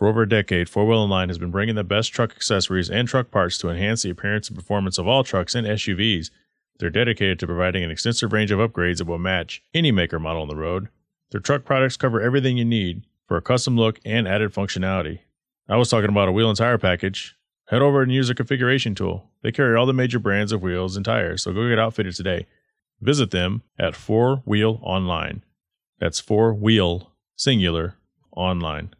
For 0.00 0.08
over 0.08 0.22
a 0.22 0.28
decade, 0.28 0.70
Four 0.70 0.86
Wheel 0.86 1.06
Line 1.06 1.28
has 1.28 1.36
been 1.36 1.50
bringing 1.50 1.74
the 1.74 1.84
best 1.84 2.10
truck 2.10 2.30
accessories 2.30 2.88
and 2.88 3.06
truck 3.06 3.30
parts 3.30 3.58
to 3.58 3.68
enhance 3.68 4.02
the 4.02 4.08
appearance 4.08 4.48
and 4.48 4.56
performance 4.56 4.96
of 4.96 5.06
all 5.06 5.22
trucks 5.22 5.54
and 5.54 5.66
SUVs. 5.66 6.30
They're 6.78 6.88
dedicated 6.88 7.38
to 7.38 7.46
providing 7.46 7.84
an 7.84 7.90
extensive 7.90 8.32
range 8.32 8.50
of 8.50 8.60
upgrades 8.60 8.96
that 8.96 9.06
will 9.06 9.18
match 9.18 9.62
any 9.74 9.92
maker 9.92 10.18
model 10.18 10.40
on 10.40 10.48
the 10.48 10.56
road. 10.56 10.88
Their 11.32 11.42
truck 11.42 11.66
products 11.66 11.98
cover 11.98 12.18
everything 12.18 12.56
you 12.56 12.64
need 12.64 13.04
for 13.28 13.36
a 13.36 13.42
custom 13.42 13.76
look 13.76 14.00
and 14.02 14.26
added 14.26 14.54
functionality. 14.54 15.18
I 15.68 15.76
was 15.76 15.90
talking 15.90 16.08
about 16.08 16.28
a 16.28 16.32
wheel 16.32 16.48
and 16.48 16.56
tire 16.56 16.78
package. 16.78 17.36
Head 17.66 17.82
over 17.82 18.00
and 18.00 18.10
use 18.10 18.28
their 18.28 18.34
configuration 18.34 18.94
tool. 18.94 19.28
They 19.42 19.52
carry 19.52 19.76
all 19.76 19.84
the 19.84 19.92
major 19.92 20.18
brands 20.18 20.50
of 20.50 20.62
wheels 20.62 20.96
and 20.96 21.04
tires, 21.04 21.42
so 21.42 21.52
go 21.52 21.68
get 21.68 21.78
outfitted 21.78 22.14
today. 22.14 22.46
Visit 23.02 23.32
them 23.32 23.64
at 23.78 23.94
4 23.94 24.36
Wheel 24.46 24.80
Online. 24.82 25.44
That's 25.98 26.20
4 26.20 26.54
Wheel 26.54 27.12
Singular 27.36 27.96
Online. 28.34 28.94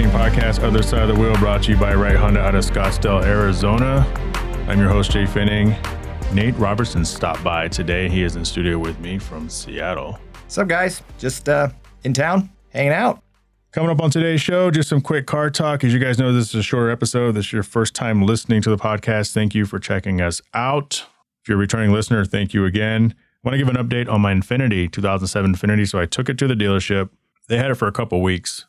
Is 0.00 0.06
the 0.06 0.16
Hard 0.16 0.32
Parking 0.32 0.42
Podcast, 0.42 0.62
Other 0.62 0.82
Side 0.82 1.02
of 1.02 1.14
the 1.14 1.20
Wheel, 1.20 1.36
brought 1.36 1.64
to 1.64 1.72
you 1.72 1.76
by 1.76 1.92
Right 1.94 2.16
Honda 2.16 2.40
out 2.40 2.54
of 2.54 2.64
Scottsdale, 2.64 3.22
Arizona. 3.22 4.06
I'm 4.66 4.78
your 4.78 4.88
host, 4.88 5.10
Jay 5.10 5.24
Finning. 5.24 5.76
Nate 6.32 6.56
Robertson 6.56 7.04
stopped 7.04 7.44
by 7.44 7.68
today. 7.68 8.08
He 8.08 8.22
is 8.22 8.34
in 8.34 8.44
studio 8.46 8.78
with 8.78 8.98
me 9.00 9.18
from 9.18 9.50
Seattle. 9.50 10.18
What's 10.32 10.56
up, 10.56 10.68
guys? 10.68 11.02
Just 11.18 11.50
uh, 11.50 11.68
in 12.04 12.14
town, 12.14 12.50
hanging 12.70 12.92
out. 12.92 13.22
Coming 13.72 13.90
up 13.90 14.00
on 14.00 14.10
today's 14.10 14.40
show, 14.40 14.70
just 14.70 14.88
some 14.88 15.02
quick 15.02 15.26
car 15.26 15.50
talk. 15.50 15.84
As 15.84 15.92
you 15.92 15.98
guys 15.98 16.18
know, 16.18 16.32
this 16.32 16.48
is 16.48 16.54
a 16.54 16.62
shorter 16.62 16.90
episode. 16.90 17.32
This 17.32 17.46
is 17.46 17.52
your 17.52 17.62
first 17.62 17.94
time 17.94 18.22
listening 18.22 18.62
to 18.62 18.70
the 18.70 18.78
podcast. 18.78 19.34
Thank 19.34 19.54
you 19.54 19.66
for 19.66 19.78
checking 19.78 20.22
us 20.22 20.40
out. 20.54 21.04
If 21.42 21.48
you're 21.48 21.58
a 21.58 21.60
returning 21.60 21.92
listener, 21.92 22.24
thank 22.24 22.54
you 22.54 22.64
again. 22.64 23.14
I 23.44 23.48
want 23.48 23.52
to 23.52 23.58
give 23.58 23.68
an 23.68 23.76
update 23.76 24.08
on 24.10 24.22
my 24.22 24.32
Infiniti 24.32 24.90
2007 24.90 25.54
Infiniti. 25.54 25.86
So 25.86 25.98
I 25.98 26.06
took 26.06 26.30
it 26.30 26.38
to 26.38 26.46
the 26.46 26.54
dealership. 26.54 27.10
They 27.48 27.58
had 27.58 27.70
it 27.70 27.74
for 27.74 27.88
a 27.88 27.92
couple 27.92 28.22
weeks, 28.22 28.64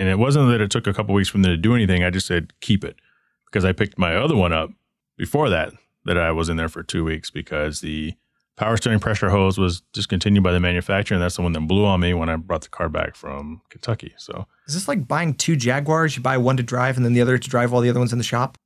and 0.00 0.08
it 0.08 0.18
wasn't 0.18 0.48
that 0.50 0.60
it 0.60 0.70
took 0.70 0.86
a 0.86 0.94
couple 0.94 1.14
weeks 1.14 1.28
for 1.28 1.36
them 1.38 1.44
to 1.44 1.56
do 1.56 1.74
anything. 1.74 2.02
I 2.02 2.10
just 2.10 2.26
said 2.26 2.52
keep 2.60 2.84
it 2.84 2.96
because 3.46 3.64
I 3.64 3.72
picked 3.72 3.98
my 3.98 4.16
other 4.16 4.34
one 4.34 4.52
up 4.52 4.70
before 5.16 5.48
that. 5.50 5.72
That 6.06 6.16
I 6.16 6.32
was 6.32 6.48
in 6.48 6.56
there 6.56 6.70
for 6.70 6.82
two 6.82 7.04
weeks 7.04 7.30
because 7.30 7.82
the 7.82 8.14
power 8.56 8.76
steering 8.78 9.00
pressure 9.00 9.28
hose 9.28 9.58
was 9.58 9.82
discontinued 9.92 10.42
by 10.42 10.52
the 10.52 10.60
manufacturer, 10.60 11.14
and 11.14 11.22
that's 11.22 11.36
the 11.36 11.42
one 11.42 11.52
that 11.52 11.60
blew 11.60 11.84
on 11.84 12.00
me 12.00 12.14
when 12.14 12.30
I 12.30 12.36
brought 12.36 12.62
the 12.62 12.70
car 12.70 12.88
back 12.88 13.14
from 13.14 13.60
Kentucky. 13.68 14.14
So 14.16 14.46
Is 14.66 14.72
this 14.72 14.88
like 14.88 15.06
buying 15.06 15.34
two 15.34 15.56
Jaguars? 15.56 16.16
You 16.16 16.22
buy 16.22 16.38
one 16.38 16.56
to 16.56 16.62
drive 16.62 16.96
and 16.96 17.04
then 17.04 17.12
the 17.12 17.20
other 17.20 17.36
to 17.36 17.48
drive 17.50 17.70
while 17.70 17.82
the 17.82 17.90
other 17.90 18.00
one's 18.00 18.12
in 18.12 18.18
the 18.18 18.24
shop? 18.24 18.56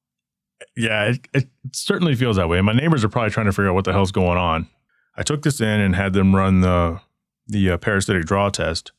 yeah, 0.76 1.10
it, 1.10 1.28
it 1.34 1.48
certainly 1.72 2.14
feels 2.14 2.36
that 2.36 2.48
way. 2.48 2.60
My 2.60 2.72
neighbors 2.72 3.04
are 3.04 3.08
probably 3.08 3.30
trying 3.30 3.46
to 3.46 3.52
figure 3.52 3.68
out 3.68 3.74
what 3.74 3.84
the 3.84 3.92
hell's 3.92 4.12
going 4.12 4.38
on. 4.38 4.68
I 5.16 5.22
took 5.22 5.42
this 5.42 5.60
in 5.60 5.80
and 5.80 5.94
had 5.94 6.12
them 6.12 6.34
run 6.34 6.60
the 6.60 7.00
the 7.46 7.72
uh, 7.72 7.78
parasitic 7.78 8.24
draw 8.24 8.48
test. 8.48 8.92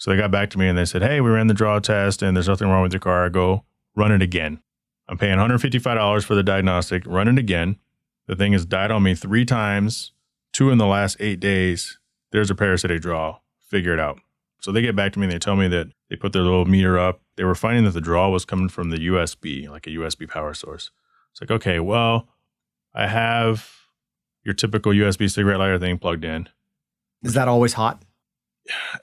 So 0.00 0.10
they 0.10 0.16
got 0.16 0.30
back 0.30 0.48
to 0.50 0.58
me 0.58 0.66
and 0.66 0.78
they 0.78 0.86
said, 0.86 1.02
"Hey, 1.02 1.20
we 1.20 1.28
ran 1.28 1.46
the 1.46 1.54
draw 1.54 1.78
test 1.78 2.22
and 2.22 2.34
there's 2.34 2.48
nothing 2.48 2.68
wrong 2.68 2.82
with 2.82 2.94
your 2.94 3.00
car. 3.00 3.26
I 3.26 3.28
Go 3.28 3.64
run 3.94 4.10
it 4.10 4.22
again." 4.22 4.62
I'm 5.06 5.18
paying 5.18 5.38
$155 5.38 6.24
for 6.24 6.34
the 6.34 6.42
diagnostic. 6.42 7.02
Run 7.04 7.28
it 7.28 7.38
again. 7.38 7.76
The 8.26 8.36
thing 8.36 8.52
has 8.52 8.64
died 8.64 8.90
on 8.90 9.02
me 9.02 9.14
three 9.14 9.44
times, 9.44 10.12
two 10.52 10.70
in 10.70 10.78
the 10.78 10.86
last 10.86 11.16
eight 11.20 11.38
days. 11.38 11.98
There's 12.30 12.50
a 12.50 12.54
parasitic 12.54 13.02
draw. 13.02 13.40
Figure 13.68 13.92
it 13.92 14.00
out. 14.00 14.20
So 14.60 14.72
they 14.72 14.80
get 14.82 14.96
back 14.96 15.12
to 15.12 15.18
me 15.18 15.26
and 15.26 15.32
they 15.32 15.38
tell 15.38 15.56
me 15.56 15.68
that 15.68 15.88
they 16.08 16.16
put 16.16 16.32
their 16.32 16.42
little 16.42 16.64
meter 16.64 16.98
up. 16.98 17.20
They 17.36 17.44
were 17.44 17.54
finding 17.54 17.84
that 17.84 17.90
the 17.90 18.00
draw 18.00 18.30
was 18.30 18.44
coming 18.44 18.68
from 18.68 18.90
the 18.90 18.98
USB, 19.08 19.68
like 19.68 19.86
a 19.86 19.90
USB 19.90 20.28
power 20.28 20.54
source. 20.54 20.90
It's 21.32 21.40
like, 21.40 21.50
okay, 21.50 21.78
well, 21.78 22.28
I 22.94 23.06
have 23.06 23.68
your 24.44 24.54
typical 24.54 24.92
USB 24.92 25.30
cigarette 25.30 25.58
lighter 25.58 25.78
thing 25.78 25.98
plugged 25.98 26.24
in. 26.24 26.48
Is 27.22 27.34
that 27.34 27.48
always 27.48 27.74
hot? 27.74 28.02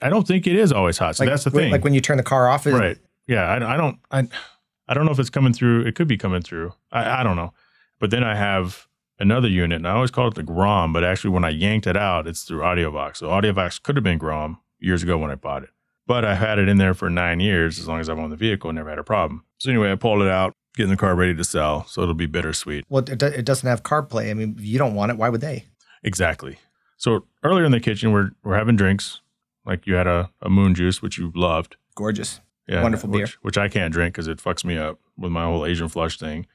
I 0.02 0.08
don't 0.08 0.26
think 0.26 0.46
it 0.46 0.56
is 0.56 0.72
always 0.72 0.98
hot. 0.98 1.16
So 1.16 1.24
like, 1.24 1.30
that's 1.32 1.44
the 1.44 1.50
thing. 1.50 1.70
Like 1.72 1.84
when 1.84 1.94
you 1.94 2.00
turn 2.00 2.16
the 2.16 2.22
car 2.22 2.48
off, 2.48 2.66
is- 2.66 2.74
right. 2.74 2.98
Yeah. 3.26 3.42
I, 3.44 3.74
I 3.74 3.76
don't, 3.76 3.98
I, 4.10 4.26
I 4.88 4.94
don't 4.94 5.04
know 5.04 5.12
if 5.12 5.18
it's 5.18 5.30
coming 5.30 5.52
through. 5.52 5.82
It 5.82 5.94
could 5.94 6.08
be 6.08 6.16
coming 6.16 6.42
through. 6.42 6.72
I, 6.90 7.20
I 7.20 7.22
don't 7.22 7.36
know. 7.36 7.52
But 7.98 8.10
then 8.10 8.24
I 8.24 8.34
have 8.36 8.86
another 9.18 9.48
unit 9.48 9.76
and 9.76 9.88
I 9.88 9.92
always 9.92 10.10
call 10.10 10.28
it 10.28 10.34
the 10.34 10.42
Grom, 10.42 10.92
but 10.92 11.04
actually 11.04 11.30
when 11.30 11.44
I 11.44 11.50
yanked 11.50 11.86
it 11.86 11.96
out, 11.96 12.26
it's 12.26 12.42
through 12.44 12.60
AudioVox. 12.60 13.18
So 13.18 13.28
AudioVox 13.28 13.82
could 13.82 13.96
have 13.96 14.04
been 14.04 14.18
Grom 14.18 14.58
years 14.78 15.02
ago 15.02 15.18
when 15.18 15.30
I 15.30 15.34
bought 15.34 15.64
it. 15.64 15.70
But 16.06 16.24
I've 16.24 16.38
had 16.38 16.58
it 16.58 16.68
in 16.68 16.78
there 16.78 16.94
for 16.94 17.10
nine 17.10 17.38
years 17.40 17.78
as 17.78 17.86
long 17.86 18.00
as 18.00 18.08
I've 18.08 18.18
owned 18.18 18.32
the 18.32 18.36
vehicle, 18.36 18.70
and 18.70 18.76
never 18.76 18.88
had 18.88 18.98
a 18.98 19.04
problem. 19.04 19.44
So 19.58 19.68
anyway, 19.68 19.92
I 19.92 19.94
pulled 19.94 20.22
it 20.22 20.28
out, 20.28 20.54
getting 20.74 20.88
the 20.90 20.96
car 20.96 21.14
ready 21.14 21.34
to 21.34 21.44
sell. 21.44 21.84
So 21.84 22.00
it'll 22.00 22.14
be 22.14 22.24
bittersweet. 22.24 22.86
Well, 22.88 23.04
it, 23.06 23.22
it 23.22 23.44
doesn't 23.44 23.68
have 23.68 23.82
CarPlay. 23.82 24.30
I 24.30 24.32
mean, 24.34 24.54
if 24.58 24.64
you 24.64 24.78
don't 24.78 24.94
want 24.94 25.10
it. 25.12 25.18
Why 25.18 25.28
would 25.28 25.42
they? 25.42 25.66
Exactly. 26.02 26.60
So 26.96 27.26
earlier 27.44 27.66
in 27.66 27.72
the 27.72 27.80
kitchen, 27.80 28.10
we're 28.12 28.30
we're 28.42 28.56
having 28.56 28.74
drinks. 28.76 29.20
Like 29.64 29.86
you 29.86 29.94
had 29.94 30.06
a, 30.06 30.30
a 30.40 30.48
moon 30.48 30.74
juice, 30.74 31.02
which 31.02 31.18
you 31.18 31.32
loved. 31.34 31.76
Gorgeous. 31.94 32.40
Yeah, 32.66 32.82
Wonderful 32.82 33.10
which, 33.10 33.18
beer. 33.18 33.34
Which 33.42 33.58
I 33.58 33.68
can't 33.68 33.92
drink 33.92 34.14
because 34.14 34.28
it 34.28 34.38
fucks 34.38 34.64
me 34.64 34.76
up 34.76 34.98
with 35.16 35.32
my 35.32 35.44
whole 35.44 35.64
Asian 35.64 35.88
flush 35.88 36.18
thing. 36.18 36.46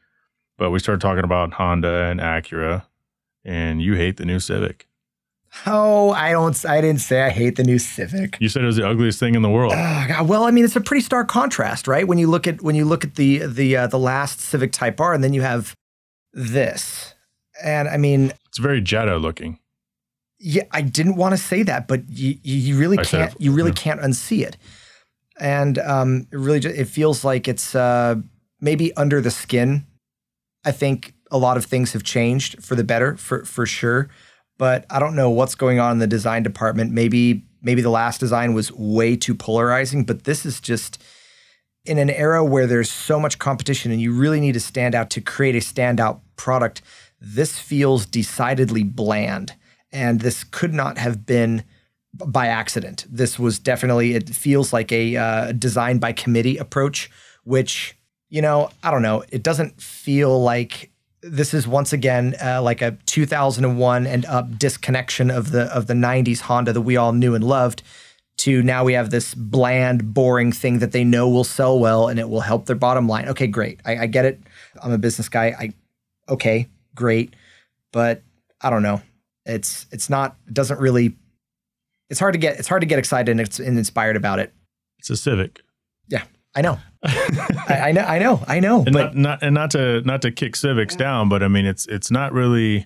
But 0.58 0.69
we 0.69 0.80
started 0.80 1.02
talking 1.02 1.24
about 1.24 1.53
Honda 1.53 2.06
and 2.06 2.19
Acura, 2.19 2.86
and 3.44 3.81
you 3.81 3.96
hate 3.96 4.18
the 4.18 4.25
new 4.25 4.40
Civic. 4.40 4.88
Oh, 5.66 6.12
I 6.12 6.31
don't. 6.31 6.66
I 6.66 6.81
didn't 6.81 7.02
say 7.02 7.22
I 7.22 7.30
hate 7.30 7.56
the 7.56 7.63
new 7.63 7.78
Civic. 7.80 8.38
You 8.40 8.50
said 8.50 8.63
it 8.63 8.66
was 8.66 8.75
the 8.75 8.88
ugliest 8.88 9.19
thing 9.19 9.36
in 9.36 9.42
the 9.42 9.50
world. 9.50 9.74
Oh, 9.75 10.06
God. 10.08 10.28
Well, 10.28 10.44
I 10.44 10.52
mean, 10.52 10.66
it's 10.66 10.75
a 10.75 10.81
pretty 10.81 11.02
stark 11.02 11.28
contrast, 11.28 11.88
right? 11.88 12.08
When 12.08 12.18
you 12.18 12.28
look 12.28 12.47
at 12.47 12.62
when 12.62 12.75
you 12.75 12.86
look 12.86 13.03
at 13.03 13.16
the 13.16 13.46
the 13.46 13.78
uh, 13.78 13.88
the 13.88 14.00
last 14.00 14.40
Civic 14.40 14.72
Type 14.72 15.00
R, 15.00 15.13
and 15.13 15.24
then 15.24 15.34
you 15.34 15.42
have 15.42 15.75
this, 16.34 17.13
and 17.63 17.88
I 17.88 17.97
mean, 17.97 18.34
It's 18.47 18.58
very 18.58 18.81
Jetta 18.81 19.18
looking. 19.18 19.59
Yeah, 20.46 20.64
I 20.72 20.81
didn't 20.81 21.16
want 21.16 21.31
to 21.31 21.38
say 21.38 21.64
that, 21.64 21.88
but 21.88 22.02
you 22.09 22.38
you 22.44 22.78
really 22.78 23.00
I 23.00 23.04
can't 23.04 23.34
you 23.40 23.54
really 23.54 23.72
Yeah. 23.72 23.76
can't 23.76 24.02
unsee 24.02 24.46
it, 24.46 24.58
and 25.40 25.80
um, 25.80 26.28
it 26.34 26.38
really 26.38 26.59
just, 26.59 26.76
it 26.76 26.86
feels 26.90 27.24
like 27.24 27.48
it's 27.48 27.74
uh, 27.74 28.16
maybe 28.59 28.94
under 28.98 29.22
the 29.22 29.31
skin. 29.31 29.86
I 30.66 30.72
think 30.72 31.14
a 31.31 31.38
lot 31.38 31.56
of 31.56 31.66
things 31.66 31.94
have 31.94 32.04
changed 32.04 32.62
for 32.62 32.76
the 32.76 32.84
better, 32.84 33.16
for 33.16 33.46
for 33.46 33.66
sure, 33.66 34.09
but 34.58 34.86
I 34.90 35.00
don't 35.00 35.16
know 35.16 35.30
what's 35.30 35.56
going 35.56 35.80
on 35.80 35.94
in 35.94 36.00
the 36.00 36.08
design 36.08 36.44
department. 36.44 36.92
Maybe 36.92 37.46
maybe 37.62 37.81
the 37.81 37.90
last 37.90 38.20
design 38.20 38.54
was 38.54 38.70
way 38.74 39.16
too 39.16 39.36
polarizing, 39.36 40.04
but 40.04 40.25
this 40.25 40.46
is 40.46 40.60
just 40.60 41.02
in 41.86 41.98
an 41.98 42.10
era 42.10 42.44
where 42.44 42.68
there's 42.68 42.92
so 42.92 43.18
much 43.18 43.40
competition 43.40 43.94
and 43.94 44.02
you 44.02 44.14
really 44.14 44.42
need 44.42 44.54
to 44.54 44.60
stand 44.60 44.94
out 44.94 45.10
to 45.12 45.22
create 45.22 45.56
a 45.56 45.60
standout 45.60 46.20
product. 46.36 46.81
This 47.22 47.58
feels 47.60 48.06
decidedly 48.06 48.84
bland 48.84 49.54
and 49.94 50.20
this 50.20 50.44
could 50.44 50.74
not 50.74 50.98
have 50.98 51.26
been 51.26 51.64
by 52.14 52.48
accident. 52.48 53.06
This 53.09 53.40
was 53.40 53.59
definitely, 53.59 54.16
it 54.16 54.30
feels 54.30 54.74
like 54.74 54.92
a 54.92 55.16
uh, 55.16 55.52
design 55.54 56.00
by 56.00 56.12
committee 56.12 56.58
approach, 56.58 57.09
which, 57.44 57.96
you 58.30 58.42
know, 58.42 58.70
I 58.84 58.92
don't 58.92 59.02
know. 59.02 59.24
It 59.31 59.44
doesn't 59.44 59.81
feel 59.81 60.42
like 60.42 60.92
this 61.22 61.54
is 61.54 61.68
once 61.68 61.94
again 61.94 62.36
uh, 62.44 62.62
like 62.62 62.81
a 62.81 62.98
2001 63.06 64.06
and 64.06 64.26
up 64.26 64.58
disconnection 64.59 65.31
of 65.31 65.52
the 65.52 65.64
of 65.74 65.88
the 65.88 65.94
90s 65.94 66.42
Honda 66.42 66.74
that 66.74 66.81
we 66.81 66.98
all 66.98 67.14
knew 67.14 67.34
and 67.34 67.44
loved 67.44 67.81
to 68.36 68.62
now 68.62 68.84
we 68.84 68.94
have 68.94 69.10
this 69.10 69.34
bland, 69.34 70.14
boring 70.14 70.52
thing 70.52 70.80
that 70.80 70.92
they 70.92 71.04
know 71.04 71.30
will 71.30 71.44
sell 71.44 71.80
well 71.80 72.10
and 72.10 72.20
it 72.20 72.30
will 72.30 72.42
help 72.42 72.66
their 72.66 72.75
bottom 72.75 73.08
line. 73.08 73.30
Okay, 73.30 73.48
great. 73.48 73.80
I, 73.86 74.00
I 74.00 74.06
get 74.08 74.25
it. 74.25 74.42
I'm 74.81 74.92
a 74.92 74.98
business 74.98 75.30
guy. 75.30 75.56
I 75.58 75.74
okay, 76.28 76.68
great, 76.94 77.36
but 77.92 78.22
I 78.60 78.70
don't 78.70 78.84
know. 78.84 79.02
It's 79.46 79.86
it's 79.92 80.09
not. 80.09 80.38
It 80.48 80.54
doesn't 80.54 80.80
really. 80.80 81.16
It's 82.09 82.20
hard 82.20 82.34
to 82.34 82.40
get. 82.40 82.59
It's 82.59 82.68
hard 82.68 82.81
to 82.81 82.86
get 82.88 83.00
excited 83.00 83.30
and, 83.31 83.42
it's, 83.42 83.59
and 83.59 83.78
inspired 83.78 84.16
about 84.16 84.40
it. 84.40 84.54
It's 85.00 85.09
a 85.09 85.18
Civic. 85.18 85.62
Yeah, 86.08 86.24
I 86.56 86.62
know. 86.62 86.78
I, 87.04 87.80
I 87.86 87.92
know. 87.92 88.02
I 88.02 88.20
know. 88.20 88.44
I 88.48 88.59
know. 88.59 88.84
and 88.86 88.94
But 88.94 89.16
not, 89.16 89.16
not 89.16 89.44
and 89.44 89.54
not 89.54 89.72
to 89.72 90.01
not 90.01 90.22
to 90.22 90.31
kick 90.31 90.56
Civics 90.56 90.95
down, 90.95 91.28
but 91.30 91.44
I 91.44 91.48
mean 91.48 91.66
it's 91.66 91.86
it's 91.88 92.10
not 92.12 92.31
really 92.34 92.86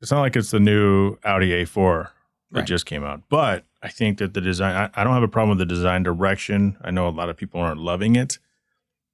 it's 0.00 0.10
not 0.10 0.20
like 0.20 0.36
it's 0.36 0.50
the 0.50 0.60
new 0.60 1.16
Audi 1.24 1.50
A4 1.64 2.08
that 2.52 2.58
Right. 2.60 2.66
just 2.66 2.86
came 2.86 3.04
out. 3.04 3.22
But 3.28 3.64
I 3.82 3.88
think 3.88 4.18
that 4.18 4.34
the 4.34 4.40
design 4.40 4.74
I, 4.74 5.00
I 5.00 5.04
don't 5.04 5.14
have 5.14 5.22
a 5.22 5.28
problem 5.28 5.56
with 5.56 5.68
the 5.68 5.72
design 5.74 6.02
direction. 6.02 6.76
I 6.82 6.90
know 6.90 7.06
a 7.08 7.10
lot 7.10 7.28
of 7.28 7.36
people 7.36 7.60
aren't 7.60 7.80
loving 7.80 8.16
it, 8.16 8.38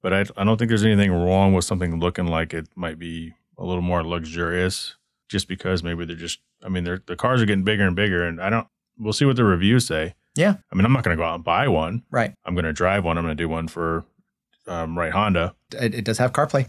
but 0.01 0.13
I 0.13 0.21
I 0.37 0.43
don't 0.43 0.57
think 0.57 0.69
there's 0.69 0.85
anything 0.85 1.11
wrong 1.11 1.53
with 1.53 1.65
something 1.65 1.99
looking 1.99 2.25
like 2.27 2.53
it 2.53 2.67
might 2.75 2.97
be 2.97 3.33
a 3.59 3.63
little 3.65 3.81
more 3.83 4.03
luxurious 4.03 4.95
just 5.29 5.47
because 5.47 5.83
maybe 5.83 6.05
they're 6.05 6.15
just 6.15 6.39
I 6.63 6.69
mean 6.69 6.83
they're 6.83 7.01
the 7.05 7.15
cars 7.15 7.41
are 7.41 7.45
getting 7.45 7.63
bigger 7.63 7.85
and 7.85 7.95
bigger 7.95 8.23
and 8.25 8.41
I 8.41 8.49
don't 8.49 8.67
we'll 8.97 9.13
see 9.13 9.25
what 9.25 9.35
the 9.35 9.43
reviews 9.43 9.85
say. 9.87 10.15
Yeah. 10.35 10.55
I 10.71 10.75
mean 10.75 10.85
I'm 10.85 10.93
not 10.93 11.03
going 11.03 11.15
to 11.17 11.21
go 11.21 11.27
out 11.27 11.35
and 11.35 11.43
buy 11.43 11.67
one. 11.67 12.03
right. 12.11 12.33
I'm 12.45 12.53
going 12.55 12.65
to 12.65 12.73
drive 12.73 13.03
one. 13.03 13.17
I'm 13.17 13.23
going 13.25 13.35
to 13.37 13.43
do 13.43 13.49
one 13.49 13.67
for 13.67 14.05
um, 14.67 14.97
right 14.97 15.11
Honda. 15.11 15.55
It, 15.79 15.95
it 15.95 16.05
does 16.05 16.17
have 16.17 16.33
CarPlay. 16.33 16.67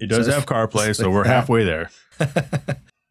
It 0.00 0.06
does 0.06 0.26
So 0.26 0.32
have 0.32 0.46
CarPlay, 0.46 0.94
so 0.96 1.10
we're 1.10 1.24
that. 1.24 1.30
halfway 1.30 1.64
there. 1.64 1.90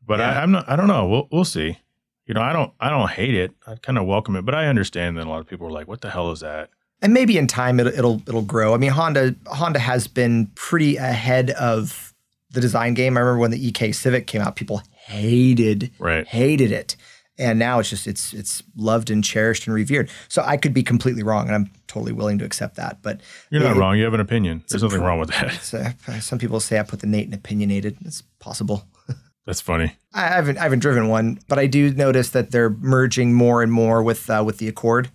But 0.06 0.20
Yeah. 0.20 0.32
I, 0.38 0.42
I'm 0.44 0.52
not. 0.52 0.68
I 0.70 0.76
don't 0.76 0.88
know. 0.88 1.08
We'll 1.08 1.28
we'll 1.32 1.46
see. 1.46 1.78
You 2.26 2.34
know, 2.34 2.42
I 2.42 2.52
don't. 2.52 2.74
I 2.80 2.90
don't 2.90 3.10
hate 3.10 3.36
it. 3.36 3.52
I 3.66 3.76
kind 3.76 3.98
of 3.98 4.06
welcome 4.06 4.36
it, 4.36 4.44
but 4.44 4.54
I 4.54 4.68
understand 4.68 5.18
that 5.18 5.26
a 5.28 5.30
lot 5.30 5.40
of 5.40 5.48
people 5.48 5.66
are 5.68 5.72
like, 5.72 5.88
"What 5.88 6.02
the 6.02 6.10
hell 6.10 6.32
is 6.32 6.42
that?" 6.42 6.70
and 7.02 7.14
maybe 7.14 7.38
in 7.38 7.48
time 7.48 7.80
it'll, 7.80 7.94
it'll 7.94 8.22
it'll 8.28 8.42
grow. 8.42 8.74
I 8.74 8.78
mean, 8.78 8.92
Honda 8.92 9.34
Honda 9.48 9.80
has 9.80 10.08
been 10.08 10.48
pretty 10.56 10.98
ahead 10.98 11.52
of 11.52 12.13
the 12.54 12.62
design 12.62 12.94
game. 12.94 13.18
I 13.18 13.22
remember 13.22 13.40
when 13.40 13.52
the 13.52 13.68
EK 13.68 13.92
Civic 13.92 14.28
came 14.28 14.42
out, 14.42 14.56
people 14.56 14.82
hated 14.92 15.92
Right. 16.00 16.26
hated 16.28 16.72
it, 16.72 16.96
and 17.38 17.60
now 17.60 17.80
it's 17.80 17.90
just 17.90 18.08
it's 18.08 18.34
it's 18.34 18.64
loved 18.76 19.10
and 19.10 19.24
cherished 19.24 19.68
and 19.68 19.74
revered. 19.76 20.10
So 20.30 20.42
I 20.46 20.58
could 20.58 20.74
be 20.74 20.84
completely 20.84 21.24
wrong, 21.24 21.48
and 21.48 21.56
I'm 21.56 21.70
totally 21.88 22.14
willing 22.14 22.38
to 22.40 22.46
accept 22.46 22.76
that. 22.78 23.02
But 23.02 23.22
You're 23.50 23.62
not 23.62 23.76
it- 23.76 23.80
wrong. 23.80 23.98
You 23.98 24.04
have 24.06 24.14
an 24.14 24.20
opinion. 24.20 24.64
There's 24.70 24.84
nothing 24.84 25.02
wrong 25.02 25.20
with 25.20 25.30
that. 25.30 25.74
Uh, 26.08 26.20
some 26.20 26.40
people 26.40 26.60
say 26.60 26.80
I 26.80 26.84
put 26.84 27.00
the 27.02 27.08
Nate 27.08 27.28
in 27.28 27.34
opinionated. 27.34 27.98
It's 28.06 28.22
possible. 28.40 28.88
That's 29.46 29.62
funny. 29.62 29.96
I 30.14 30.28
haven't 30.28 30.58
I 30.58 30.64
haven't 30.64 30.80
driven 30.80 31.10
one, 31.10 31.40
but 31.50 31.60
I 31.60 31.68
do 31.68 31.92
notice 31.94 32.30
that 32.30 32.52
they're 32.52 32.70
merging 32.70 33.34
more 33.34 33.62
and 33.62 33.72
more 33.72 34.02
with 34.02 34.30
uh, 34.30 34.42
with 34.46 34.58
the 34.60 34.68
Accord. 34.68 35.10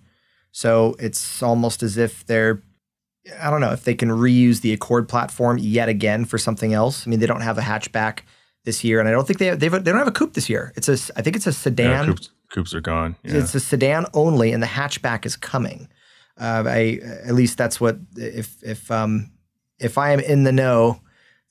So 0.51 0.95
it's 0.99 1.41
almost 1.43 1.83
as 1.83 1.97
if 1.97 2.25
they're 2.25 2.63
I 3.41 3.49
don't 3.49 3.61
know 3.61 3.71
if 3.71 3.83
they 3.83 3.95
can 3.95 4.09
reuse 4.09 4.61
the 4.61 4.73
Accord 4.73 5.07
platform 5.09 5.57
yet 5.57 5.89
again 5.89 6.25
for 6.25 6.37
something 6.37 6.73
else. 6.73 7.05
I 7.05 7.09
mean, 7.09 7.19
they 7.19 7.25
don't 7.25 7.41
have 7.41 7.57
a 7.57 7.61
hatchback 7.61 8.21
this 8.65 8.83
year, 8.83 8.99
and 8.99 9.07
I 9.07 9.11
don't 9.11 9.25
think 9.25 9.39
they 9.39 9.47
have, 9.47 9.59
they've, 9.59 9.71
they 9.71 9.79
don't 9.91 9.97
have 9.97 10.07
a 10.07 10.11
coupe 10.11 10.33
this 10.33 10.49
year. 10.49 10.73
It's 10.75 10.89
a 10.89 10.97
I 11.17 11.21
think 11.21 11.35
it's 11.35 11.47
a 11.47 11.51
Yeah, 11.51 11.53
sedan. 11.53 12.05
coops, 12.07 12.29
coops 12.51 12.73
are 12.73 12.81
gone. 12.81 13.15
Yeah. 13.23 13.37
It's 13.37 13.55
a 13.55 13.59
sedan 13.59 14.05
only, 14.13 14.51
and 14.51 14.61
the 14.61 14.67
hatchback 14.67 15.25
is 15.25 15.35
coming. 15.35 15.87
Uh, 16.39 16.63
I 16.65 16.99
at 17.25 17.33
least 17.35 17.57
that's 17.57 17.81
what 17.81 17.97
if 18.15 18.61
if 18.63 18.89
um 18.91 19.31
if 19.79 19.97
I 19.97 20.11
am 20.11 20.19
in 20.19 20.43
the 20.43 20.51
know, 20.51 21.01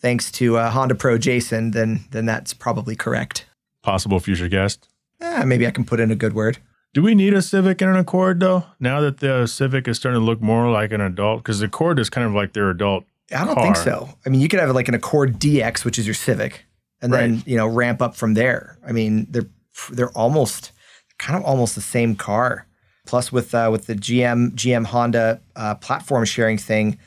thanks 0.00 0.30
to 0.32 0.56
uh, 0.56 0.70
Honda 0.70 0.94
Pro 0.94 1.18
Jason, 1.18 1.72
then 1.72 2.04
then 2.10 2.26
that's 2.26 2.54
probably 2.54 2.96
correct. 2.96 3.46
Possible 3.82 4.20
future 4.20 4.48
guest. 4.48 4.88
Eh, 5.20 5.44
maybe 5.44 5.66
I 5.66 5.70
can 5.70 5.84
put 5.84 6.00
in 6.00 6.10
a 6.10 6.16
good 6.16 6.32
word. 6.32 6.58
Do 6.94 7.02
we 7.02 7.14
need 7.14 7.34
a 7.34 7.42
Civic 7.42 7.80
and 7.82 7.90
an 7.90 7.96
Accord 7.96 8.40
though? 8.40 8.64
Now 8.80 9.00
that 9.00 9.18
the 9.18 9.46
Civic 9.46 9.86
is 9.88 9.96
starting 9.98 10.20
to 10.20 10.24
look 10.24 10.40
more 10.40 10.70
like 10.70 10.92
an 10.92 11.00
adult, 11.00 11.42
because 11.42 11.60
the 11.60 11.66
Accord 11.66 11.98
is 11.98 12.08
kind 12.08 12.26
of 12.26 12.32
like 12.32 12.54
their 12.54 12.70
adult. 12.70 13.04
I 13.34 13.44
don't 13.44 13.60
think 13.60 13.76
so. 13.76 14.08
I 14.24 14.30
mean, 14.30 14.40
you 14.40 14.48
could 14.48 14.58
have 14.58 14.74
like 14.74 14.88
an 14.88 14.94
Accord 14.94 15.38
DX, 15.38 15.84
which 15.84 15.98
is 15.98 16.06
your 16.06 16.14
Civic, 16.14 16.64
and 17.02 17.12
then 17.12 17.42
you 17.46 17.56
know 17.56 17.66
ramp 17.66 18.00
up 18.00 18.16
from 18.16 18.34
there. 18.34 18.78
I 18.86 18.92
mean, 18.92 19.26
they're 19.30 19.48
they're 19.90 20.10
almost 20.16 20.72
kind 21.18 21.38
of 21.38 21.44
almost 21.44 21.74
the 21.74 21.80
same 21.80 22.16
car. 22.16 22.66
Plus, 23.06 23.30
with 23.32 23.54
uh, 23.54 23.68
with 23.70 23.86
the 23.86 23.94
GM 23.94 24.52
GM 24.54 24.86
Honda 24.86 25.40
uh, 25.56 25.74
platform 25.76 26.24
sharing 26.24 26.58
thing, 26.58 26.98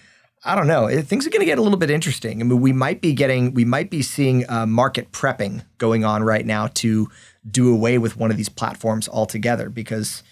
I 0.44 0.56
don't 0.56 0.68
know. 0.68 0.88
Things 1.02 1.28
are 1.28 1.30
going 1.30 1.42
to 1.42 1.46
get 1.46 1.60
a 1.60 1.62
little 1.62 1.78
bit 1.78 1.92
interesting. 1.92 2.42
I 2.42 2.44
mean, 2.44 2.62
we 2.62 2.74
might 2.74 3.02
be 3.02 3.14
getting 3.14 3.54
we 3.54 3.66
might 3.66 3.90
be 3.90 4.02
seeing 4.02 4.50
uh, 4.50 4.66
market 4.66 5.12
prepping 5.12 5.64
going 5.78 6.04
on 6.04 6.24
right 6.24 6.46
now 6.46 6.68
to 6.76 7.10
do 7.50 7.74
away 7.74 7.98
with 7.98 8.18
one 8.18 8.30
of 8.32 8.38
these 8.38 8.50
platforms 8.50 9.08
altogether 9.10 9.70
because 9.70 10.24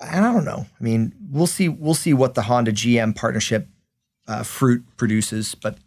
I 0.00 0.20
don't 0.20 0.44
know. 0.44 0.66
I 0.78 0.84
mean, 0.84 1.14
we'll 1.30 1.46
see. 1.46 1.68
We'll 1.68 1.94
see 1.94 2.12
what 2.14 2.34
the 2.34 2.42
Honda 2.42 2.72
GM 2.72 3.16
partnership 3.16 3.66
uh, 4.28 4.42
fruit 4.42 4.84
produces, 4.96 5.54
but 5.54 5.78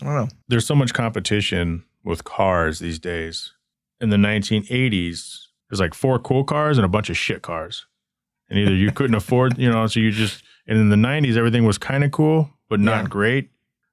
I 0.00 0.06
don't 0.06 0.14
know. 0.14 0.28
There's 0.48 0.66
so 0.66 0.74
much 0.74 0.94
competition 0.94 1.84
with 2.02 2.24
cars 2.24 2.78
these 2.78 2.98
days. 2.98 3.52
In 4.00 4.08
the 4.10 4.16
1980s, 4.16 5.46
there's 5.70 5.80
like 5.80 5.94
four 5.94 6.18
cool 6.18 6.44
cars 6.44 6.78
and 6.78 6.84
a 6.84 6.88
bunch 6.88 7.10
of 7.10 7.16
shit 7.16 7.42
cars, 7.42 7.86
and 8.48 8.58
either 8.58 8.74
you 8.74 8.90
couldn't 8.90 9.14
afford, 9.22 9.58
you 9.58 9.70
know, 9.70 9.86
so 9.86 10.00
you 10.00 10.10
just. 10.10 10.42
And 10.66 10.78
in 10.78 10.90
the 10.90 10.96
90s, 10.96 11.36
everything 11.36 11.64
was 11.64 11.76
kind 11.76 12.04
of 12.04 12.12
cool, 12.12 12.48
but 12.68 12.78
not 12.78 13.02
Yeah. 13.02 13.08
great. 13.08 13.50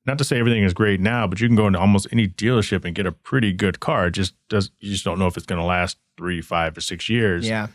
Not 0.09 0.17
to 0.17 0.23
say 0.23 0.39
everything 0.39 0.63
is 0.63 0.73
great 0.73 0.99
now, 0.99 1.27
but 1.27 1.39
you 1.39 1.47
can 1.47 1.55
go 1.55 1.67
into 1.67 1.77
almost 1.79 2.07
any 2.11 2.27
dealership 2.27 2.83
and 2.83 2.95
get 2.95 3.05
a 3.05 3.11
pretty 3.11 3.53
good 3.53 3.79
car. 3.79 4.07
It 4.07 4.11
just 4.15 4.33
does. 4.49 4.71
You 4.79 4.91
just 4.91 5.05
don't 5.05 5.19
know 5.19 5.27
if 5.27 5.37
it's 5.37 5.45
going 5.45 5.61
to 5.61 5.65
last 5.65 5.97
three, 6.17 6.41
five, 6.41 6.75
or 6.75 6.81
six 6.81 7.09
years. 7.09 7.47
Yeah, 7.47 7.67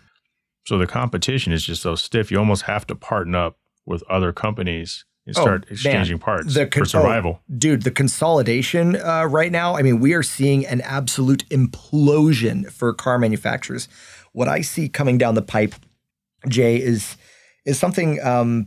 So 0.67 0.77
the 0.77 0.89
competition 0.89 1.53
is 1.53 1.65
just 1.65 1.81
so 1.83 1.95
stiff. 1.95 2.33
You 2.33 2.39
almost 2.41 2.63
have 2.63 2.89
to 2.89 2.97
partner 2.97 3.39
up 3.39 3.59
with 3.87 4.03
other 4.11 4.33
companies 4.33 5.05
and 5.27 5.39
Oh, 5.39 5.43
start 5.43 5.61
man. 5.67 5.73
exchanging 5.75 6.19
parts 6.19 6.55
The 6.55 6.67
con- 6.67 6.83
for 6.83 6.87
survival. 6.89 7.41
dude, 7.57 7.83
the 7.83 7.93
consolidation 7.93 8.97
uh, 8.97 9.27
right 9.27 9.53
now. 9.53 9.77
I 9.77 9.83
mean, 9.83 10.01
we 10.01 10.13
are 10.15 10.25
seeing 10.25 10.67
an 10.67 10.81
absolute 10.81 11.49
implosion 11.51 12.69
for 12.71 12.93
car 12.95 13.19
manufacturers. 13.19 13.87
What 14.33 14.49
I 14.49 14.61
see 14.63 14.89
coming 14.89 15.19
down 15.19 15.35
the 15.37 15.43
pipe, 15.43 15.75
Jay, 16.49 16.77
is 16.83 17.17
is 17.65 17.79
something. 17.79 18.21
Um, 18.23 18.67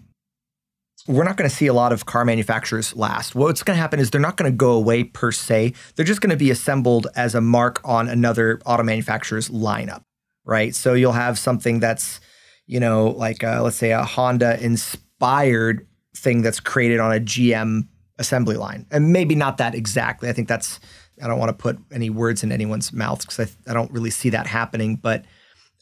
we're 1.08 1.24
not 1.24 1.38
going 1.38 1.50
to 1.50 1.56
see 1.56 1.68
a 1.68 1.74
lot 1.74 1.94
of 1.94 2.06
car 2.06 2.26
manufacturers 2.26 2.96
last. 2.96 3.34
What's 3.34 3.64
going 3.64 3.78
to 3.78 3.82
happen 3.82 4.00
is 4.00 4.10
they're 4.10 4.22
not 4.22 4.38
going 4.38 4.52
to 4.52 4.56
go 4.56 4.72
away 4.72 5.06
per 5.06 5.32
se. 5.32 5.74
They're 5.96 6.06
just 6.06 6.22
going 6.22 6.32
to 6.32 6.38
be 6.38 6.52
assembled 6.52 7.08
as 7.16 7.34
a 7.34 7.42
mark 7.42 7.80
on 7.86 8.10
another 8.10 8.60
auto 8.66 8.84
manufacturer's 8.84 9.50
lineup, 9.50 10.04
right? 10.46 10.76
So 10.76 10.94
you'll 10.94 11.14
have 11.14 11.40
something 11.40 11.80
that's, 11.80 12.20
you 12.66 12.80
know, 12.80 13.08
like 13.08 13.44
uh, 13.44 13.62
let's 13.64 13.78
say 13.78 13.92
a 13.92 14.04
Honda 14.04 14.62
inspired 14.64 15.88
thing 16.16 16.42
that's 16.42 16.60
created 16.60 17.00
on 17.00 17.16
a 17.16 17.20
GM 17.20 17.88
assembly 18.20 18.58
line, 18.58 18.86
and 18.92 19.14
maybe 19.14 19.36
not 19.36 19.58
that 19.58 19.76
exactly. 19.76 20.30
I 20.30 20.34
think 20.34 20.48
that's. 20.48 20.80
I 21.22 21.28
don't 21.28 21.40
want 21.40 21.50
to 21.50 21.54
put 21.54 21.80
any 21.92 22.12
words 22.12 22.44
in 22.44 22.52
anyone's 22.52 22.94
mouths 22.94 23.26
because 23.26 23.40
I, 23.40 23.72
I 23.72 23.74
don't 23.74 23.92
really 23.92 24.12
see 24.12 24.30
that 24.30 24.48
happening, 24.48 24.98
but. 24.98 25.26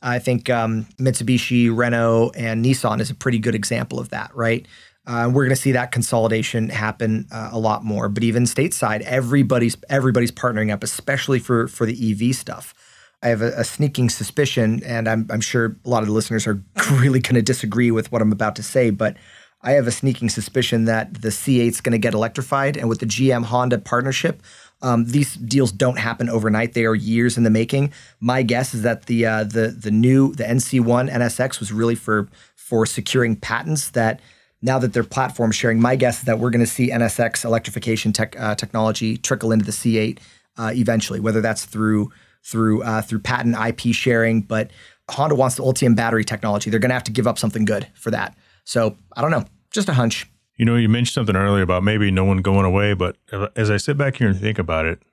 I 0.02 0.20
think 0.20 0.52
um, 0.52 0.86
Mitsubishi, 1.00 1.76
Renault, 1.76 2.34
and 2.36 2.64
Nissan 2.64 3.00
is 3.00 3.10
a 3.10 3.16
pretty 3.16 3.40
good 3.40 3.56
example 3.56 3.98
of 3.98 4.10
that, 4.10 4.30
right? 4.36 4.68
Uh, 5.08 5.30
we're 5.32 5.44
going 5.44 5.56
to 5.56 5.62
see 5.62 5.72
that 5.74 5.92
consolidation 5.92 6.70
happen 6.70 7.28
uh, 7.32 7.50
a 7.52 7.60
lot 7.60 7.84
more. 7.84 8.10
But 8.10 8.24
even 8.24 8.44
stateside, 8.44 9.02
everybody's 9.02 9.78
everybody's 9.90 10.32
partnering 10.32 10.72
up, 10.72 10.84
especially 10.84 11.40
for 11.40 11.68
for 11.68 11.86
the 11.86 12.12
EV 12.12 12.36
stuff. 12.36 12.74
I 13.22 13.30
have 13.30 13.42
a, 13.42 13.52
a 13.58 13.64
sneaking 13.64 14.10
suspicion, 14.10 14.84
and 14.84 15.08
I'm, 15.08 15.26
I'm 15.32 15.42
sure 15.42 15.78
a 15.84 15.90
lot 15.90 16.04
of 16.04 16.08
the 16.08 16.14
listeners 16.14 16.46
are 16.46 16.62
really 16.92 17.20
going 17.20 17.36
to 17.36 17.42
disagree 17.42 17.90
with 17.90 18.12
what 18.12 18.22
I'm 18.22 18.32
about 18.32 18.56
to 18.58 18.64
say, 18.64 18.92
but 18.92 19.18
I 19.62 19.72
have 19.72 19.88
a 19.88 19.92
sneaking 19.92 20.30
suspicion 20.30 20.86
that 20.86 21.22
the 21.22 21.30
C8 21.30 21.68
is 21.68 21.82
going 21.82 21.94
to 21.94 21.98
get 21.98 22.14
electrified, 22.14 22.78
and 22.78 22.88
with 22.88 23.00
the 23.00 23.08
GM 23.08 23.46
Honda 23.46 23.80
partnership, 23.80 24.44
um, 24.84 25.06
these 25.06 25.36
deals 25.36 25.72
don't 25.72 25.98
happen 25.98 26.30
overnight. 26.30 26.74
They 26.74 26.86
are 26.86 26.94
years 26.94 27.36
in 27.36 27.44
the 27.44 27.50
making. 27.50 27.92
My 28.20 28.44
guess 28.44 28.76
is 28.76 28.84
that 28.84 29.08
the 29.08 29.26
uh, 29.26 29.44
the 29.44 29.70
the 29.70 29.90
new 29.90 30.36
the 30.36 30.44
NC1 30.44 31.12
NSX 31.12 31.60
was 31.60 31.74
really 31.74 31.96
for 31.96 32.28
for 32.56 32.86
securing 32.86 33.36
patents 33.36 33.90
that 33.92 34.20
now 34.62 34.80
that 34.80 34.94
they're 34.94 35.04
platform 35.04 35.52
sharing. 35.52 35.80
My 35.80 35.96
guess 35.96 36.20
is 36.20 36.24
that 36.26 36.40
we're 36.40 36.50
going 36.50 36.66
to 36.66 36.72
see 36.72 36.90
NSX 36.90 37.46
electrification 37.46 38.14
tech 38.14 38.40
uh, 38.40 38.56
technology 38.56 39.18
trickle 39.18 39.52
into 39.52 39.66
the 39.66 39.72
C8 39.72 40.20
uh, 40.58 40.72
eventually, 40.74 41.20
whether 41.20 41.42
that's 41.42 41.66
through 41.66 42.12
through 42.44 42.84
uh, 42.84 43.02
through 43.02 43.20
patent 43.20 43.56
IP 43.56 43.94
sharing. 43.94 44.42
But 44.42 44.72
Honda 45.10 45.36
wants 45.36 45.56
the 45.56 45.64
Ultium 45.64 45.96
battery 45.96 46.24
technology. 46.24 46.70
They're 46.70 46.80
going 46.80 46.90
to 46.90 46.96
have 46.96 47.04
to 47.06 47.12
give 47.12 47.28
up 47.28 47.38
something 47.38 47.66
good 47.66 47.88
for 47.94 48.12
that. 48.12 48.36
So 48.64 48.98
I 49.16 49.22
don't 49.22 49.32
know, 49.32 49.46
just 49.72 49.90
a 49.90 49.94
hunch. 49.94 50.28
You 50.58 50.66
know, 50.66 50.76
you 50.76 50.88
mentioned 50.88 51.14
something 51.14 51.36
earlier 51.36 51.64
about 51.64 51.84
maybe 51.84 52.10
no 52.12 52.24
one 52.24 52.38
going 52.38 52.66
away, 52.66 52.94
but 52.94 53.18
as 53.58 53.70
I 53.70 53.78
sit 53.78 53.98
back 53.98 54.18
here 54.18 54.30
and 54.30 54.40
think 54.40 54.58
about 54.58 54.86
it, 54.86 55.04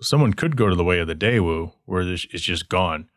someone 0.00 0.32
could 0.32 0.56
go 0.56 0.68
to 0.68 0.76
the 0.76 0.84
way 0.84 1.00
of 1.00 1.08
the 1.08 1.14
Daewoo 1.16 1.72
where 1.86 2.02
it's 2.02 2.26
just 2.26 2.68
gone. 2.68 3.08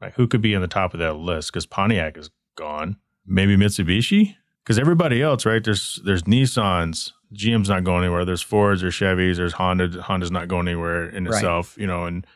Like, 0.00 0.14
who 0.14 0.26
could 0.26 0.40
be 0.40 0.54
on 0.54 0.62
the 0.62 0.68
top 0.68 0.94
of 0.94 1.00
that 1.00 1.16
list? 1.16 1.52
Because 1.52 1.66
Pontiac 1.66 2.16
is 2.16 2.30
gone. 2.56 2.96
Maybe 3.24 3.56
Mitsubishi? 3.56 4.34
Because 4.68 4.78
everybody 4.78 5.22
else, 5.22 5.46
right? 5.46 5.64
There's 5.64 5.98
there's 6.04 6.24
Nissans. 6.24 7.12
GM's 7.32 7.70
not 7.70 7.84
going 7.84 8.04
anywhere. 8.04 8.26
There's 8.26 8.42
Fords, 8.42 8.82
there's 8.82 8.94
Chevys, 8.94 9.36
there's 9.38 9.54
Honda. 9.54 10.02
Honda's 10.02 10.30
not 10.30 10.46
going 10.46 10.68
anywhere 10.68 11.08
in 11.08 11.24
Right. 11.24 11.36
itself, 11.36 11.74
you 11.78 11.86
know, 11.86 12.04
and 12.04 12.26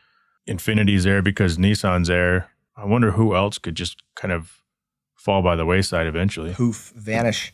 Infiniti's 0.49 1.03
there 1.03 1.21
because 1.21 1.59
Nissan's 1.59 2.07
there. 2.07 2.49
I 2.75 2.85
wonder 2.85 3.11
who 3.11 3.35
else 3.35 3.59
could 3.59 3.75
just 3.75 4.01
kind 4.15 4.31
of 4.31 4.63
fall 5.15 5.43
by 5.43 5.55
the 5.55 5.63
wayside 5.65 6.07
eventually. 6.07 6.53
Poof, 6.55 6.91
vanish. 6.95 7.53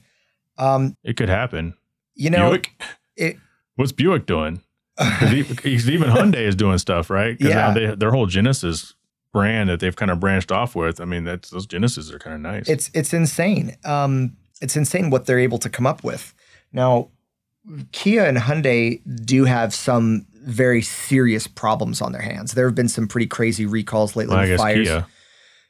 Um, 0.58 0.96
It 1.04 1.18
could 1.18 1.28
happen. 1.30 1.74
you 2.16 2.30
know, 2.30 2.52
Buick? 2.52 2.82
it, 3.18 3.36
What's 3.76 3.92
Buick 3.92 4.26
doing? 4.26 4.62
'Cause 4.98 5.34
e- 5.34 5.44
'cause 5.44 5.90
even 5.90 6.10
Hyundai 6.10 6.36
is 6.48 6.56
doing 6.56 6.78
stuff, 6.78 7.10
right? 7.10 7.38
Because 7.38 7.54
Yeah. 7.54 7.74
they, 7.74 7.96
their 7.96 8.12
whole 8.12 8.28
Genesis 8.28 8.96
brand 9.34 9.70
that 9.70 9.82
they've 9.82 9.96
kind 9.96 10.10
of 10.12 10.20
branched 10.22 10.52
off 10.54 10.74
with. 10.74 11.00
I 11.02 11.06
mean, 11.06 11.26
that's 11.26 11.50
those 11.50 11.66
Genesis 11.68 12.12
are 12.12 12.20
kind 12.20 12.34
of 12.36 12.42
nice. 12.42 12.68
it's 12.70 12.90
it's 12.94 13.14
insane. 13.14 13.76
Um, 13.86 14.38
it's 14.62 14.76
insane 14.76 15.10
what 15.10 15.26
they're 15.26 15.40
able 15.40 15.58
to 15.60 15.70
come 15.70 15.86
up 15.88 16.04
with. 16.04 16.34
Now, 16.74 17.10
Kia 17.92 18.26
and 18.26 18.38
Hyundai 18.38 19.02
do 19.26 19.46
have 19.46 19.74
some 19.74 20.26
very 20.34 20.82
serious 20.82 21.48
problems 21.48 22.02
on 22.02 22.12
their 22.12 22.22
hands. 22.22 22.54
There 22.54 22.66
have 22.66 22.76
been 22.76 22.90
some 22.90 23.08
pretty 23.08 23.28
crazy 23.28 23.66
recalls 23.66 24.16
lately. 24.16 24.36
well, 24.36 24.44
I 24.46 24.48
guess 24.48 24.60
fires. 24.60 24.88
Kia. 24.88 25.08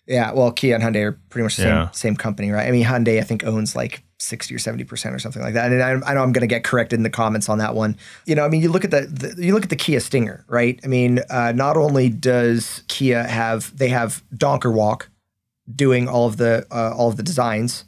Yeah, 0.08 0.31
well, 0.34 0.51
Kia 0.51 0.74
and 0.75 0.84
Hyundai 0.84 1.03
are 1.03 1.19
pretty 1.29 1.43
much 1.43 1.55
the 1.58 1.63
same, 1.63 1.72
Yeah. 1.72 1.91
same 1.91 2.15
company, 2.15 2.50
right? 2.51 2.67
I 2.67 2.72
mean, 2.72 2.86
Hyundai, 2.86 3.19
I 3.19 3.24
think, 3.24 3.43
owns 3.43 3.75
like 3.75 4.01
60 4.17 4.53
or 4.55 4.58
70% 4.58 5.13
or 5.13 5.19
something 5.19 5.41
like 5.41 5.53
that. 5.53 5.72
And 5.72 5.84
I, 5.84 5.91
I 6.10 6.13
know 6.15 6.24
I'm 6.24 6.31
going 6.31 6.41
to 6.41 6.48
get 6.48 6.63
corrected 6.63 6.98
in 7.00 7.03
the 7.03 7.10
comments 7.12 7.48
on 7.48 7.60
that 7.60 7.75
one. 7.75 7.96
You 8.25 8.34
know, 8.36 8.43
I 8.43 8.50
mean, 8.50 8.62
you 8.62 8.72
look 8.72 8.84
at 8.84 8.91
the, 8.91 9.01
the 9.01 9.43
you 9.46 9.53
look 9.53 9.63
at 9.63 9.69
the 9.69 9.75
Kia 9.75 10.00
Stinger, 10.00 10.46
right? 10.48 10.79
I 10.84 10.88
mean, 10.88 11.19
uh, 11.29 11.51
not 11.55 11.77
only 11.77 12.10
does 12.10 12.84
Kia 12.88 13.24
have, 13.24 13.75
they 13.77 13.89
have 13.89 14.24
Donckerwolke 14.36 15.03
doing 15.74 16.08
all 16.08 16.25
of 16.27 16.38
the, 16.38 16.65
uh, 16.72 16.93
all 16.96 17.10
of 17.10 17.17
the 17.17 17.24
designs 17.24 17.86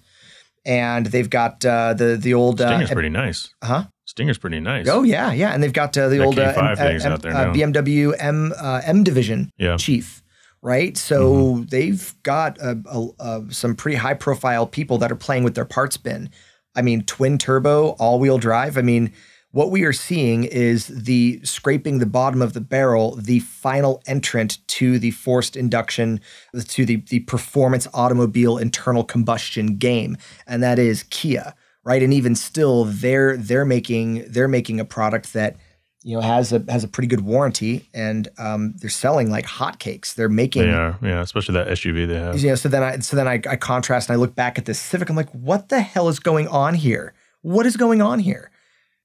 and 0.65 1.05
they've 1.07 1.29
got 1.29 1.63
uh, 1.65 1.93
the, 1.93 2.17
the 2.17 2.33
old, 2.33 2.61
uh, 2.61 2.67
Stinger's 2.67 2.91
pretty 2.91 3.09
nice. 3.09 3.53
huh? 3.63 3.85
Stinger's 4.05 4.37
pretty 4.37 4.59
nice. 4.59 4.87
Oh 4.89 5.03
yeah, 5.03 5.31
yeah, 5.31 5.51
and 5.53 5.63
they've 5.63 5.71
got 5.73 5.97
uh, 5.97 6.09
the 6.09 6.17
That 6.17 6.25
old 6.25 6.37
uh, 6.39 6.53
M- 6.55 6.77
M- 7.05 7.11
out 7.13 7.21
there 7.21 7.35
uh. 7.35 7.53
BMW 7.53 8.13
M 8.19 8.53
uh, 8.59 8.81
M 8.83 9.03
division 9.03 9.51
Yeah. 9.57 9.77
chief, 9.77 10.21
right? 10.61 10.97
So 10.97 11.31
Mm-hmm. 11.31 11.63
they've 11.65 12.15
got 12.23 12.59
uh, 12.61 12.75
uh, 12.85 13.05
uh, 13.19 13.41
some 13.49 13.75
pretty 13.75 13.95
high 13.97 14.13
profile 14.15 14.67
people 14.67 14.97
that 14.99 15.11
are 15.11 15.15
playing 15.15 15.43
with 15.43 15.55
their 15.55 15.65
parts 15.65 15.95
bin. 15.97 16.29
I 16.75 16.81
mean, 16.81 17.03
twin 17.03 17.37
turbo, 17.37 17.89
all 17.99 18.19
wheel 18.19 18.37
drive. 18.37 18.77
I 18.77 18.81
mean, 18.81 19.13
what 19.51 19.69
we 19.69 19.83
are 19.83 19.93
seeing 19.93 20.45
is 20.45 20.87
the 20.87 21.41
scraping 21.43 21.99
the 21.99 22.05
bottom 22.05 22.41
of 22.41 22.53
the 22.53 22.61
barrel, 22.61 23.15
the 23.15 23.39
final 23.39 24.01
entrant 24.07 24.65
to 24.67 24.97
the 24.97 25.11
forced 25.11 25.55
induction, 25.55 26.21
to 26.67 26.85
the, 26.85 26.97
the 27.07 27.19
performance 27.21 27.87
automobile 27.93 28.57
internal 28.57 29.03
combustion 29.03 29.75
game, 29.75 30.17
and 30.47 30.63
that 30.63 30.79
is 30.79 31.03
Kia, 31.03 31.53
right? 31.83 32.01
And 32.01 32.13
even 32.13 32.33
still, 32.35 32.85
they're 32.85 33.35
they're 33.35 33.65
making 33.65 34.25
they're 34.29 34.47
making 34.47 34.79
a 34.79 34.85
product 34.85 35.33
that 35.33 35.57
you 36.03 36.15
know 36.15 36.21
has 36.21 36.53
a 36.53 36.63
has 36.69 36.85
a 36.85 36.87
pretty 36.87 37.07
good 37.07 37.21
warranty, 37.21 37.89
and 37.93 38.29
um, 38.37 38.73
they're 38.77 38.89
selling 38.89 39.29
like 39.29 39.45
hotcakes. 39.45 40.15
They're 40.15 40.29
making 40.29 40.63
Yeah, 40.63 40.95
yeah, 41.01 41.21
especially 41.21 41.55
that 41.55 41.67
SUV 41.67 42.07
they 42.07 42.15
have. 42.15 42.39
yeah. 42.39 42.55
So 42.55 42.69
then 42.69 42.83
I 42.83 42.99
so 42.99 43.17
then 43.17 43.27
I, 43.27 43.41
I 43.49 43.57
contrast 43.57 44.09
and 44.09 44.15
I 44.15 44.19
look 44.19 44.33
back 44.33 44.57
at 44.57 44.63
this 44.63 44.79
Civic. 44.79 45.09
I'm 45.09 45.17
like, 45.17 45.31
what 45.31 45.67
the 45.67 45.81
hell 45.81 46.07
is 46.07 46.19
going 46.19 46.47
on 46.47 46.75
here? 46.75 47.13
What 47.41 47.65
is 47.65 47.75
going 47.75 48.01
on 48.01 48.19
here? 48.19 48.50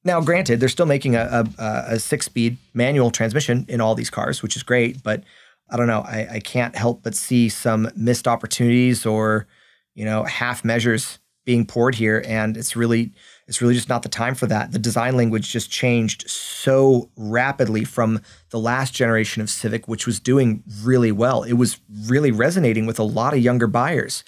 Now, 0.06 0.20
granted, 0.20 0.60
they're 0.60 0.68
still 0.68 0.86
making 0.86 1.16
a, 1.16 1.44
a, 1.58 1.84
a 1.88 1.98
six-speed 1.98 2.56
manual 2.74 3.10
transmission 3.10 3.66
in 3.68 3.80
all 3.80 3.96
these 3.96 4.08
cars, 4.08 4.40
which 4.40 4.54
is 4.54 4.62
great. 4.62 5.02
But 5.02 5.24
I 5.68 5.76
don't 5.76 5.88
know. 5.88 6.02
I, 6.02 6.28
I 6.34 6.40
can't 6.40 6.76
help 6.76 7.02
but 7.02 7.16
see 7.16 7.48
some 7.48 7.90
missed 7.96 8.28
opportunities 8.28 9.04
or 9.04 9.48
you 9.96 10.04
know 10.04 10.22
half 10.22 10.64
measures 10.64 11.18
being 11.44 11.66
poured 11.66 11.96
here, 11.96 12.22
and 12.24 12.56
it's 12.56 12.76
really 12.76 13.12
it's 13.48 13.60
really 13.60 13.74
just 13.74 13.88
not 13.88 14.04
the 14.04 14.08
time 14.08 14.36
for 14.36 14.46
that. 14.46 14.70
The 14.70 14.78
design 14.78 15.16
language 15.16 15.50
just 15.50 15.72
changed 15.72 16.30
so 16.30 17.10
rapidly 17.16 17.84
from 17.84 18.20
the 18.50 18.60
last 18.60 18.94
generation 18.94 19.42
of 19.42 19.50
Civic, 19.50 19.88
which 19.88 20.06
was 20.06 20.20
doing 20.20 20.62
really 20.82 21.10
well. 21.10 21.42
It 21.42 21.54
was 21.54 21.80
really 22.04 22.30
resonating 22.30 22.86
with 22.86 23.00
a 23.00 23.04
lot 23.04 23.34
of 23.34 23.40
younger 23.40 23.66
buyers. 23.66 24.22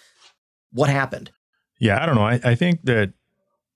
What 0.73 0.91
happened? 0.91 1.31
Yeah, 1.79 2.03
I 2.03 2.07
don't 2.07 2.17
know. 2.17 2.27
I, 2.27 2.41
I 2.43 2.55
think 2.57 2.83
that 2.83 3.13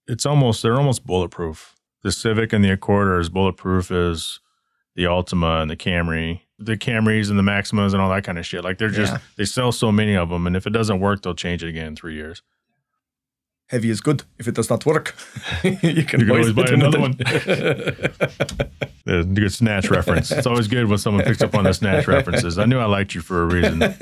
it's 0.09 0.27
almost 0.27 0.63
they're 0.63 0.77
almost 0.77 1.07
bulletproof. 1.07 1.77
The 2.03 2.13
Civic 2.13 2.53
and 2.53 2.65
the 2.65 2.71
Accord 2.71 3.09
are 3.09 3.19
as 3.21 3.29
bulletproof 3.29 3.91
as 3.91 4.41
the 4.97 5.05
Altima 5.05 5.63
and 5.63 5.71
the 5.71 5.77
Camry, 5.77 6.41
the 6.59 6.77
Camrys 6.77 7.31
and 7.31 7.39
the 7.39 7.43
Maximas 7.43 7.93
and 7.93 8.01
all 8.03 8.11
that 8.11 8.25
kind 8.25 8.39
of 8.39 8.45
shit. 8.47 8.65
Like 8.65 8.79
they're 8.79 8.89
just 8.91 9.13
Yeah. 9.13 9.19
they 9.37 9.45
sell 9.45 9.73
so 9.73 9.91
many 9.93 10.17
of 10.17 10.29
them, 10.29 10.47
and 10.47 10.57
if 10.57 10.67
it 10.67 10.71
doesn't 10.71 11.01
work, 11.01 11.23
they'll 11.23 11.35
change 11.35 11.63
it 11.63 11.69
again 11.69 11.87
in 11.89 11.97
three 11.97 12.15
years. 12.15 12.43
Heavy 13.69 13.89
is 13.89 14.01
good. 14.03 14.25
If 14.39 14.49
it 14.49 14.55
does 14.55 14.69
not 14.69 14.85
work, 14.85 15.15
you 15.65 15.77
can, 15.77 15.89
You 15.97 16.05
can 16.05 16.31
always 16.31 16.53
buy 16.53 16.67
another 16.69 17.01
one. 17.01 17.17
The 19.05 19.25
good 19.25 19.53
snatch 19.53 19.91
reference. 19.91 20.31
It's 20.31 20.47
always 20.47 20.69
good 20.69 20.87
when 20.89 20.97
someone 20.97 21.25
picks 21.25 21.43
up 21.43 21.57
on 21.57 21.65
the 21.65 21.75
snatch 21.75 22.07
references. 22.07 22.57
I 22.57 22.67
knew 22.67 22.79
I 22.79 22.85
liked 22.85 23.17
you 23.17 23.21
for 23.21 23.43
a 23.43 23.47
reason. 23.47 23.83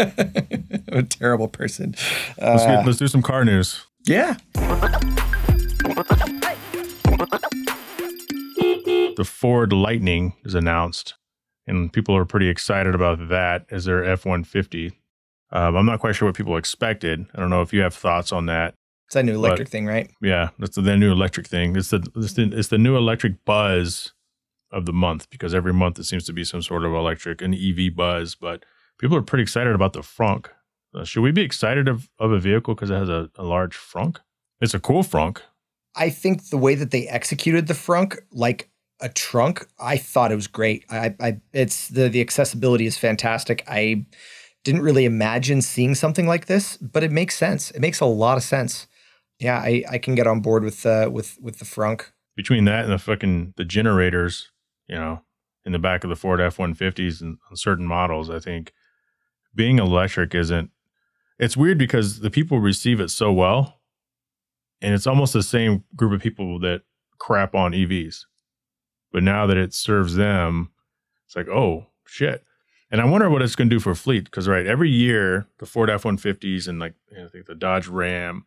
I'm 0.92 0.99
a 0.99 1.02
terrible 1.02 1.49
person. 1.49 1.92
get, 2.37 2.42
uh, 2.45 2.83
let's 2.85 2.99
do 2.99 3.09
some 3.09 3.23
car 3.23 3.42
news. 3.47 3.83
Yeah. 4.04 4.37
The 9.20 9.26
Ford 9.26 9.70
Lightning 9.70 10.32
is 10.46 10.54
announced, 10.54 11.12
and 11.66 11.92
people 11.92 12.16
are 12.16 12.24
pretty 12.24 12.48
excited 12.48 12.94
about 12.94 13.28
that 13.28 13.66
as 13.70 13.84
their 13.84 14.02
F 14.02 14.24
one 14.24 14.44
fifty. 14.44 14.98
Um, 15.52 15.76
I'm 15.76 15.84
not 15.84 16.00
quite 16.00 16.14
sure 16.14 16.26
what 16.26 16.34
people 16.34 16.56
expected. 16.56 17.26
I 17.34 17.38
don't 17.38 17.50
know 17.50 17.60
if 17.60 17.70
you 17.70 17.82
have 17.82 17.92
thoughts 17.92 18.32
on 18.32 18.46
that. 18.46 18.72
It's 19.08 19.14
that 19.16 19.26
new 19.26 19.34
electric 19.34 19.68
thing, 19.68 19.84
right? 19.84 20.10
Yeah, 20.22 20.48
that's 20.58 20.76
the, 20.76 20.80
the 20.80 20.96
new 20.96 21.12
electric 21.12 21.46
thing. 21.46 21.76
It's 21.76 21.90
the, 21.90 22.10
it's 22.16 22.32
the 22.32 22.44
it's 22.44 22.68
the 22.68 22.78
new 22.78 22.96
electric 22.96 23.44
buzz 23.44 24.14
of 24.72 24.86
the 24.86 24.94
month 24.94 25.28
because 25.28 25.54
every 25.54 25.74
month 25.74 25.98
it 25.98 26.04
seems 26.04 26.24
to 26.24 26.32
be 26.32 26.42
some 26.42 26.62
sort 26.62 26.86
of 26.86 26.94
electric 26.94 27.42
an 27.42 27.52
EV 27.52 27.94
buzz. 27.94 28.34
But 28.34 28.64
people 28.98 29.18
are 29.18 29.22
pretty 29.22 29.42
excited 29.42 29.74
about 29.74 29.92
the 29.92 30.00
frunk. 30.00 30.46
Uh, 30.94 31.04
should 31.04 31.20
we 31.20 31.30
be 31.30 31.42
excited 31.42 31.88
of, 31.88 32.08
of 32.18 32.32
a 32.32 32.38
vehicle 32.38 32.74
because 32.74 32.88
it 32.88 32.96
has 32.96 33.10
a, 33.10 33.28
a 33.36 33.44
large 33.44 33.76
frunk? 33.76 34.16
It's 34.62 34.72
a 34.72 34.80
cool 34.80 35.02
frunk. 35.02 35.42
I 35.94 36.08
think 36.08 36.48
the 36.48 36.56
way 36.56 36.74
that 36.74 36.90
they 36.90 37.06
executed 37.06 37.66
the 37.66 37.74
frunk, 37.74 38.16
like 38.32 38.69
a 39.00 39.09
trunk, 39.09 39.66
I 39.78 39.97
thought 39.97 40.33
it 40.33 40.37
was 40.37 40.47
great. 40.47 40.85
I, 40.90 41.14
I 41.21 41.40
it's 41.52 41.88
the 41.88 42.09
the 42.09 42.21
accessibility 42.21 42.87
is 42.87 42.99
fantastic. 42.99 43.64
I 43.66 44.07
didn't 44.64 44.83
really 44.83 45.04
imagine 45.04 45.62
seeing 45.62 45.95
something 45.95 46.26
like 46.26 46.47
this, 46.47 46.76
but 46.76 47.02
it 47.02 47.11
makes 47.11 47.37
sense. 47.37 47.71
It 47.71 47.80
makes 47.80 48.00
a 48.00 48.07
lot 48.07 48.37
of 48.37 48.42
sense. 48.42 48.87
Yeah, 49.38 49.59
I, 49.59 49.85
I 49.90 49.99
can 49.99 50.14
get 50.14 50.26
on 50.26 50.40
board 50.40 50.64
with 50.64 50.85
uh 50.85 51.09
with 51.12 51.38
with 51.40 51.59
the 51.59 51.64
frunk. 51.64 52.07
Between 52.37 52.64
that 52.66 52.85
and 52.85 52.92
the 52.92 52.99
fucking 52.99 53.54
the 53.57 53.64
generators, 53.64 54.50
you 54.87 54.97
know, 54.97 55.23
in 55.64 55.73
the 55.73 55.78
back 55.78 56.04
of 56.04 56.11
the 56.11 56.16
Ford 56.16 56.40
F 56.40 56.59
one 56.59 56.75
fifties 56.75 57.21
and 57.21 57.38
certain 57.54 57.87
models, 57.87 58.30
I 58.30 58.38
think 58.38 58.73
being 59.54 59.78
electric 59.78 60.35
isn't. 60.35 60.71
It's 61.38 61.57
weird 61.57 61.78
because 61.78 62.21
the 62.21 62.30
people 62.30 62.61
receive 62.61 63.00
it 63.00 63.09
so 63.09 63.33
well, 63.33 63.80
and 64.83 64.92
it's 64.92 65.07
almost 65.07 65.33
the 65.33 65.42
same 65.42 65.85
group 65.97 66.12
of 66.12 66.21
people 66.21 66.59
that 66.61 66.83
crap 67.19 67.54
on 67.54 67.73
EVs. 67.73 68.25
But 69.12 69.22
now 69.22 69.46
that 69.46 69.56
it 69.56 69.74
serves 69.74 70.14
them, 70.14 70.70
it's 71.26 71.36
like, 71.36 71.48
oh 71.48 71.86
shit. 72.06 72.44
And 72.90 73.00
I 73.00 73.04
wonder 73.04 73.30
what 73.30 73.42
it's 73.42 73.54
going 73.54 73.70
to 73.70 73.76
do 73.76 73.80
for 73.80 73.94
fleet 73.94 74.24
because 74.24 74.48
right, 74.48 74.66
every 74.66 74.90
year 74.90 75.46
the 75.58 75.66
Ford 75.66 75.90
F 75.90 76.04
one 76.04 76.16
fifties 76.16 76.66
and 76.66 76.78
like 76.78 76.94
you 77.10 77.18
know, 77.18 77.26
I 77.26 77.28
think 77.28 77.46
the 77.46 77.54
Dodge 77.54 77.86
Ram, 77.86 78.46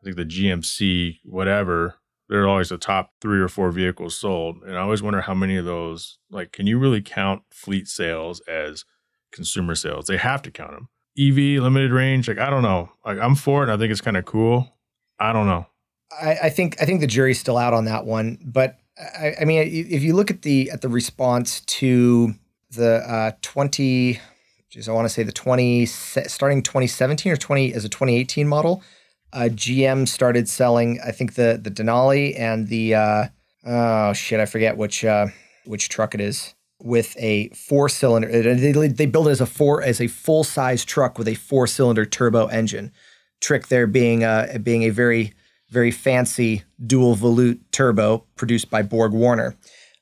I 0.00 0.04
think 0.04 0.16
the 0.16 0.24
GMC, 0.24 1.18
whatever, 1.24 1.96
they're 2.28 2.48
always 2.48 2.70
the 2.70 2.78
top 2.78 3.12
three 3.20 3.40
or 3.40 3.48
four 3.48 3.70
vehicles 3.70 4.16
sold. 4.16 4.62
And 4.64 4.76
I 4.76 4.80
always 4.80 5.02
wonder 5.02 5.20
how 5.20 5.34
many 5.34 5.56
of 5.56 5.64
those, 5.64 6.18
like, 6.30 6.52
can 6.52 6.66
you 6.66 6.78
really 6.78 7.00
count 7.00 7.42
fleet 7.50 7.86
sales 7.86 8.40
as 8.48 8.84
consumer 9.32 9.74
sales? 9.74 10.06
They 10.06 10.16
have 10.16 10.42
to 10.42 10.50
count 10.50 10.72
them. 10.72 10.88
EV, 11.18 11.62
limited 11.62 11.92
range, 11.92 12.28
like, 12.28 12.38
I 12.38 12.50
don't 12.50 12.62
know. 12.62 12.90
Like, 13.04 13.18
I'm 13.18 13.36
for 13.36 13.62
it. 13.62 13.72
I 13.72 13.76
think 13.76 13.90
it's 13.90 14.00
kind 14.00 14.16
of 14.16 14.24
cool. 14.24 14.76
I 15.18 15.32
don't 15.32 15.46
know. 15.46 15.66
I, 16.20 16.36
I 16.44 16.50
think 16.50 16.76
I 16.80 16.84
think 16.84 17.00
the 17.00 17.06
jury's 17.06 17.40
still 17.40 17.56
out 17.56 17.74
on 17.74 17.86
that 17.86 18.04
one. 18.04 18.38
But 18.44 18.78
I, 18.98 19.34
I 19.40 19.44
mean, 19.44 19.62
if 19.62 20.02
you 20.02 20.14
look 20.14 20.30
at 20.30 20.42
the 20.42 20.70
at 20.70 20.80
the 20.80 20.88
response 20.88 21.60
to 21.60 22.34
the 22.70 22.96
uh, 22.96 23.32
twenty, 23.42 24.20
geez, 24.70 24.88
I 24.88 24.92
want 24.92 25.06
to 25.06 25.12
say 25.12 25.22
the 25.22 25.32
twenty 25.32 25.86
starting 25.86 26.62
twenty 26.62 26.86
seventeen 26.86 27.32
or 27.32 27.36
twenty 27.36 27.74
as 27.74 27.84
a 27.84 27.88
twenty 27.88 28.16
eighteen 28.16 28.48
model, 28.48 28.82
uh, 29.32 29.48
GM 29.50 30.08
started 30.08 30.48
selling. 30.48 30.98
I 31.04 31.10
think 31.10 31.34
the 31.34 31.60
the 31.62 31.70
Denali 31.70 32.38
and 32.38 32.68
the 32.68 32.94
uh, 32.94 33.26
oh 33.66 34.12
shit, 34.14 34.40
I 34.40 34.46
forget 34.46 34.76
which 34.76 35.04
uh, 35.04 35.26
which 35.66 35.88
truck 35.88 36.14
it 36.14 36.20
is 36.20 36.54
with 36.82 37.16
a 37.18 37.48
four 37.50 37.88
cylinder. 37.88 38.28
They, 38.28 38.72
they 38.88 39.06
build 39.06 39.28
it 39.28 39.32
as 39.32 39.40
a 39.40 39.46
four 39.46 39.82
as 39.82 40.00
a 40.00 40.06
full 40.06 40.44
size 40.44 40.84
truck 40.84 41.18
with 41.18 41.28
a 41.28 41.34
four 41.34 41.66
cylinder 41.66 42.06
turbo 42.06 42.46
engine. 42.46 42.92
Trick 43.40 43.68
there 43.68 43.86
being 43.86 44.24
uh, 44.24 44.56
being 44.62 44.84
a 44.84 44.90
very 44.90 45.34
very 45.70 45.90
fancy 45.90 46.62
dual 46.86 47.16
volute 47.16 47.58
turbo 47.72 48.24
produced 48.36 48.70
by 48.70 48.82
Borg 48.82 49.12
Warner. 49.12 49.56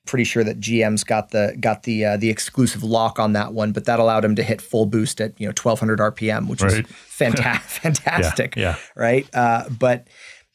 Pretty 0.06 0.24
sure 0.24 0.44
that 0.44 0.60
GM's 0.60 1.02
got 1.02 1.30
the 1.30 1.56
got 1.58 1.84
the 1.84 2.04
uh, 2.04 2.16
the 2.18 2.28
exclusive 2.28 2.82
lock 2.84 3.18
on 3.18 3.32
that 3.32 3.54
one, 3.54 3.72
but 3.72 3.86
that 3.86 3.98
allowed 3.98 4.22
him 4.24 4.34
to 4.36 4.42
hit 4.42 4.60
full 4.60 4.84
boost 4.84 5.18
at 5.20 5.32
you 5.40 5.46
know 5.46 5.54
1200 5.60 5.98
RPM, 5.98 6.46
which 6.46 6.60
Right. 6.60 6.82
was 6.86 6.86
fanta- 6.92 7.60
fantastic, 7.62 8.54
Yeah. 8.54 8.76
right? 8.94 9.26
Uh, 9.34 9.64
but 9.70 10.06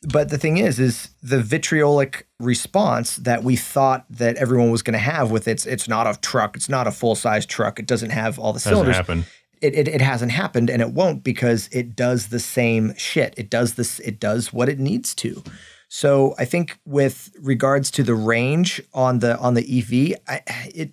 but 0.08 0.30
the 0.30 0.38
thing 0.38 0.58
is, 0.58 0.80
is 0.80 1.10
the 1.24 1.42
vitriolic 1.42 2.28
response 2.40 3.16
that 3.18 3.44
we 3.44 3.56
thought 3.56 4.06
that 4.12 4.36
everyone 4.38 4.70
was 4.70 4.82
going 4.84 4.94
to 4.94 5.00
have 5.00 5.32
with 5.32 5.48
it's 5.48 5.66
it's 5.66 5.88
not 5.88 6.06
a 6.06 6.20
truck, 6.22 6.56
it's 6.56 6.70
not 6.70 6.86
a 6.86 6.92
full 6.92 7.16
size 7.16 7.46
truck, 7.48 7.80
it 7.80 7.88
doesn't 7.88 8.12
have 8.12 8.38
all 8.38 8.54
the 8.54 8.58
Hasn't 8.60 8.74
cylinders 8.76 8.96
happened. 8.98 9.26
It, 9.62 9.76
it, 9.76 9.88
it 9.88 10.02
hasn't 10.02 10.32
happened 10.32 10.70
and 10.70 10.82
it 10.82 10.92
won't 10.92 11.24
because 11.24 11.70
it 11.72 11.96
does 11.96 12.28
the 12.28 12.40
same 12.40 12.94
shit. 12.96 13.34
It 13.38 13.50
does 13.50 13.76
this, 13.76 14.00
it 14.00 14.20
does 14.20 14.54
what 14.54 14.70
it 14.70 14.80
needs 14.80 15.14
to. 15.16 15.44
So 15.90 16.36
I 16.38 16.46
think 16.46 16.80
with 16.86 17.32
regards 17.42 17.90
to 17.92 18.04
the 18.04 18.14
range 18.14 18.82
on 18.94 19.20
the 19.20 19.38
on 19.40 19.56
the 19.56 19.62
EV, 19.62 20.20
I, 20.28 20.42
it 20.74 20.92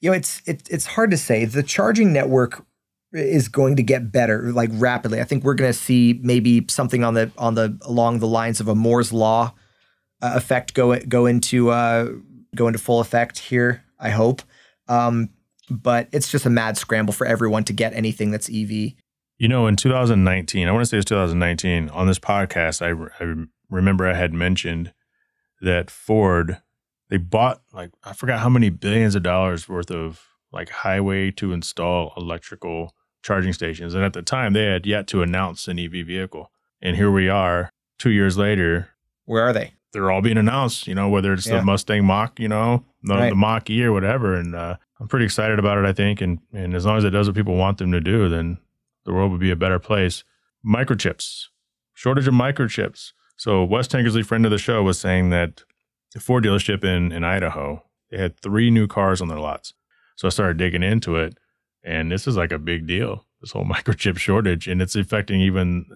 you 0.00 0.10
know 0.10 0.16
it's 0.16 0.42
it, 0.46 0.68
it's 0.70 0.84
hard 0.84 1.10
to 1.12 1.16
say. 1.16 1.46
The 1.46 1.62
charging 1.62 2.12
network 2.12 2.64
is 3.12 3.48
going 3.48 3.76
to 3.76 3.82
get 3.82 4.12
better 4.12 4.52
like 4.52 4.68
rapidly. 4.74 5.20
I 5.20 5.24
think 5.24 5.44
we're 5.44 5.54
going 5.54 5.72
to 5.72 5.78
see 5.78 6.20
maybe 6.22 6.66
something 6.68 7.02
on 7.02 7.14
the 7.14 7.32
on 7.38 7.54
the 7.54 7.78
along 7.82 8.18
the 8.18 8.26
lines 8.26 8.60
of 8.60 8.68
a 8.68 8.74
Moore's 8.74 9.14
law 9.14 9.54
uh, 10.20 10.32
effect 10.34 10.74
go 10.74 10.98
go 11.00 11.24
into 11.24 11.70
uh, 11.70 12.10
go 12.54 12.66
into 12.66 12.78
full 12.78 13.00
effect 13.00 13.38
here. 13.38 13.82
I 13.98 14.10
hope. 14.10 14.42
Um, 14.88 15.30
but 15.70 16.08
it's 16.12 16.30
just 16.30 16.46
a 16.46 16.50
mad 16.50 16.76
scramble 16.76 17.12
for 17.12 17.26
everyone 17.26 17.64
to 17.64 17.72
get 17.72 17.92
anything 17.94 18.30
that's 18.30 18.48
EV. 18.48 18.92
You 19.38 19.48
know, 19.48 19.66
in 19.66 19.76
2019, 19.76 20.68
I 20.68 20.72
want 20.72 20.82
to 20.82 20.86
say 20.86 20.98
it's 20.98 21.06
2019, 21.06 21.88
on 21.90 22.06
this 22.06 22.18
podcast, 22.18 22.80
I, 22.82 23.22
I 23.24 23.46
remember 23.70 24.06
I 24.08 24.14
had 24.14 24.32
mentioned 24.32 24.92
that 25.60 25.90
Ford, 25.90 26.60
they 27.10 27.16
bought 27.16 27.62
like, 27.72 27.90
I 28.04 28.12
forgot 28.12 28.40
how 28.40 28.48
many 28.48 28.70
billions 28.70 29.14
of 29.14 29.22
dollars 29.22 29.68
worth 29.68 29.90
of 29.90 30.22
like 30.52 30.68
highway 30.70 31.30
to 31.32 31.52
install 31.52 32.12
electrical 32.16 32.94
charging 33.22 33.52
stations. 33.52 33.94
And 33.94 34.04
at 34.04 34.12
the 34.12 34.22
time, 34.22 34.52
they 34.52 34.64
had 34.66 34.86
yet 34.86 35.06
to 35.08 35.22
announce 35.22 35.66
an 35.66 35.78
EV 35.78 36.06
vehicle. 36.06 36.50
And 36.80 36.96
here 36.96 37.10
we 37.10 37.28
are, 37.28 37.70
two 37.98 38.10
years 38.10 38.36
later, 38.38 38.90
Where 39.24 39.42
are 39.42 39.52
they? 39.52 39.72
they're 39.92 40.10
all 40.10 40.20
being 40.22 40.36
announced, 40.38 40.86
you 40.86 40.94
know, 40.94 41.08
whether 41.08 41.32
it's 41.32 41.46
Yeah. 41.46 41.56
the 41.58 41.62
Mustang 41.62 42.04
Mach, 42.04 42.38
you 42.38 42.48
know, 42.48 42.84
the, 43.02 43.14
Right. 43.14 43.30
the 43.30 43.36
Mach 43.36 43.68
E 43.70 43.82
or 43.84 43.92
whatever. 43.92 44.34
And 44.34 44.54
uh, 44.54 44.76
I'm 45.00 45.08
pretty 45.08 45.24
excited 45.24 45.58
about 45.58 45.78
it, 45.78 45.84
I 45.84 45.92
think. 45.92 46.20
And, 46.20 46.38
and 46.52 46.74
as 46.74 46.86
long 46.86 46.98
as 46.98 47.04
it 47.04 47.10
does 47.10 47.26
what 47.26 47.36
people 47.36 47.56
want 47.56 47.78
them 47.78 47.92
to 47.92 48.00
do, 48.00 48.28
then 48.28 48.58
the 49.04 49.12
world 49.12 49.32
would 49.32 49.40
be 49.40 49.50
a 49.50 49.56
better 49.56 49.78
place. 49.78 50.24
Microchips, 50.64 51.46
shortage 51.92 52.28
of 52.28 52.34
microchips. 52.34 53.12
So 53.36 53.64
Wes 53.64 53.88
Tankersley, 53.88 54.24
friend 54.24 54.44
of 54.44 54.50
the 54.50 54.58
show, 54.58 54.82
was 54.82 54.98
saying 54.98 55.30
that 55.30 55.62
the 56.12 56.20
Ford 56.20 56.44
dealership 56.44 56.84
in, 56.84 57.12
in 57.12 57.24
Idaho, 57.24 57.82
they 58.10 58.18
had 58.18 58.38
three 58.38 58.70
new 58.70 58.86
cars 58.86 59.20
on 59.20 59.28
their 59.28 59.40
lots. 59.40 59.74
So 60.16 60.28
I 60.28 60.30
started 60.30 60.56
digging 60.56 60.82
into 60.82 61.16
it, 61.16 61.36
and 61.82 62.10
this 62.10 62.26
is 62.28 62.36
like 62.36 62.52
a 62.52 62.58
big 62.58 62.86
deal. 62.86 63.26
This 63.40 63.50
whole 63.50 63.64
microchip 63.64 64.16
shortage, 64.18 64.68
and 64.68 64.80
it's 64.80 64.94
affecting 64.94 65.40
even 65.40 65.86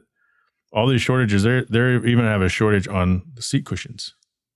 all 0.72 0.88
these 0.88 1.00
shortages. 1.00 1.44
They 1.44 1.64
they 1.68 1.96
even 1.96 2.24
have 2.24 2.42
a 2.42 2.48
shortage 2.48 2.88
on 2.88 3.22
the 3.34 3.42
seat 3.42 3.64
cushions. 3.64 4.14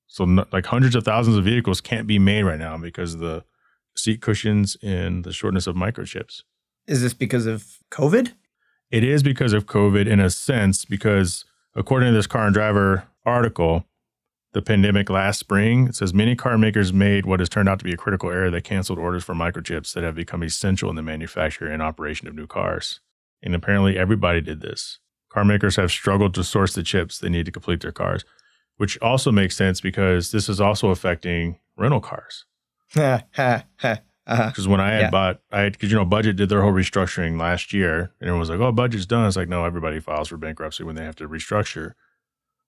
So 0.08 0.24
no, 0.24 0.44
like 0.52 0.66
hundreds 0.66 0.94
of 0.94 1.04
thousands 1.04 1.36
of 1.36 1.44
vehicles 1.44 1.80
can't 1.80 2.06
be 2.06 2.18
made 2.18 2.42
right 2.42 2.58
now 2.58 2.76
because 2.76 3.16
the 3.16 3.44
seat 3.96 4.20
cushions 4.20 4.76
and 4.82 5.24
the 5.24 5.32
shortness 5.32 5.66
of 5.66 5.76
microchips. 5.76 6.42
Is 6.86 7.02
this 7.02 7.14
because 7.14 7.46
of 7.46 7.66
COVID? 7.90 8.32
It 8.90 9.04
is 9.04 9.22
because 9.22 9.52
of 9.52 9.66
COVID 9.66 10.06
in 10.06 10.20
a 10.20 10.30
sense, 10.30 10.84
because 10.84 11.44
according 11.74 12.10
to 12.10 12.14
this 12.14 12.26
car 12.26 12.46
and 12.46 12.54
driver 12.54 13.04
article, 13.24 13.86
the 14.52 14.60
pandemic 14.60 15.08
last 15.08 15.38
spring, 15.38 15.88
it 15.88 15.94
says 15.94 16.12
many 16.12 16.36
car 16.36 16.58
makers 16.58 16.92
made 16.92 17.24
what 17.24 17.40
has 17.40 17.48
turned 17.48 17.68
out 17.68 17.78
to 17.78 17.84
be 17.84 17.92
a 17.92 17.96
critical 17.96 18.30
error 18.30 18.50
that 18.50 18.64
canceled 18.64 18.98
orders 18.98 19.24
for 19.24 19.34
microchips 19.34 19.94
that 19.94 20.04
have 20.04 20.14
become 20.14 20.42
essential 20.42 20.90
in 20.90 20.96
the 20.96 21.02
manufacture 21.02 21.66
and 21.66 21.80
operation 21.80 22.28
of 22.28 22.34
new 22.34 22.46
cars. 22.46 23.00
And 23.42 23.54
apparently 23.54 23.96
everybody 23.96 24.42
did 24.42 24.60
this. 24.60 24.98
Car 25.30 25.44
makers 25.44 25.76
have 25.76 25.90
struggled 25.90 26.34
to 26.34 26.44
source 26.44 26.74
the 26.74 26.82
chips 26.82 27.18
they 27.18 27.30
need 27.30 27.46
to 27.46 27.52
complete 27.52 27.80
their 27.80 27.92
cars, 27.92 28.26
which 28.76 29.00
also 29.00 29.32
makes 29.32 29.56
sense 29.56 29.80
because 29.80 30.30
this 30.30 30.50
is 30.50 30.60
also 30.60 30.90
affecting 30.90 31.58
rental 31.78 32.00
cars. 32.00 32.44
Uh-huh. 32.96 33.62
Because 34.24 34.68
when 34.68 34.80
I 34.80 34.92
had 34.92 35.00
Yeah. 35.00 35.10
bought, 35.10 35.40
I 35.50 35.62
had, 35.62 35.72
because 35.72 35.90
you 35.90 35.96
know, 35.98 36.04
Budget 36.04 36.36
did 36.36 36.48
their 36.48 36.62
whole 36.62 36.72
restructuring 36.72 37.40
last 37.40 37.72
year, 37.72 38.12
and 38.20 38.30
it 38.30 38.34
was 38.34 38.48
like, 38.48 38.60
"Oh, 38.60 38.70
Budget's 38.70 39.04
done." 39.04 39.26
It's 39.26 39.36
like, 39.36 39.48
no, 39.48 39.64
everybody 39.64 39.98
files 39.98 40.28
for 40.28 40.36
bankruptcy 40.36 40.84
when 40.84 40.94
they 40.94 41.04
have 41.04 41.16
to 41.16 41.28
restructure. 41.28 41.94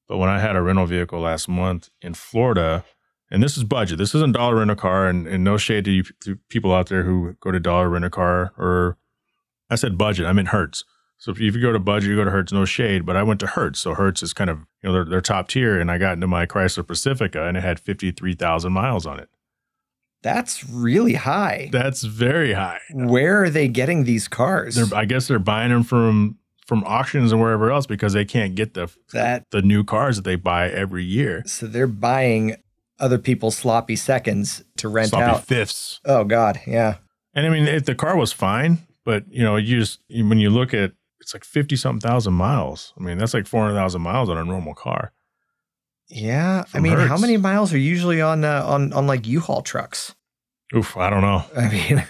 But 0.09 0.19
when 0.19 0.28
I 0.28 0.40
had 0.40 0.57
a 0.57 0.62
rental 0.62 0.85
vehicle 0.87 1.21
last 1.21 1.49
month 1.49 1.90
in 2.02 2.14
Florida, 2.14 2.85
and 3.31 3.40
this 3.40 3.57
is 3.57 3.62
Budget, 3.64 3.99
this 3.99 4.14
isn't 4.16 4.33
Dollar 4.33 4.57
Rent 4.57 4.73
a 4.73 4.76
Car, 4.76 5.07
and, 5.07 5.28
and 5.28 5.45
no 5.45 5.57
shade 5.57 5.85
to 5.85 5.93
you 5.93 6.02
to 6.25 6.37
people 6.49 6.75
out 6.75 6.88
there 6.88 7.04
who 7.04 7.37
go 7.40 7.52
to 7.52 7.61
Dollar 7.61 7.88
Rent 7.88 8.04
a 8.04 8.11
Car, 8.11 8.52
or 8.59 8.99
I 9.71 9.76
said 9.76 9.97
Budget, 9.97 10.26
I 10.26 10.33
meant 10.33 10.49
Hertz. 10.49 10.85
So 11.19 11.31
if 11.31 11.38
you, 11.38 11.49
if 11.49 11.54
you 11.54 11.62
go 11.62 11.73
to 11.73 11.78
Budget, 11.78 12.11
you 12.11 12.16
go 12.16 12.25
to 12.25 12.31
Hertz, 12.33 12.52
no 12.52 12.64
shade, 12.64 13.07
but 13.07 13.16
I 13.16 13.23
went 13.23 13.38
to 13.40 13.47
Hertz. 13.47 13.78
So 13.78 13.95
Hertz 13.95 14.23
is 14.25 14.33
kind 14.33 14.50
of, 14.50 14.59
you 14.83 14.88
know, 14.88 14.93
they're, 14.93 15.04
they're 15.04 15.21
top 15.21 15.47
tier, 15.49 15.81
and 15.81 15.88
I 15.90 15.99
got 15.99 16.14
into 16.14 16.26
my 16.26 16.47
Chrysler 16.47 16.87
Pacifica, 16.87 17.47
and 17.47 17.57
it 17.57 17.62
had 17.62 17.78
fifty 17.78 18.11
three 18.11 18.35
thousand 18.35 18.73
miles 18.73 19.07
on 19.07 19.21
it. 19.21 19.28
That's 20.25 20.64
really 20.69 21.14
high. 21.14 21.69
That's 21.71 22.02
very 22.02 22.54
high. 22.54 22.81
Where 22.93 23.45
are 23.45 23.50
they 23.50 23.69
getting 23.69 24.04
these 24.04 24.26
cars? 24.26 24.75
They're, 24.75 24.99
I 24.99 25.04
guess 25.04 25.28
they're 25.28 25.38
buying 25.38 25.71
them 25.71 25.85
from 25.85 26.38
from 26.66 26.83
auctions 26.85 27.31
and 27.31 27.43
wherever 27.43 27.71
else 27.71 27.87
because 27.87 28.14
they 28.14 28.25
can't 28.25 28.54
get 28.54 28.73
the 28.73 28.90
that 29.12 29.45
the 29.50 29.61
new 29.61 29.85
cars 29.85 30.16
that 30.16 30.25
they 30.25 30.37
buy 30.37 30.71
every 30.71 31.04
year. 31.04 31.43
so 31.45 31.66
they're 31.66 31.87
buying 31.87 32.57
other 32.99 33.19
people's 33.19 33.54
sloppy 33.57 33.97
seconds 33.97 34.64
to 34.78 34.88
rent 34.88 35.11
Sloppy 35.11 35.25
out. 35.25 35.45
fifths. 35.45 36.00
Oh 36.07 36.25
God, 36.25 36.59
yeah. 36.66 36.97
And 37.35 37.47
I 37.47 37.50
mean, 37.50 37.66
if 37.69 37.85
the 37.85 37.95
car 37.95 38.16
was 38.16 38.33
fine, 38.33 38.78
but 39.04 39.25
you 39.28 39.43
know, 39.43 39.57
you 39.57 39.78
just 39.78 40.00
when 40.09 40.38
you 40.38 40.49
look 40.49 40.73
at 40.73 40.93
it's 41.21 41.35
like 41.35 41.45
fifty 41.45 41.76
something 41.76 42.00
thousand 42.00 42.33
miles. 42.35 42.95
I 42.99 43.02
mean, 43.02 43.19
that's 43.19 43.35
like 43.35 43.47
four 43.47 43.62
hundred 43.62 43.75
thousand 43.75 44.00
miles 44.00 44.31
on 44.31 44.38
a 44.38 44.45
normal 44.45 44.75
car. 44.75 45.12
Yeah, 46.08 46.64
I 46.75 46.80
mean, 46.80 46.96
how 46.99 47.16
many 47.16 47.37
miles 47.37 47.73
are 47.73 47.78
usually 47.78 48.20
on 48.20 48.44
uh, 48.44 48.62
on 48.66 48.92
on 48.92 49.06
like 49.06 49.26
U-Haul 49.26 49.62
trucks? 49.62 50.14
Oof, 50.75 50.96
I 50.96 51.08
don't 51.11 51.23
know. 51.23 51.44
I 51.56 51.68
mean, 51.70 52.04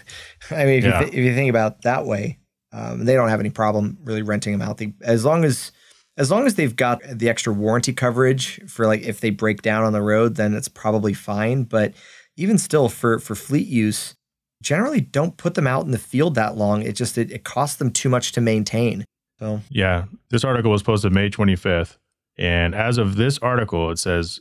I 0.50 0.64
mean, 0.64 0.78
if, 0.78 0.84
Yeah. 0.84 0.98
you, 1.00 1.04
th- 1.04 1.14
if 1.14 1.24
you 1.24 1.34
think 1.34 1.50
about 1.50 1.82
that 1.82 2.04
way, 2.06 2.38
um, 2.72 3.04
they 3.04 3.14
don't 3.14 3.28
have 3.28 3.40
any 3.40 3.50
problem 3.50 3.98
really 4.04 4.22
renting 4.22 4.52
them 4.52 4.62
out. 4.68 4.78
They, 4.78 4.94
as 5.02 5.24
long 5.24 5.44
as 5.44 5.70
as 6.16 6.30
long 6.30 6.46
as 6.46 6.54
they've 6.54 6.74
got 6.74 7.00
the 7.08 7.28
extra 7.28 7.52
warranty 7.52 7.92
coverage 7.92 8.60
for 8.68 8.86
like 8.86 9.02
if 9.02 9.20
they 9.20 9.30
break 9.30 9.62
down 9.62 9.84
on 9.84 9.92
the 9.92 10.02
road, 10.02 10.36
then 10.36 10.54
it's 10.54 10.68
probably 10.68 11.12
fine. 11.14 11.64
But 11.64 11.94
even 12.36 12.58
still, 12.58 12.88
for 12.88 13.18
for 13.20 13.34
fleet 13.34 13.68
use, 13.68 14.14
generally 14.62 15.00
don't 15.00 15.36
put 15.36 15.54
them 15.54 15.66
out 15.68 15.84
in 15.84 15.92
the 15.92 15.98
field 15.98 16.34
that 16.34 16.56
long. 16.56 16.82
It 16.82 16.96
just 16.96 17.16
it, 17.16 17.30
it 17.30 17.44
costs 17.44 17.76
them 17.76 17.90
too 17.90 18.08
much 18.08 18.32
to 18.32 18.40
maintain. 18.40 19.04
So 19.38 19.60
Yeah, 19.70 20.04
this 20.30 20.44
article 20.44 20.70
was 20.72 20.82
posted 20.82 21.12
May 21.12 21.28
twenty 21.30 21.56
fifth, 21.56 21.98
and 22.36 22.74
as 22.74 22.98
of 22.98 23.16
this 23.16 23.38
article, 23.38 23.90
it 23.90 23.98
says 23.98 24.40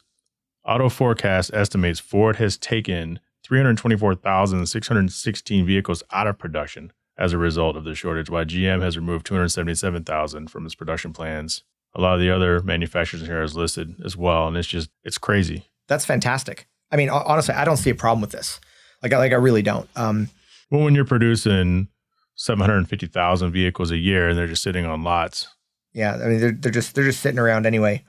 Auto 0.65 0.89
Forecast 0.89 1.51
estimates 1.53 1.99
Ford 1.99 2.37
has 2.37 2.57
taken 2.57 3.19
324,616 3.43 5.65
vehicles 5.65 6.03
out 6.11 6.27
of 6.27 6.39
production 6.39 6.91
as 7.17 7.33
a 7.33 7.37
result 7.37 7.75
of 7.75 7.83
the 7.83 7.93
shortage, 7.93 8.29
while 8.29 8.45
GM 8.45 8.81
has 8.81 8.97
removed 8.97 9.25
277,000 9.25 10.49
from 10.49 10.65
its 10.65 10.75
production 10.75 11.13
plans. 11.13 11.63
A 11.95 12.01
lot 12.01 12.15
of 12.15 12.21
the 12.21 12.31
other 12.31 12.59
manufacturers 12.61 13.21
in 13.21 13.27
here 13.27 13.43
is 13.43 13.55
listed 13.55 13.95
as 14.03 14.17
well, 14.17 14.47
and 14.47 14.57
it's 14.57 14.67
just 14.67 14.89
it's 15.03 15.17
crazy. 15.19 15.65
that's 15.87 16.05
fantastic. 16.05 16.67
I 16.91 16.95
mean, 16.95 17.09
honestly, 17.09 17.53
I 17.55 17.65
don't 17.65 17.77
see 17.77 17.89
a 17.89 17.95
problem 17.95 18.21
with 18.21 18.31
this. 18.31 18.59
Like, 19.01 19.13
I, 19.13 19.17
like 19.17 19.31
I 19.31 19.35
really 19.35 19.61
don't. 19.61 19.89
Um, 19.95 20.29
Well, 20.71 20.83
when 20.83 20.95
you're 20.95 21.05
producing 21.05 21.87
750,000 22.35 23.51
vehicles 23.51 23.91
a 23.91 23.97
year 23.97 24.29
and 24.29 24.37
they're 24.37 24.47
just 24.47 24.63
sitting 24.63 24.85
on 24.85 25.03
lots, 25.03 25.47
Yeah, 25.93 26.15
I 26.15 26.27
mean 26.27 26.39
they're 26.39 26.51
they're 26.51 26.71
just 26.71 26.95
they're 26.95 27.03
just 27.03 27.19
sitting 27.21 27.39
around 27.39 27.65
anyway. 27.65 28.03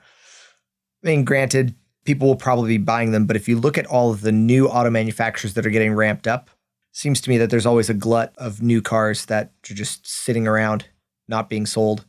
I 1.03 1.07
mean, 1.07 1.23
granted, 1.23 1.75
people 2.03 2.27
will 2.27 2.35
probably 2.35 2.77
be 2.77 2.83
buying 2.83 3.11
them, 3.11 3.25
but 3.25 3.35
if 3.35 3.47
you 3.47 3.59
look 3.59 3.77
at 3.77 3.85
all 3.85 4.11
of 4.11 4.21
the 4.21 4.31
new 4.31 4.67
auto 4.67 4.89
manufacturers 4.89 5.53
that 5.53 5.65
are 5.65 5.69
getting 5.71 5.93
ramped 5.93 6.27
up, 6.27 6.49
seems 6.91 7.21
to 7.21 7.29
me 7.29 7.37
that 7.37 7.49
there's 7.51 7.65
always 7.65 7.89
a 7.89 7.93
glut 7.93 8.33
of 8.37 8.61
new 8.61 8.81
cars 8.81 9.25
that 9.25 9.51
are 9.69 9.73
just 9.75 10.07
sitting 10.07 10.47
around, 10.47 10.87
not 11.27 11.47
being 11.49 11.65
sold. 11.67 12.05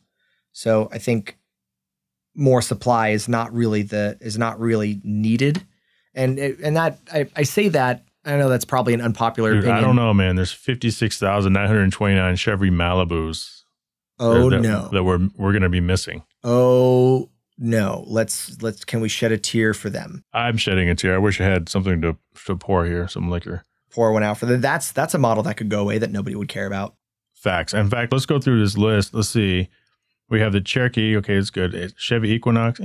So 0.52 0.88
I 0.90 0.98
think 0.98 1.36
more 2.34 2.62
supply 2.62 3.08
is 3.08 3.28
not 3.28 3.52
really 3.52 3.82
the 3.82 4.16
is 4.20 4.38
not 4.38 4.58
really 4.60 5.00
needed, 5.04 5.62
and 6.14 6.38
it- 6.38 6.58
and 6.62 6.76
that 6.76 6.98
I, 7.12 7.26
I 7.36 7.42
say 7.42 7.68
that 7.68 8.04
I 8.24 8.36
know 8.36 8.48
that's 8.48 8.64
probably 8.64 8.94
an 8.94 9.00
unpopular 9.02 9.52
Dude, 9.52 9.64
opinion. 9.64 9.84
I 9.84 9.86
don't 9.86 9.96
know, 9.96 10.12
man. 10.12 10.36
There's 10.36 10.52
56,929 10.52 12.36
Chevy 12.36 12.70
Malibus 12.70 13.55
Oh 14.18 14.50
that, 14.50 14.60
no! 14.60 14.88
that 14.92 15.04
we're 15.04 15.28
we're 15.36 15.52
gonna 15.52 15.68
be 15.68 15.80
missing. 15.80 16.22
Oh 16.42 17.30
no! 17.58 18.04
Let's 18.06 18.60
let's 18.62 18.84
can 18.84 19.00
we 19.00 19.08
shed 19.08 19.32
a 19.32 19.38
tear 19.38 19.74
for 19.74 19.90
them? 19.90 20.24
I'm 20.32 20.56
shedding 20.56 20.88
a 20.88 20.94
tear. 20.94 21.14
I 21.14 21.18
wish 21.18 21.40
I 21.40 21.44
had 21.44 21.68
something 21.68 22.00
to 22.02 22.16
to 22.46 22.56
pour 22.56 22.86
here, 22.86 23.08
some 23.08 23.30
liquor. 23.30 23.62
pour 23.90 24.12
one 24.12 24.22
out 24.22 24.38
for 24.38 24.46
them. 24.46 24.60
That's 24.60 24.92
that's 24.92 25.14
a 25.14 25.18
model 25.18 25.42
that 25.44 25.56
could 25.56 25.68
go 25.68 25.80
away 25.80 25.98
that 25.98 26.10
nobody 26.10 26.36
would 26.36 26.48
care 26.48 26.66
about. 26.66 26.94
Facts. 27.34 27.74
In 27.74 27.90
fact, 27.90 28.12
let's 28.12 28.26
go 28.26 28.40
through 28.40 28.60
this 28.60 28.76
list. 28.76 29.14
Let's 29.14 29.28
see. 29.28 29.68
We 30.28 30.40
have 30.40 30.52
the 30.52 30.60
Cherokee. 30.60 31.16
Okay, 31.18 31.34
it's 31.34 31.50
good. 31.50 31.94
Chevy 31.96 32.30
Equinox. 32.32 32.80
Eh, 32.80 32.82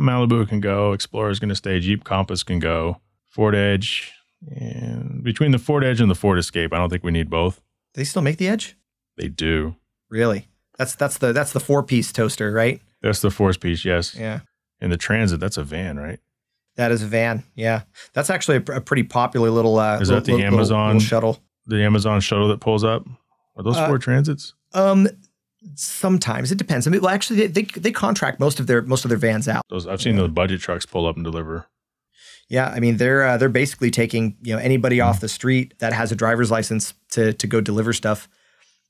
Malibu 0.00 0.48
can 0.48 0.60
go. 0.60 0.92
Explorer's 0.92 1.38
going 1.38 1.50
to 1.50 1.54
stay. 1.54 1.78
Jeep 1.78 2.02
Compass 2.02 2.42
can 2.42 2.58
go. 2.58 3.00
Ford 3.28 3.54
Edge. 3.54 4.12
And 4.50 5.22
between 5.22 5.52
the 5.52 5.58
Ford 5.58 5.84
Edge 5.84 6.00
and 6.00 6.10
the 6.10 6.16
Ford 6.16 6.38
Escape, 6.38 6.72
I 6.72 6.78
don't 6.78 6.90
think 6.90 7.04
we 7.04 7.12
need 7.12 7.30
both. 7.30 7.62
They 7.94 8.02
still 8.02 8.22
make 8.22 8.38
the 8.38 8.48
Edge? 8.48 8.76
They 9.16 9.28
do. 9.28 9.76
Really? 10.10 10.48
That's 10.78 10.94
that's 10.94 11.18
the 11.18 11.32
that's 11.32 11.52
the 11.52 11.60
four 11.60 11.82
piece 11.82 12.12
toaster, 12.12 12.50
right? 12.52 12.80
That's 13.02 13.20
the 13.20 13.30
four 13.30 13.52
piece, 13.54 13.84
yes. 13.84 14.14
Yeah, 14.14 14.40
And 14.80 14.90
the 14.92 14.96
Transit, 14.96 15.40
that's 15.40 15.56
a 15.56 15.64
van, 15.64 15.98
right? 15.98 16.18
that 16.76 16.90
is 16.90 17.02
a 17.02 17.06
van. 17.06 17.44
Yeah, 17.54 17.82
that's 18.14 18.30
actually 18.30 18.56
a, 18.56 18.76
a 18.76 18.80
pretty 18.80 19.02
popular 19.02 19.50
little. 19.50 19.78
Uh, 19.78 19.98
Is 20.00 20.08
that 20.08 20.24
the 20.24 20.32
little- 20.32 20.46
Amazon? 20.46 20.86
little 20.94 21.00
shuttle? 21.00 21.38
The 21.66 21.82
Amazon 21.84 22.20
shuttle 22.20 22.48
that 22.48 22.60
pulls 22.60 22.82
up. 22.84 23.06
Are 23.56 23.62
those 23.62 23.76
Uh, 23.76 23.86
Ford 23.88 24.00
Transits? 24.00 24.54
Um, 24.72 25.06
sometimes 25.74 26.50
it 26.52 26.58
depends. 26.58 26.86
I 26.86 26.90
mean, 26.90 27.00
well, 27.02 27.10
actually, 27.14 27.46
they, 27.46 27.62
they 27.62 27.80
they 27.80 27.92
contract 27.92 28.40
most 28.40 28.60
of 28.60 28.66
their 28.66 28.82
most 28.82 29.04
of 29.04 29.08
their 29.10 29.18
vans 29.18 29.48
out. 29.48 29.62
Those 29.68 29.86
I've 29.86 30.00
seen 30.02 30.14
yeah. 30.14 30.22
those 30.22 30.30
budget 30.30 30.60
trucks 30.60 30.86
pull 30.86 31.06
up 31.06 31.16
and 31.16 31.24
deliver. 31.24 31.66
Yeah, 32.48 32.68
I 32.68 32.80
mean 32.80 32.96
they're 32.96 33.22
uh, 33.26 33.36
they're 33.36 33.48
basically 33.48 33.90
taking 33.90 34.36
you 34.42 34.54
know 34.54 34.60
anybody 34.60 34.98
Hmm. 34.98 35.06
off 35.08 35.20
the 35.20 35.28
street 35.28 35.74
that 35.78 35.92
has 35.92 36.12
a 36.12 36.16
driver's 36.16 36.50
license 36.50 36.94
to 37.12 37.32
to 37.34 37.46
go 37.46 37.60
deliver 37.60 37.92
stuff. 37.92 38.28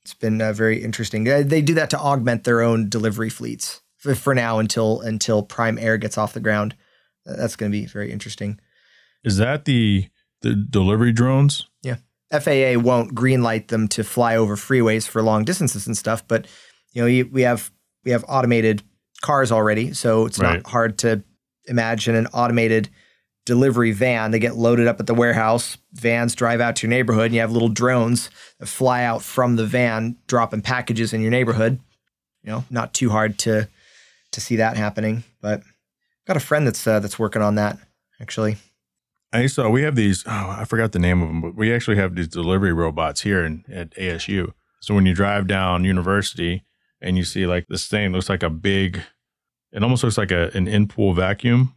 It's 0.05 0.13
been 0.13 0.41
uh, 0.41 0.53
very 0.53 0.83
interesting. 0.83 1.27
Uh, 1.29 1.43
they 1.45 1.61
do 1.61 1.73
that 1.75 1.89
to 1.91 1.99
augment 1.99 2.43
their 2.43 2.61
own 2.61 2.89
delivery 2.89 3.29
fleets 3.29 3.81
for, 3.97 4.13
for 4.15 4.35
now 4.35 4.59
until 4.59 4.99
until 5.01 5.43
Prime 5.43 5.77
Air 5.77 5.97
gets 5.97 6.17
off 6.17 6.33
the 6.33 6.39
ground. 6.41 6.75
Uh, 7.27 7.35
That's 7.37 7.55
going 7.55 7.71
to 7.71 7.77
be 7.77 7.85
very 7.85 8.11
interesting. 8.11 8.59
Is 9.23 9.37
that 9.37 9.65
the 9.65 10.09
the 10.41 10.55
delivery 10.55 11.13
drones? 11.13 11.67
Yeah, 11.83 11.97
FAA 12.31 12.77
won't 12.79 13.15
greenlight 13.15 13.67
them 13.69 13.87
to 13.89 14.03
fly 14.03 14.35
over 14.35 14.57
freeways 14.57 15.07
for 15.07 15.21
long 15.23 15.45
distances 15.45 15.87
and 15.87 15.97
stuff, 15.97 16.27
but 16.27 16.47
you 16.91 17.01
know 17.01 17.07
you, 17.07 17.29
we 17.31 17.43
have 17.43 17.71
we 18.03 18.11
have 18.11 18.25
automated 18.27 18.83
cars 19.21 19.53
already, 19.53 19.93
so 19.93 20.25
it's 20.25 20.37
Right. 20.37 20.55
not 20.61 20.69
hard 20.69 20.97
to 20.99 21.23
imagine 21.65 22.15
an 22.15 22.27
automated 22.33 22.89
delivery 23.45 23.91
van. 23.91 24.31
They 24.31 24.39
get 24.39 24.55
loaded 24.55 24.87
up 24.87 24.99
at 24.99 25.07
the 25.07 25.13
warehouse. 25.13 25.77
Vans 25.93 26.35
drive 26.35 26.61
out 26.61 26.75
to 26.77 26.87
your 26.87 26.91
neighborhood, 26.91 27.25
and 27.25 27.35
you 27.35 27.41
have 27.41 27.51
little 27.51 27.69
drones 27.69 28.29
that 28.59 28.67
fly 28.67 29.03
out 29.03 29.21
from 29.21 29.55
the 29.55 29.65
van, 29.65 30.17
dropping 30.27 30.61
packages 30.61 31.13
in 31.13 31.21
your 31.21 31.31
neighborhood. 31.31 31.79
You 32.43 32.51
know, 32.51 32.65
not 32.69 32.93
too 32.93 33.09
hard 33.09 33.37
to 33.39 33.67
to 34.31 34.41
see 34.41 34.55
that 34.57 34.77
happening. 34.77 35.23
But 35.41 35.63
got 36.25 36.37
a 36.37 36.41
friend 36.41 36.65
that's 36.65 36.85
uh, 36.85 36.99
that's 36.99 37.19
working 37.19 37.41
on 37.41 37.55
that 37.55 37.77
actually. 38.19 38.57
I 39.31 39.47
saw 39.47 39.69
we 39.69 39.83
have 39.83 39.95
these. 39.95 40.23
Oh, 40.27 40.55
I 40.57 40.65
forgot 40.65 40.91
the 40.91 40.99
name 40.99 41.21
of 41.21 41.27
them, 41.27 41.41
but 41.41 41.55
we 41.55 41.73
actually 41.73 41.97
have 41.97 42.15
these 42.15 42.27
delivery 42.27 42.73
robots 42.73 43.21
here 43.21 43.43
in, 43.43 43.65
at 43.71 43.91
ASU. 43.95 44.53
So 44.79 44.93
when 44.93 45.05
you 45.05 45.15
drive 45.15 45.47
down 45.47 45.85
University 45.85 46.65
and 47.01 47.17
you 47.17 47.23
see 47.23 47.47
like 47.47 47.67
this 47.67 47.87
thing 47.87 48.11
looks 48.11 48.29
like 48.29 48.43
a 48.43 48.49
big, 48.49 49.01
It 49.71 49.81
almost 49.81 50.03
looks 50.03 50.17
like 50.17 50.31
a, 50.31 50.51
an 50.53 50.67
in 50.67 50.87
pool 50.87 51.13
vacuum 51.13 51.73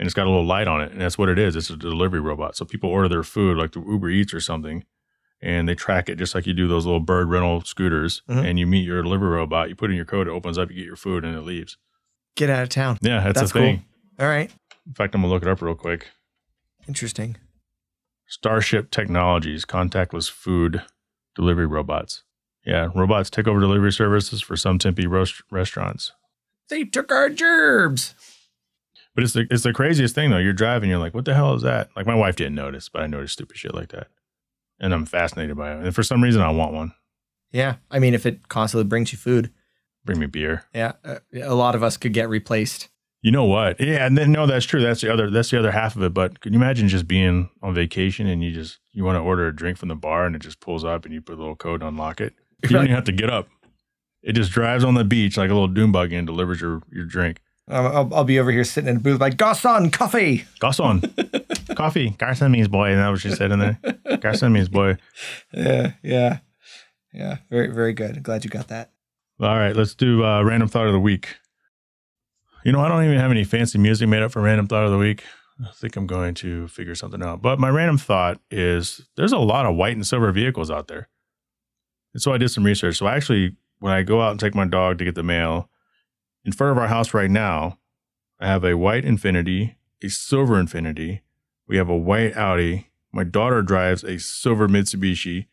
and 0.00 0.06
it's 0.06 0.14
got 0.14 0.26
a 0.26 0.30
little 0.30 0.44
light 0.46 0.66
on 0.66 0.80
it. 0.80 0.90
And 0.90 1.00
that's 1.00 1.16
what 1.18 1.28
it 1.28 1.38
is. 1.38 1.54
It's 1.54 1.70
a 1.70 1.76
delivery 1.76 2.18
robot. 2.20 2.56
So 2.56 2.64
people 2.64 2.90
order 2.90 3.08
their 3.08 3.22
food 3.22 3.56
like 3.58 3.72
the 3.72 3.80
Uber 3.80 4.08
Eats 4.10 4.34
or 4.34 4.40
something 4.40 4.84
and 5.42 5.68
they 5.68 5.74
track 5.74 6.08
it 6.08 6.16
just 6.18 6.34
like 6.34 6.46
you 6.46 6.52
do 6.52 6.66
those 6.66 6.84
little 6.84 7.00
bird 7.00 7.28
rental 7.30 7.60
scooters. 7.62 8.22
Mhm. 8.28 8.44
And 8.44 8.58
you 8.58 8.66
meet 8.66 8.84
your 8.84 9.02
delivery 9.02 9.28
robot, 9.30 9.68
you 9.68 9.74
put 9.76 9.90
in 9.90 9.96
your 9.96 10.04
code, 10.04 10.26
it 10.26 10.30
opens 10.32 10.58
up, 10.58 10.70
you 10.70 10.76
get 10.76 10.84
your 10.86 10.96
food 10.96 11.24
and 11.24 11.36
it 11.36 11.42
leaves. 11.42 11.76
Get 12.34 12.50
out 12.50 12.62
of 12.62 12.68
town. 12.70 12.98
Yeah, 13.02 13.20
that's, 13.20 13.40
That's 13.40 13.50
a 13.52 13.54
thing. 13.54 13.84
All 14.18 14.26
right. 14.26 14.50
In 14.86 14.94
fact, 14.94 15.14
I'm 15.14 15.20
going 15.20 15.30
to 15.30 15.34
look 15.34 15.42
it 15.42 15.48
up 15.48 15.62
real 15.62 15.74
quick. 15.74 16.08
Interesting. 16.88 17.36
Starship 18.26 18.90
Technologies, 18.90 19.64
contactless 19.64 20.30
food 20.30 20.82
delivery 21.34 21.66
robots. 21.66 22.22
Yeah, 22.64 22.88
robots 22.94 23.30
take 23.30 23.48
over 23.48 23.60
delivery 23.60 23.92
services 23.92 24.42
for 24.42 24.56
some 24.56 24.78
Tempe 24.78 25.06
roast- 25.06 25.42
restaurants. 25.50 26.12
They 26.68 26.84
took 26.84 27.10
our 27.10 27.28
gerbs. 27.30 28.14
But 29.14 29.24
it's 29.24 29.32
the, 29.32 29.46
it's 29.50 29.62
the 29.64 29.72
craziest 29.72 30.14
thing 30.14 30.30
though. 30.30 30.38
You're 30.38 30.52
driving, 30.52 30.88
you're 30.90 30.98
like, 30.98 31.14
what 31.14 31.24
the 31.24 31.34
hell 31.34 31.54
is 31.54 31.62
that? 31.62 31.90
Like 31.96 32.06
my 32.06 32.14
wife 32.14 32.36
didn't 32.36 32.54
notice, 32.54 32.88
but 32.88 33.02
I 33.02 33.06
noticed 33.06 33.34
stupid 33.34 33.56
shit 33.56 33.74
like 33.74 33.88
that. 33.90 34.08
And 34.78 34.94
I'm 34.94 35.04
fascinated 35.06 35.56
by 35.56 35.72
it. 35.72 35.84
And 35.84 35.94
for 35.94 36.02
some 36.02 36.22
reason, 36.22 36.40
I 36.42 36.50
want 36.50 36.72
one. 36.72 36.94
Yeah. 37.52 37.76
I 37.90 37.98
mean, 37.98 38.14
if 38.14 38.24
it 38.24 38.48
constantly 38.48 38.84
brings 38.88 39.12
you 39.12 39.18
food, 39.18 39.50
Bring 40.04 40.18
me 40.18 40.26
beer. 40.26 40.64
yeah, 40.74 40.92
uh, 41.04 41.16
a 41.42 41.54
lot 41.54 41.74
of 41.74 41.82
us 41.82 41.98
could 41.98 42.14
get 42.14 42.30
replaced. 42.30 42.88
You 43.20 43.30
know 43.32 43.44
what? 43.44 43.78
Yeah, 43.78 44.06
and 44.06 44.16
then 44.16 44.32
no, 44.32 44.46
that's 44.46 44.64
true. 44.64 44.80
That's 44.80 45.02
the 45.02 45.12
other. 45.12 45.28
That's 45.28 45.50
the 45.50 45.58
other 45.58 45.72
half 45.72 45.94
of 45.94 46.02
it. 46.02 46.14
But 46.14 46.40
can 46.40 46.54
you 46.54 46.58
imagine 46.58 46.88
just 46.88 47.06
being 47.06 47.50
on 47.62 47.74
vacation 47.74 48.26
and 48.26 48.42
you 48.42 48.50
just 48.50 48.78
you 48.92 49.04
want 49.04 49.16
to 49.16 49.20
order 49.20 49.46
a 49.46 49.54
drink 49.54 49.76
from 49.76 49.88
the 49.90 49.94
bar 49.94 50.24
and 50.24 50.34
it 50.34 50.38
just 50.38 50.58
pulls 50.60 50.86
up 50.86 51.04
and 51.04 51.12
you 51.12 51.20
put 51.20 51.34
a 51.34 51.38
little 51.38 51.54
code, 51.54 51.82
unlock 51.82 52.22
it. 52.22 52.32
You 52.62 52.70
don't 52.70 52.84
even 52.84 52.94
have 52.94 53.04
to 53.04 53.12
get 53.12 53.28
up. 53.28 53.48
It 54.22 54.32
just 54.32 54.52
drives 54.52 54.84
on 54.84 54.94
the 54.94 55.04
beach 55.04 55.36
like 55.36 55.50
a 55.50 55.52
little 55.52 55.68
doom 55.68 55.92
buggy 55.92 56.16
and 56.16 56.26
delivers 56.26 56.62
your 56.62 56.80
your 56.90 57.04
drink. 57.04 57.42
I'll, 57.68 58.12
I'll 58.14 58.24
be 58.24 58.40
over 58.40 58.50
here 58.50 58.64
sitting 58.64 58.90
in 58.90 58.96
a 58.96 59.00
booth 59.00 59.20
like, 59.20 59.36
Garcon, 59.36 59.90
coffee. 59.90 60.44
Garcon, 60.58 61.02
coffee. 61.76 62.10
Garcon 62.10 62.50
means 62.50 62.68
boy. 62.68 62.90
And 62.90 62.98
that 62.98 63.08
what 63.10 63.20
she 63.20 63.30
said 63.30 63.52
in 63.52 63.58
there. 63.58 63.78
Garcon 64.18 64.52
means 64.52 64.68
boy. 64.68 64.96
Yeah. 65.52 65.92
Yeah. 66.02 66.38
Yeah. 67.12 67.38
Very, 67.48 67.68
very 67.72 67.92
good. 67.92 68.22
Glad 68.22 68.44
you 68.44 68.50
got 68.50 68.68
that. 68.68 68.90
All 69.40 69.56
right, 69.56 69.74
let's 69.74 69.94
do 69.94 70.22
uh, 70.22 70.42
random 70.42 70.68
thought 70.68 70.86
of 70.86 70.92
the 70.92 71.00
week. 71.00 71.36
You 72.62 72.72
know, 72.72 72.80
I 72.80 72.88
don't 72.88 73.04
even 73.04 73.18
have 73.18 73.30
any 73.30 73.44
fancy 73.44 73.78
music 73.78 74.06
made 74.06 74.22
up 74.22 74.32
for 74.32 74.42
random 74.42 74.66
thought 74.66 74.84
of 74.84 74.90
the 74.90 74.98
week. 74.98 75.24
I 75.66 75.72
think 75.72 75.96
I'm 75.96 76.06
going 76.06 76.34
to 76.34 76.68
figure 76.68 76.94
something 76.94 77.22
out. 77.22 77.40
But 77.40 77.58
my 77.58 77.70
random 77.70 77.96
thought 77.96 78.38
is 78.50 79.00
there's 79.16 79.32
a 79.32 79.38
lot 79.38 79.64
of 79.64 79.76
white 79.76 79.96
and 79.96 80.06
silver 80.06 80.30
vehicles 80.30 80.70
out 80.70 80.88
there. 80.88 81.08
And 82.12 82.20
so 82.20 82.34
I 82.34 82.38
did 82.38 82.50
some 82.50 82.64
research. 82.64 82.98
So 82.98 83.08
actually, 83.08 83.56
when 83.78 83.94
I 83.94 84.02
go 84.02 84.20
out 84.20 84.32
and 84.32 84.40
take 84.40 84.54
my 84.54 84.66
dog 84.66 84.98
to 84.98 85.06
get 85.06 85.14
the 85.14 85.22
mail, 85.22 85.69
in 86.44 86.52
front 86.52 86.72
of 86.72 86.78
our 86.78 86.88
house 86.88 87.14
right 87.14 87.30
now, 87.30 87.78
I 88.38 88.46
have 88.46 88.64
a 88.64 88.76
white 88.76 89.04
Infiniti, 89.04 89.74
a 90.02 90.08
silver 90.08 90.54
Infiniti. 90.54 91.20
We 91.66 91.76
have 91.76 91.88
a 91.88 91.96
white 91.96 92.36
Audi. 92.36 92.90
My 93.12 93.24
daughter 93.24 93.62
drives 93.62 94.02
a 94.02 94.18
silver 94.18 94.68
Mitsubishi. 94.68 95.46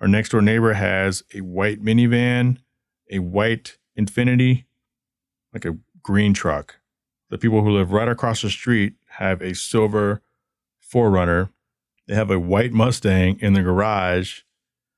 Our 0.00 0.08
next 0.08 0.30
door 0.30 0.42
neighbor 0.42 0.74
has 0.74 1.22
a 1.34 1.40
white 1.40 1.82
minivan, 1.82 2.58
a 3.10 3.18
white 3.18 3.78
Infiniti, 3.98 4.64
like 5.52 5.64
a 5.64 5.78
green 6.02 6.34
truck. 6.34 6.76
The 7.30 7.38
people 7.38 7.62
who 7.62 7.70
live 7.70 7.92
right 7.92 8.08
across 8.08 8.42
the 8.42 8.50
street 8.50 8.94
have 9.18 9.40
a 9.40 9.54
silver 9.54 10.22
4Runner. 10.92 11.50
They 12.06 12.14
have 12.14 12.30
a 12.30 12.38
white 12.38 12.72
Mustang 12.72 13.38
in 13.40 13.54
the 13.54 13.62
garage. 13.62 14.40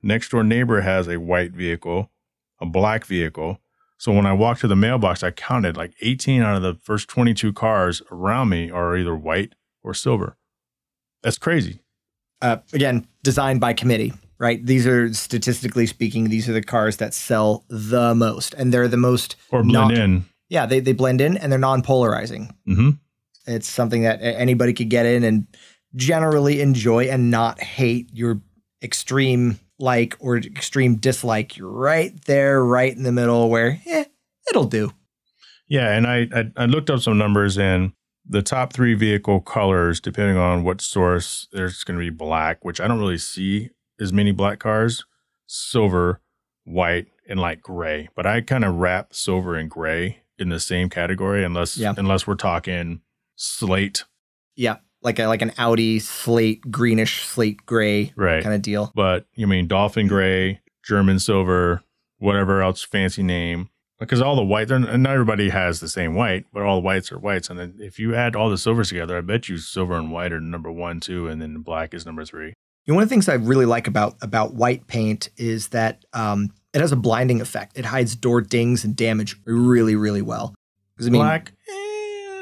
Next 0.01 0.29
door 0.29 0.43
neighbor 0.43 0.81
has 0.81 1.07
a 1.07 1.19
white 1.19 1.51
vehicle, 1.51 2.11
a 2.59 2.65
black 2.65 3.05
vehicle. 3.05 3.59
So 4.05 4.11
when 4.11 4.27
I 4.27 4.33
walked 4.33 4.61
to 4.61 4.67
the 4.67 4.75
mailbox, 4.75 5.23
I 5.23 5.31
counted 5.31 5.75
like 5.75 5.95
18 5.99 6.43
out 6.43 6.55
of 6.57 6.61
the 6.61 6.75
first 6.83 7.07
22 7.09 7.51
cars 7.53 8.03
around 8.11 8.49
me 8.49 8.69
are 8.69 8.95
either 8.95 9.15
white 9.15 9.53
or 9.81 9.95
silver. 9.95 10.37
That's 11.23 11.39
crazy. 11.39 11.79
Uh, 12.39 12.57
again, 12.71 13.07
designed 13.23 13.61
by 13.61 13.73
committee, 13.73 14.13
right? 14.37 14.63
These 14.63 14.85
are 14.85 15.11
statistically 15.11 15.87
speaking, 15.87 16.29
these 16.29 16.47
are 16.47 16.53
the 16.53 16.61
cars 16.61 16.97
that 16.97 17.15
sell 17.15 17.65
the 17.67 18.13
most, 18.13 18.53
and 18.53 18.71
they're 18.71 18.87
the 18.87 18.95
most. 18.95 19.37
Or 19.49 19.63
blend 19.63 19.95
Not- 19.95 19.97
in. 19.97 20.25
Yeah, 20.49 20.67
they 20.67 20.81
they 20.81 20.93
blend 20.93 21.19
in 21.19 21.35
and 21.37 21.51
they're 21.51 21.57
non-polarizing. 21.57 22.53
hmm 22.67 22.89
It's 23.47 23.67
something 23.67 24.03
that 24.03 24.21
anybody 24.21 24.73
could 24.73 24.91
get 24.91 25.07
in 25.07 25.23
and 25.23 25.47
generally 25.95 26.61
enjoy 26.61 27.05
and 27.05 27.31
not 27.31 27.59
hate 27.59 28.11
your 28.13 28.39
extreme 28.83 29.59
like 29.79 30.15
or 30.19 30.37
extreme 30.37 30.95
dislike. 30.95 31.57
You're 31.57 31.69
right 31.69 32.13
there, 32.25 32.63
right 32.63 32.95
in 32.95 33.03
the 33.03 33.11
middle 33.11 33.49
where, 33.49 33.79
eh, 33.85 34.05
it'll 34.49 34.65
do. 34.65 34.91
Yeah, 35.67 35.91
and 35.91 36.05
I, 36.07 36.27
I 36.33 36.51
I 36.57 36.65
looked 36.65 36.89
up 36.89 36.99
some 37.01 37.17
numbers 37.17 37.57
and 37.57 37.93
the 38.27 38.41
top 38.41 38.73
three 38.73 38.93
vehicle 38.93 39.41
colors, 39.41 39.99
depending 39.99 40.37
on 40.37 40.63
what 40.63 40.81
source, 40.81 41.47
there's 41.51 41.83
going 41.83 41.97
to 41.99 42.03
be 42.03 42.09
black, 42.09 42.63
which 42.65 42.79
I 42.81 42.87
don't 42.87 42.99
really 42.99 43.17
see 43.19 43.69
as 43.99 44.11
many 44.13 44.31
black 44.31 44.59
cars, 44.59 45.05
silver, 45.47 46.21
white, 46.63 47.07
and 47.29 47.39
like 47.39 47.61
gray. 47.61 48.09
But 48.15 48.25
I 48.25 48.41
kind 48.41 48.63
of 48.65 48.75
wrap 48.75 49.13
silver 49.13 49.55
and 49.55 49.69
gray 49.69 50.23
in 50.37 50.49
the 50.49 50.59
same 50.59 50.89
category, 50.89 51.43
unless 51.43 51.77
Yeah. 51.77 51.93
unless 51.97 52.25
we're 52.27 52.35
talking 52.35 53.01
slate, 53.35 54.03
Yeah, 54.55 54.77
like 55.05 55.19
a, 55.19 55.27
like 55.27 55.41
an 55.41 55.53
Audi 55.57 55.99
slate, 55.99 56.69
greenish 56.69 57.23
slate 57.25 57.65
gray 57.65 58.11
right? 58.17 58.43
kind 58.43 58.55
of 58.55 58.61
deal. 58.61 58.91
but 58.95 59.25
you 59.35 59.47
mean 59.47 59.67
dolphin 59.67 60.07
gray, 60.07 60.59
German 60.83 61.19
silver, 61.19 61.81
whatever 62.17 62.61
else 62.61 62.83
fancy 62.83 63.23
name. 63.23 63.69
Because 63.97 64.21
all 64.21 64.35
the 64.35 64.43
white, 64.43 64.67
they're- 64.67 64.79
not 64.79 65.13
everybody 65.13 65.49
has 65.49 65.79
the 65.79 65.87
same 65.87 66.15
white, 66.15 66.45
but 66.51 66.63
all 66.63 66.75
the 66.75 66.81
whites 66.81 67.11
are 67.13 67.17
whites. 67.19 67.49
And 67.49 67.57
then 67.57 67.75
if 67.79 67.97
you 67.97 68.13
add 68.13 68.35
all 68.35 68.49
the 68.49 68.57
silvers 68.57 68.89
together, 68.89 69.17
I 69.17 69.21
bet 69.21 69.47
you 69.47 69.57
silver 69.57 69.95
and 69.95 70.11
white 70.11 70.33
are 70.33 70.41
number 70.41 70.69
one, 70.69 70.99
two, 70.99 71.29
and 71.29 71.41
then 71.41 71.59
black 71.59 71.93
is 71.93 72.05
number 72.05 72.25
three. 72.25 72.47
You 72.85 72.91
know, 72.91 72.95
one 72.95 73.03
of 73.03 73.09
the 73.09 73.13
things 73.13 73.29
I 73.29 73.35
really 73.35 73.65
like 73.65 73.87
about 73.87 74.15
about 74.21 74.53
white 74.53 74.85
paint 74.87 75.29
is 75.37 75.69
that 75.69 76.03
um, 76.13 76.51
it 76.73 76.81
has 76.81 76.91
a 76.91 76.97
blinding 76.97 77.39
effect. 77.39 77.77
It 77.79 77.85
hides 77.85 78.15
door 78.17 78.41
dings 78.41 78.83
and 78.83 78.95
damage 78.97 79.37
really, 79.45 79.95
really 79.95 80.21
well. 80.21 80.53
Because 80.95 81.07
I 81.07 81.09
mean, 81.11 81.21
black, 81.21 81.53
eh, 81.69 81.84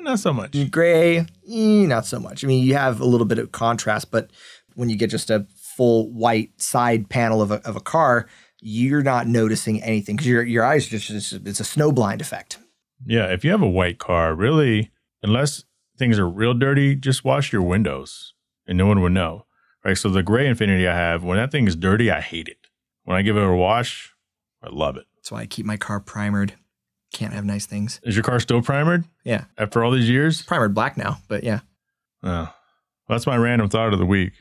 not 0.03 0.19
so 0.19 0.33
much. 0.33 0.55
gray, 0.69 1.19
eh, 1.19 1.85
not 1.85 2.05
so 2.05 2.19
much. 2.19 2.43
I 2.43 2.47
mean, 2.47 2.63
you 2.63 2.75
have 2.75 2.99
a 2.99 3.05
little 3.05 3.25
bit 3.25 3.39
of 3.39 3.51
contrast, 3.51 4.11
but 4.11 4.31
when 4.75 4.89
you 4.89 4.95
get 4.95 5.09
just 5.09 5.29
a 5.29 5.47
full 5.57 6.11
white 6.11 6.61
side 6.61 7.09
panel 7.09 7.41
of 7.41 7.51
a, 7.51 7.55
of 7.67 7.75
a 7.75 7.81
car, 7.81 8.27
you're 8.61 9.03
not 9.03 9.27
noticing 9.27 9.81
anything 9.83 10.15
because 10.15 10.27
your 10.27 10.43
your 10.43 10.63
eyes 10.63 10.87
just 10.87 11.09
it's, 11.09 11.33
it's 11.33 11.59
a 11.59 11.65
snow 11.65 11.91
blind 11.91 12.21
effect. 12.21 12.59
Yeah, 13.05 13.25
if 13.25 13.43
you 13.43 13.51
have 13.51 13.61
a 13.61 13.69
white 13.69 13.99
car, 13.99 14.33
really, 14.33 14.91
unless 15.21 15.63
things 15.97 16.17
are 16.17 16.29
real 16.29 16.53
dirty, 16.53 16.95
just 16.95 17.25
wash 17.25 17.51
your 17.51 17.61
windows 17.61 18.33
and 18.65 18.77
no 18.77 18.85
one 18.85 19.01
would 19.01 19.11
know. 19.11 19.45
Right. 19.83 19.97
So 19.97 20.09
the 20.09 20.23
gray 20.23 20.45
Infiniti 20.45 20.87
I 20.87 20.95
have, 20.95 21.23
when 21.23 21.37
that 21.37 21.51
thing 21.51 21.67
is 21.67 21.75
dirty, 21.75 22.09
I 22.09 22.21
hate 22.21 22.47
it. 22.47 22.67
When 23.03 23.17
I 23.17 23.21
give 23.21 23.35
it 23.35 23.43
a 23.43 23.53
wash, 23.53 24.13
I 24.63 24.69
love 24.71 24.95
it. 24.95 25.05
That's 25.17 25.31
why 25.31 25.41
I 25.41 25.45
keep 25.45 25.65
my 25.65 25.75
car 25.75 25.99
primered. 25.99 26.53
Can't 27.13 27.33
have 27.33 27.45
nice 27.45 27.65
things. 27.65 28.01
Is 28.03 28.15
your 28.15 28.23
car 28.23 28.39
still 28.41 28.61
primered 28.61 29.05
Yeah, 29.23 29.45
after 29.57 29.83
all 29.83 29.91
these 29.91 30.09
years? 30.09 30.41
primered 30.41 30.73
black 30.73 30.97
now, 30.97 31.19
but 31.29 31.43
yeah. 31.43 31.59
Oh, 32.23 32.29
well, 32.29 32.53
that's 33.07 33.25
my 33.27 33.37
random 33.37 33.69
thought 33.69 33.93
of 33.93 33.99
the 33.99 34.05
week. 34.05 34.33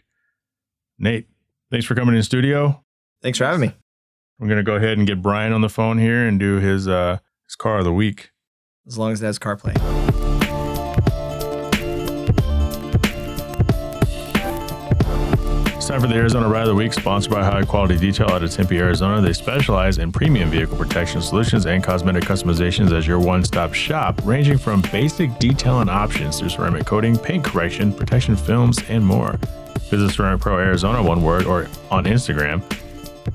Nate, 0.99 1.29
thanks 1.71 1.87
for 1.87 1.95
coming 1.95 2.17
in 2.17 2.23
studio. 2.23 2.83
Thanks 3.23 3.39
for 3.39 3.45
having 3.45 3.61
me. 3.61 3.75
We're 4.39 4.49
gonna 4.49 4.63
go 4.63 4.75
ahead 4.77 4.99
and 4.99 5.07
get 5.07 5.23
Brian 5.23 5.53
on 5.53 5.61
the 5.61 5.69
phone 5.69 5.99
here 5.99 6.27
and 6.27 6.41
do 6.41 6.57
his 6.57 6.89
uh 6.89 7.19
his 7.47 7.55
car 7.55 7.79
of 7.79 7.85
the 7.85 7.93
week. 7.93 8.31
As 8.87 8.99
long 8.99 9.13
as 9.13 9.23
it 9.23 9.27
has 9.27 9.39
CarPlay. 9.39 10.12
Time 15.93 16.01
for 16.01 16.07
the 16.07 16.15
Arizona 16.15 16.49
Ride 16.49 16.63
of 16.63 16.69
the 16.69 16.75
Week, 16.75 16.95
sponsored 16.95 17.31
by 17.31 17.45
High 17.45 17.67
Quality 17.67 17.99
Detail 17.99 18.31
out 18.31 18.43
of 18.43 18.51
Tempe, 18.51 18.79
Arizona. 18.79 19.21
They 19.21 19.35
specialize 19.35 19.99
in 19.99 20.11
premium 20.11 20.49
vehicle 20.49 20.79
protection 20.79 21.21
solutions 21.21 21.67
and 21.67 21.85
cosmetic 21.85 22.25
customizations 22.25 22.97
as 22.97 23.07
your 23.07 23.19
one-stop 23.19 23.75
shop, 23.75 24.19
ranging 24.25 24.57
from 24.57 24.81
basic 24.91 25.39
detailing 25.39 25.91
options 25.91 26.39
through 26.39 26.49
ceramic 26.49 26.87
coating, 26.87 27.19
paint 27.19 27.45
correction, 27.45 27.93
protection 27.93 28.37
films, 28.37 28.79
and 28.89 29.05
more. 29.05 29.39
Visit 29.91 30.13
Ceramic 30.13 30.41
Pro 30.41 30.57
Arizona, 30.57 31.03
one 31.03 31.23
word, 31.23 31.45
or 31.45 31.69
on 31.91 32.05
Instagram, 32.07 32.63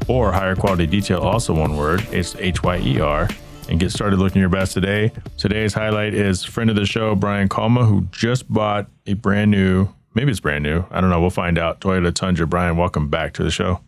or 0.07 0.31
Hyer 0.31 0.55
Quality 0.55 0.87
Detail, 0.87 1.19
also 1.19 1.53
one 1.53 1.77
word. 1.77 2.07
It's 2.11 2.35
H 2.37 2.63
Y 2.63 2.79
E 2.79 2.99
R. 2.99 3.29
And 3.69 3.79
get 3.79 3.91
started 3.91 4.17
looking 4.17 4.39
your 4.39 4.49
best 4.49 4.73
today. 4.73 5.11
Today's 5.37 5.75
highlight 5.75 6.15
is 6.15 6.43
friend 6.43 6.71
of 6.71 6.75
the 6.75 6.87
show, 6.87 7.13
Brian 7.13 7.49
Calma, 7.49 7.85
who 7.85 8.07
just 8.11 8.51
bought 8.51 8.87
a 9.05 9.13
brand 9.13 9.51
new, 9.51 9.89
maybe 10.17 10.31
it's 10.31 10.39
brand 10.39 10.63
new. 10.63 10.83
I 10.89 10.99
don't 10.99 11.11
know. 11.11 11.21
We'll 11.21 11.29
find 11.29 11.59
out. 11.59 11.79
Toyota 11.79 12.11
Tundra. 12.11 12.47
Brian, 12.47 12.75
welcome 12.75 13.07
back 13.07 13.33
to 13.33 13.43
the 13.43 13.51
show. 13.51 13.81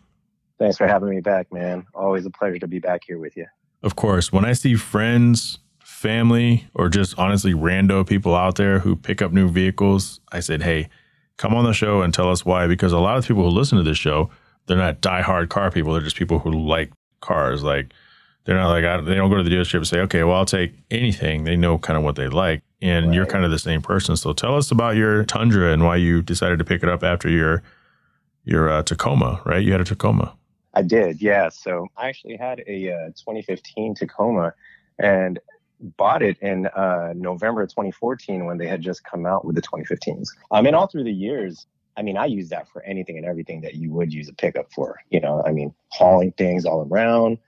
Thanks 0.60 0.76
for 0.76 0.86
having 0.86 1.10
me 1.10 1.20
back, 1.20 1.52
man. 1.52 1.84
Always 1.92 2.24
a 2.24 2.30
pleasure 2.30 2.60
to 2.60 2.68
be 2.68 2.78
back 2.78 3.02
here 3.04 3.18
with 3.18 3.36
you. 3.36 3.46
Of 3.82 3.96
course, 3.96 4.32
when 4.32 4.44
I 4.44 4.52
see 4.52 4.76
friends, 4.76 5.58
family, 5.80 6.68
or 6.72 6.88
just 6.88 7.18
honestly 7.18 7.52
rando 7.52 8.06
people 8.06 8.36
out 8.36 8.54
there 8.54 8.78
who 8.78 8.94
pick 8.94 9.20
up 9.20 9.32
new 9.32 9.48
vehicles, 9.48 10.20
I 10.30 10.38
said, 10.38 10.62
hey, 10.62 10.88
come 11.36 11.52
on 11.52 11.64
the 11.64 11.72
show 11.72 12.00
and 12.00 12.14
tell 12.14 12.30
us 12.30 12.44
why. 12.44 12.68
Because 12.68 12.92
a 12.92 13.00
lot 13.00 13.18
of 13.18 13.26
people 13.26 13.42
who 13.42 13.50
listen 13.50 13.76
to 13.78 13.84
this 13.84 13.98
show, 13.98 14.30
they're 14.66 14.76
not 14.76 15.00
diehard 15.00 15.48
car 15.48 15.72
people. 15.72 15.94
They're 15.94 16.02
just 16.02 16.16
people 16.16 16.38
who 16.38 16.52
like 16.52 16.92
cars. 17.20 17.64
Like 17.64 17.92
they're 18.44 18.56
not 18.56 18.68
like 18.68 18.84
I, 18.84 19.00
they 19.00 19.16
don't 19.16 19.30
go 19.30 19.36
to 19.36 19.42
the 19.42 19.50
dealership 19.50 19.78
and 19.78 19.88
say, 19.88 19.98
okay, 20.00 20.22
well, 20.22 20.36
I'll 20.36 20.44
take 20.44 20.74
anything. 20.92 21.42
They 21.42 21.56
know 21.56 21.76
kind 21.78 21.96
of 21.96 22.04
what 22.04 22.14
they 22.14 22.28
like, 22.28 22.62
and 22.82 23.06
right. 23.06 23.14
you're 23.14 23.26
kind 23.26 23.44
of 23.44 23.50
the 23.50 23.58
same 23.58 23.82
person. 23.82 24.16
So 24.16 24.32
tell 24.32 24.56
us 24.56 24.70
about 24.70 24.96
your 24.96 25.24
Tundra 25.24 25.72
and 25.72 25.84
why 25.84 25.96
you 25.96 26.22
decided 26.22 26.58
to 26.58 26.64
pick 26.64 26.82
it 26.82 26.88
up 26.88 27.02
after 27.02 27.28
your 27.28 27.62
your 28.44 28.70
uh, 28.70 28.82
Tacoma, 28.82 29.42
right? 29.44 29.62
You 29.62 29.72
had 29.72 29.80
a 29.80 29.84
Tacoma. 29.84 30.34
I 30.72 30.82
did, 30.82 31.20
yeah. 31.20 31.48
So 31.48 31.88
I 31.96 32.08
actually 32.08 32.36
had 32.36 32.62
a 32.66 32.92
uh, 32.92 33.06
2015 33.08 33.94
Tacoma, 33.96 34.54
and 34.98 35.38
bought 35.80 36.22
it 36.22 36.38
in 36.40 36.66
uh, 36.66 37.12
November 37.16 37.66
2014 37.66 38.44
when 38.44 38.58
they 38.58 38.66
had 38.66 38.82
just 38.82 39.04
come 39.04 39.26
out 39.26 39.44
with 39.44 39.56
the 39.56 39.62
2015s. 39.62 40.28
I 40.50 40.62
mean, 40.62 40.74
all 40.74 40.86
through 40.86 41.04
the 41.04 41.12
years, 41.12 41.66
I 41.96 42.02
mean, 42.02 42.16
I 42.16 42.26
use 42.26 42.48
that 42.50 42.68
for 42.68 42.82
anything 42.82 43.16
and 43.16 43.26
everything 43.26 43.62
that 43.62 43.74
you 43.74 43.90
would 43.92 44.12
use 44.12 44.28
a 44.28 44.34
pickup 44.34 44.72
for. 44.72 45.00
You 45.10 45.20
know, 45.20 45.42
I 45.44 45.52
mean, 45.52 45.74
hauling 45.88 46.32
things 46.32 46.64
all 46.64 46.86
around, 46.90 47.38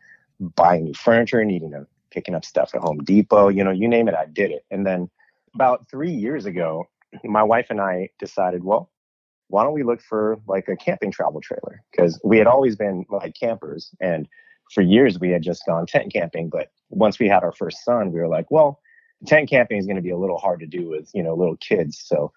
buying 0.41 0.85
new 0.85 0.95
furniture, 0.95 1.45
needing 1.45 1.71
to 1.73 1.87
picking 2.11 2.35
up 2.35 2.45
stuff 2.45 2.75
at 2.75 2.81
Home 2.81 2.99
Depot. 3.05 3.49
You 3.49 3.65
know, 3.65 3.71
you 3.71 3.89
name 3.89 4.09
it, 4.09 4.15
I 4.15 4.27
did 4.27 4.51
it. 4.51 4.65
And 4.71 4.87
then 4.87 5.11
about 5.55 5.89
three 5.91 6.13
years 6.13 6.47
ago, 6.47 6.85
my 7.25 7.43
wife 7.43 7.67
and 7.71 7.81
I 7.81 8.09
decided, 8.19 8.65
well, 8.65 8.91
why 9.49 9.65
don't 9.65 9.75
we 9.75 9.83
look 9.83 10.01
for 10.01 10.39
like 10.47 10.69
a 10.69 10.77
camping 10.77 11.11
travel 11.11 11.41
trailer? 11.41 11.83
Because 11.91 12.19
we 12.25 12.39
had 12.39 12.47
always 12.47 12.75
been 12.75 13.05
like 13.11 13.35
campers, 13.39 13.95
and 14.01 14.27
for 14.73 14.81
years 14.81 15.21
we 15.21 15.31
had 15.31 15.43
just 15.43 15.67
gone 15.67 15.87
tent 15.87 16.13
camping. 16.13 16.49
But 16.49 16.71
once 16.89 17.19
we 17.19 17.29
had 17.29 17.43
our 17.43 17.53
first 17.53 17.85
son, 17.85 18.13
we 18.13 18.21
were 18.21 18.29
like, 18.29 18.51
well, 18.51 18.81
tent 19.27 19.51
camping 19.51 19.79
is 19.79 19.85
going 19.87 19.97
to 19.97 20.03
be 20.03 20.11
a 20.11 20.17
little 20.17 20.39
hard 20.39 20.61
to 20.61 20.67
do 20.67 20.89
with 20.89 21.11
you 21.15 21.23
know 21.23 21.35
little 21.35 21.57
kids. 21.57 22.03
So 22.03 22.33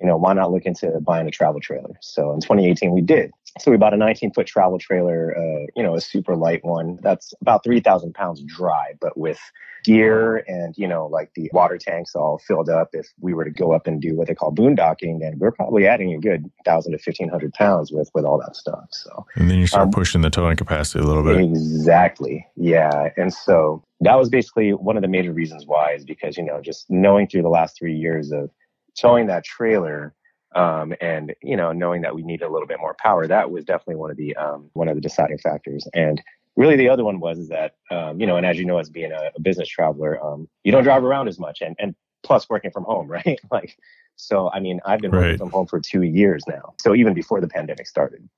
you 0.00 0.06
know, 0.06 0.16
why 0.16 0.32
not 0.32 0.52
look 0.52 0.64
into 0.64 1.00
buying 1.00 1.26
a 1.26 1.30
travel 1.30 1.60
trailer? 1.60 1.94
So 2.00 2.32
in 2.32 2.40
2018, 2.40 2.92
we 2.92 3.00
did. 3.00 3.30
So 3.60 3.70
we 3.70 3.76
bought 3.76 3.94
a 3.94 3.96
19 3.96 4.32
foot 4.32 4.46
travel 4.46 4.78
trailer, 4.78 5.36
uh, 5.36 5.66
you 5.74 5.82
know, 5.82 5.94
a 5.94 6.00
super 6.00 6.36
light 6.36 6.64
one 6.64 6.98
that's 7.02 7.32
about 7.40 7.64
3,000 7.64 8.14
pounds 8.14 8.42
dry, 8.42 8.92
but 9.00 9.16
with 9.16 9.40
gear 9.84 10.44
and, 10.46 10.74
you 10.76 10.86
know, 10.86 11.06
like 11.06 11.32
the 11.34 11.50
water 11.52 11.78
tanks 11.78 12.14
all 12.14 12.38
filled 12.46 12.68
up. 12.68 12.90
If 12.92 13.08
we 13.20 13.32
were 13.32 13.44
to 13.44 13.50
go 13.50 13.72
up 13.72 13.86
and 13.86 14.00
do 14.00 14.16
what 14.16 14.28
they 14.28 14.34
call 14.34 14.52
boondocking, 14.52 15.20
then 15.20 15.38
we're 15.38 15.50
probably 15.50 15.86
adding 15.86 16.12
a 16.14 16.18
good 16.18 16.42
1,000 16.64 16.92
to 16.92 16.98
1,500 16.98 17.52
pounds 17.54 17.90
with, 17.90 18.10
with 18.14 18.24
all 18.24 18.38
that 18.38 18.56
stuff. 18.56 18.86
So, 18.90 19.26
and 19.36 19.50
then 19.50 19.58
you 19.58 19.66
start 19.66 19.84
um, 19.84 19.90
pushing 19.90 20.20
the 20.20 20.30
towing 20.30 20.56
capacity 20.56 21.02
a 21.02 21.06
little 21.06 21.24
bit. 21.24 21.40
Exactly. 21.40 22.46
Yeah. 22.56 23.10
And 23.16 23.32
so 23.32 23.82
that 24.00 24.16
was 24.16 24.28
basically 24.28 24.72
one 24.74 24.96
of 24.96 25.02
the 25.02 25.08
major 25.08 25.32
reasons 25.32 25.64
why 25.66 25.94
is 25.94 26.04
because, 26.04 26.36
you 26.36 26.44
know, 26.44 26.60
just 26.60 26.88
knowing 26.90 27.26
through 27.26 27.42
the 27.42 27.48
last 27.48 27.76
three 27.78 27.94
years 27.94 28.30
of, 28.30 28.50
towing 28.98 29.26
that 29.26 29.44
trailer 29.44 30.14
um, 30.54 30.94
and 31.00 31.34
you 31.42 31.56
know 31.56 31.72
knowing 31.72 32.02
that 32.02 32.14
we 32.14 32.22
needed 32.22 32.44
a 32.44 32.50
little 32.50 32.66
bit 32.66 32.80
more 32.80 32.94
power 32.94 33.26
that 33.26 33.50
was 33.50 33.64
definitely 33.64 33.96
one 33.96 34.10
of 34.10 34.16
the 34.16 34.34
um, 34.36 34.70
one 34.72 34.88
of 34.88 34.94
the 34.94 35.00
deciding 35.00 35.38
factors. 35.38 35.86
And 35.94 36.22
really 36.56 36.76
the 36.76 36.88
other 36.88 37.04
one 37.04 37.20
was 37.20 37.38
is 37.38 37.48
that 37.48 37.76
um, 37.90 38.20
you 38.20 38.26
know 38.26 38.36
and 38.36 38.46
as 38.46 38.58
you 38.58 38.64
know 38.64 38.78
as 38.78 38.90
being 38.90 39.12
a, 39.12 39.30
a 39.36 39.40
business 39.40 39.68
traveler 39.68 40.22
um, 40.24 40.48
you 40.64 40.72
don't 40.72 40.84
drive 40.84 41.04
around 41.04 41.28
as 41.28 41.38
much 41.38 41.60
and 41.60 41.76
and 41.78 41.94
plus 42.22 42.48
working 42.48 42.70
from 42.70 42.84
home 42.84 43.08
right? 43.18 43.38
Like 43.50 43.76
so 44.20 44.50
i 44.50 44.58
mean 44.58 44.80
i've 44.84 44.98
been 44.98 45.12
right. 45.12 45.20
working 45.20 45.38
from 45.38 45.50
home 45.50 45.66
for 45.68 45.78
two 45.78 46.02
years 46.02 46.42
now 46.48 46.74
so 46.80 46.92
even 46.92 47.14
before 47.14 47.40
the 47.40 47.48
pandemic 47.48 47.86
started. 47.86 48.28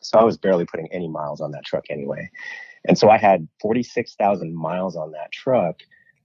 So 0.00 0.18
i 0.18 0.24
was 0.24 0.36
barely 0.36 0.64
putting 0.64 0.90
any 0.90 1.08
miles 1.08 1.40
on 1.40 1.52
that 1.52 1.64
truck 1.64 1.84
anyway. 1.90 2.28
And 2.86 2.98
so 2.98 3.08
i 3.10 3.18
had 3.18 3.46
46000 3.60 4.54
miles 4.54 4.96
on 4.96 5.12
that 5.12 5.30
truck 5.32 5.76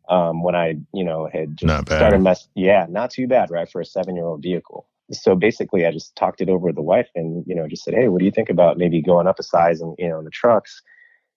um, 0.09 0.43
when 0.43 0.55
I, 0.55 0.75
you 0.93 1.03
know, 1.03 1.29
had 1.31 1.57
just 1.57 1.67
started 1.85 2.21
mess. 2.21 2.47
Yeah, 2.55 2.85
not 2.89 3.11
too 3.11 3.27
bad, 3.27 3.51
right, 3.51 3.69
for 3.69 3.81
a 3.81 3.85
seven-year-old 3.85 4.41
vehicle. 4.41 4.87
So 5.11 5.35
basically, 5.35 5.85
I 5.85 5.91
just 5.91 6.15
talked 6.15 6.41
it 6.41 6.49
over 6.49 6.67
with 6.67 6.75
the 6.75 6.81
wife, 6.81 7.09
and 7.15 7.43
you 7.47 7.55
know, 7.55 7.67
just 7.67 7.83
said, 7.83 7.93
"Hey, 7.93 8.07
what 8.07 8.19
do 8.19 8.25
you 8.25 8.31
think 8.31 8.49
about 8.49 8.77
maybe 8.77 9.01
going 9.01 9.27
up 9.27 9.39
a 9.39 9.43
size 9.43 9.81
and 9.81 9.95
you 9.97 10.09
know, 10.09 10.19
in 10.19 10.25
the 10.25 10.31
trucks?" 10.31 10.81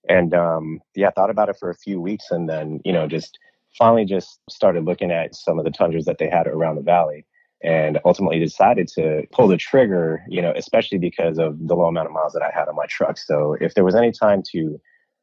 And 0.09 0.35
um, 0.35 0.80
yeah, 0.94 1.11
thought 1.11 1.30
about 1.30 1.48
it 1.48 1.56
for 1.59 1.70
a 1.70 1.76
few 1.76 2.00
weeks, 2.00 2.26
and 2.30 2.48
then 2.48 2.80
you 2.85 2.92
know, 2.92 3.06
just 3.06 3.38
finally 3.78 4.04
just 4.04 4.40
started 4.48 4.85
looking 4.85 5.11
at 5.11 5.35
some 5.35 5.59
of 5.59 5.64
the 5.64 5.70
tundras 5.70 6.04
that 6.04 6.18
they 6.18 6.28
had 6.28 6.46
around 6.46 6.76
the 6.76 6.83
valley 6.83 7.24
and 7.62 7.98
ultimately 8.04 8.38
decided 8.38 8.88
to 8.88 9.22
pull 9.33 9.46
the 9.46 9.56
trigger, 9.56 10.24
you 10.28 10.40
know, 10.40 10.52
especially 10.56 10.98
because 10.98 11.38
of 11.38 11.59
the 11.66 11.74
low 11.74 11.87
amount 11.87 12.06
of 12.06 12.12
miles 12.12 12.33
that 12.33 12.42
I 12.42 12.50
had 12.52 12.68
on 12.68 12.74
my 12.74 12.87
truck. 12.87 13.18
So 13.18 13.56
if 13.61 13.74
there 13.74 13.85
was 13.85 13.94
any 13.94 14.12
time 14.12 14.42
to 14.52 14.80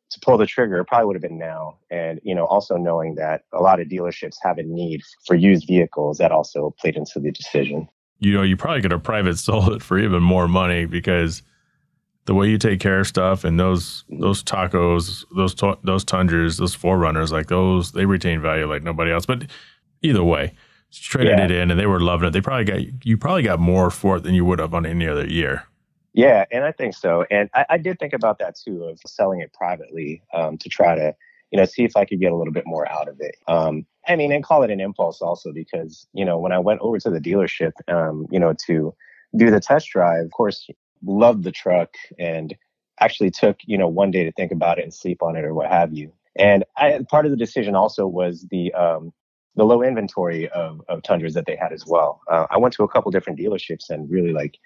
to 0.10 0.20
pull 0.22 0.38
the 0.38 0.46
trigger, 0.46 0.80
it 0.80 0.86
probably 0.86 1.06
would 1.08 1.16
have 1.16 1.22
been 1.22 1.38
now. 1.38 1.78
And, 1.90 2.20
you 2.24 2.34
know, 2.34 2.46
also 2.46 2.78
knowing 2.78 3.16
that 3.16 3.44
a 3.54 3.62
lot 3.62 3.80
of 3.80 3.88
dealerships 3.88 4.36
have 4.42 4.58
a 4.58 4.64
need 4.64 5.02
for 5.26 5.36
used 5.36 5.68
vehicles, 5.68 6.18
that 6.18 6.32
also 6.32 6.74
played 6.80 6.96
into 6.96 7.20
the 7.20 7.32
decision. 7.32 7.88
You 8.20 8.34
know, 8.34 8.42
you 8.42 8.58
probably 8.58 8.82
could 8.82 8.92
have 8.92 9.04
private 9.04 9.38
sold 9.38 9.74
it 9.74 9.84
for 9.84 9.98
even 10.00 10.24
more 10.24 10.48
money 10.48 10.86
because 10.86 11.44
the 12.26 12.34
way 12.34 12.50
you 12.50 12.58
take 12.58 12.80
care 12.80 13.00
of 13.00 13.08
stuff 13.08 13.44
and 13.44 13.60
those 13.60 14.04
those 14.10 14.44
tacos, 14.44 15.24
those 15.36 15.56
those 15.84 16.04
tundras, 16.04 16.58
those 16.58 16.76
4Runners, 16.76 17.32
like 17.32 17.48
those, 17.48 17.92
they 17.94 18.06
retain 18.06 18.42
value 18.42 18.68
like 18.68 18.84
nobody 18.84 19.12
else. 19.12 19.26
But 19.26 19.46
either 20.02 20.24
way, 20.24 20.54
traded 20.92 21.38
yeah. 21.38 21.46
it 21.46 21.52
in 21.52 21.72
and 21.72 21.80
they 21.80 21.86
were 21.86 22.00
loving 22.00 22.28
it. 22.28 22.32
They 22.32 22.42
probably 22.42 22.66
got 22.66 23.06
you 23.06 23.18
probably 23.18 23.44
got 23.44 23.60
more 23.60 23.90
for 23.90 24.18
it 24.18 24.24
than 24.24 24.34
you 24.34 24.46
would 24.46 24.60
have 24.60 24.74
on 24.74 24.86
any 24.86 25.08
other 25.08 25.26
year. 25.26 25.64
Yeah, 26.18 26.46
and 26.52 26.66
I 26.66 26.72
think 26.72 26.96
so. 26.96 27.26
And 27.30 27.50
I, 27.54 27.66
I 27.72 27.78
did 27.78 28.00
think 28.00 28.14
about 28.14 28.40
that 28.40 28.56
too 28.58 28.86
of 28.86 29.00
selling 29.06 29.42
it 29.42 29.54
privately 29.54 30.24
um, 30.34 30.58
to 30.58 30.70
try 30.70 30.96
to, 30.96 31.16
you 31.52 31.60
know, 31.60 31.66
see 31.66 31.84
if 31.84 31.96
I 31.96 32.06
could 32.06 32.20
get 32.20 32.32
a 32.32 32.36
little 32.36 32.54
bit 32.54 32.64
more 32.66 32.90
out 32.92 33.08
of 33.08 33.18
it. 33.22 33.36
Um, 33.48 33.86
I 34.08 34.16
mean, 34.16 34.32
and 34.32 34.44
call 34.44 34.64
it 34.64 34.72
an 34.72 34.82
impulse 34.82 35.22
also 35.22 35.54
because, 35.54 36.08
you 36.14 36.26
know, 36.26 36.40
when 36.40 36.52
I 36.52 36.60
went 36.60 36.82
over 36.82 36.98
to 37.00 37.12
the 37.12 37.20
dealership, 37.20 37.74
um, 37.88 38.26
you 38.32 38.40
know, 38.40 38.56
to 38.66 38.96
do 39.38 39.52
the 39.52 39.60
test 39.60 39.90
drive, 39.90 40.26
of 40.26 40.32
course, 40.32 40.68
loved 41.06 41.44
the 41.44 41.52
truck 41.52 41.90
and 42.18 42.56
actually 43.00 43.30
took, 43.30 43.58
you 43.66 43.78
know, 43.78 43.88
one 43.88 44.12
day 44.12 44.24
to 44.24 44.32
think 44.32 44.52
about 44.52 44.80
it 44.80 44.84
and 44.84 44.94
sleep 44.94 45.24
on 45.24 45.36
it 45.38 45.46
or 45.46 45.54
what 45.54 45.70
have 45.70 45.94
you. 45.94 46.12
And 46.36 46.66
I, 46.78 47.00
part 47.10 47.26
of 47.26 47.32
the 47.32 47.38
decision 47.38 47.76
also 47.76 48.08
was 48.08 48.48
the 48.52 48.74
um, 48.74 49.14
the 49.56 49.66
low 49.66 49.84
inventory 49.84 50.50
of, 50.50 50.82
of 50.90 51.04
Tundras 51.04 51.34
that 51.36 51.48
they 51.48 51.56
had 51.56 51.74
as 51.74 51.86
well. 51.88 52.22
Uh, 52.32 52.48
I 52.52 52.58
went 52.60 52.76
to 52.76 52.84
a 52.84 52.88
couple 52.90 53.12
different 53.12 53.40
dealerships 53.40 53.90
and 53.90 54.10
really 54.10 54.32
like 54.32 54.58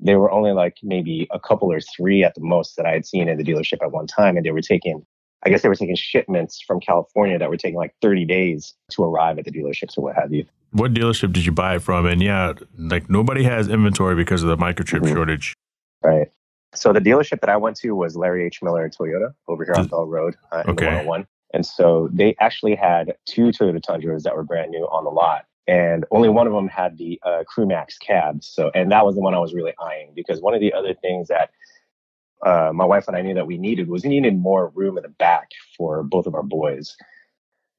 there 0.00 0.18
were 0.18 0.30
only 0.30 0.52
like 0.52 0.76
maybe 0.82 1.26
a 1.30 1.40
couple 1.40 1.72
or 1.72 1.80
three 1.80 2.22
at 2.24 2.34
the 2.34 2.40
most 2.40 2.76
that 2.76 2.86
I 2.86 2.92
had 2.92 3.06
seen 3.06 3.28
in 3.28 3.36
the 3.36 3.44
dealership 3.44 3.82
at 3.82 3.92
one 3.92 4.06
time. 4.06 4.36
And 4.36 4.44
they 4.46 4.50
were 4.50 4.62
taking, 4.62 5.04
I 5.44 5.50
guess 5.50 5.62
they 5.62 5.68
were 5.68 5.74
taking 5.74 5.96
shipments 5.96 6.62
from 6.64 6.80
California 6.80 7.38
that 7.38 7.50
were 7.50 7.56
taking 7.56 7.76
like 7.76 7.94
30 8.00 8.24
days 8.24 8.74
to 8.92 9.02
arrive 9.02 9.38
at 9.38 9.44
the 9.44 9.50
dealerships 9.50 9.98
or 9.98 10.02
what 10.02 10.14
have 10.14 10.32
you. 10.32 10.44
What 10.72 10.92
dealership 10.92 11.32
did 11.32 11.46
you 11.46 11.52
buy 11.52 11.76
it 11.76 11.80
from? 11.80 12.06
And 12.06 12.22
yeah, 12.22 12.52
like 12.76 13.08
nobody 13.08 13.42
has 13.44 13.68
inventory 13.68 14.14
because 14.14 14.42
of 14.42 14.48
the 14.48 14.56
microchip 14.56 15.00
mm-hmm. 15.00 15.14
shortage. 15.14 15.54
Right. 16.02 16.30
So 16.74 16.92
the 16.92 17.00
dealership 17.00 17.40
that 17.40 17.48
I 17.48 17.56
went 17.56 17.76
to 17.78 17.92
was 17.92 18.16
Larry 18.16 18.44
H. 18.44 18.60
Miller 18.62 18.88
Toyota 18.90 19.32
over 19.48 19.64
here 19.64 19.74
on 19.74 19.86
Bell 19.86 20.06
Road 20.06 20.36
uh, 20.52 20.62
in 20.64 20.70
okay. 20.70 20.84
the 20.84 20.90
101. 20.90 21.26
And 21.54 21.64
so 21.64 22.10
they 22.12 22.36
actually 22.40 22.74
had 22.74 23.14
two 23.24 23.46
Toyota 23.46 23.82
Tundras 23.82 24.22
that 24.24 24.36
were 24.36 24.44
brand 24.44 24.70
new 24.70 24.84
on 24.84 25.04
the 25.04 25.10
lot 25.10 25.46
and 25.68 26.06
only 26.10 26.30
one 26.30 26.46
of 26.46 26.54
them 26.54 26.66
had 26.66 26.96
the 26.96 27.20
uh, 27.22 27.44
CrewMax 27.44 28.00
cab. 28.00 28.42
So, 28.42 28.70
and 28.74 28.90
that 28.90 29.04
was 29.04 29.14
the 29.14 29.20
one 29.20 29.34
I 29.34 29.38
was 29.38 29.52
really 29.52 29.74
eyeing 29.78 30.12
because 30.16 30.40
one 30.40 30.54
of 30.54 30.60
the 30.60 30.72
other 30.72 30.94
things 30.94 31.28
that 31.28 31.50
uh, 32.44 32.70
my 32.72 32.86
wife 32.86 33.06
and 33.06 33.16
I 33.16 33.20
knew 33.20 33.34
that 33.34 33.46
we 33.46 33.58
needed 33.58 33.88
was 33.88 34.02
we 34.02 34.08
needed 34.08 34.38
more 34.38 34.72
room 34.74 34.96
in 34.96 35.02
the 35.02 35.10
back 35.10 35.50
for 35.76 36.02
both 36.02 36.26
of 36.26 36.34
our 36.34 36.42
boys. 36.42 36.96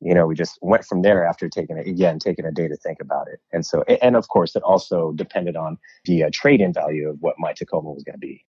You 0.02 0.14
know, 0.14 0.28
we 0.28 0.36
just 0.36 0.60
went 0.62 0.86
from 0.86 1.02
there 1.02 1.26
after 1.26 1.50
taking 1.50 1.78
it 1.78 1.88
again, 1.88 2.20
taking 2.20 2.46
a 2.46 2.52
day 2.52 2.68
to 2.68 2.76
think 2.78 3.00
about 3.02 3.28
it. 3.28 3.42
And 3.52 3.66
so, 3.66 3.82
and 3.84 4.16
of 4.16 4.28
course, 4.30 4.56
it 4.56 4.62
also 4.62 5.12
depended 5.14 5.56
on 5.56 5.78
the 6.06 6.24
uh, 6.24 6.30
trade-in 6.32 6.72
value 6.72 7.10
of 7.10 7.18
what 7.22 7.36
my 7.40 7.54
Tacoma 7.54 7.92
was 7.92 8.04
going 8.04 8.14
to 8.14 8.20
be. 8.20 8.46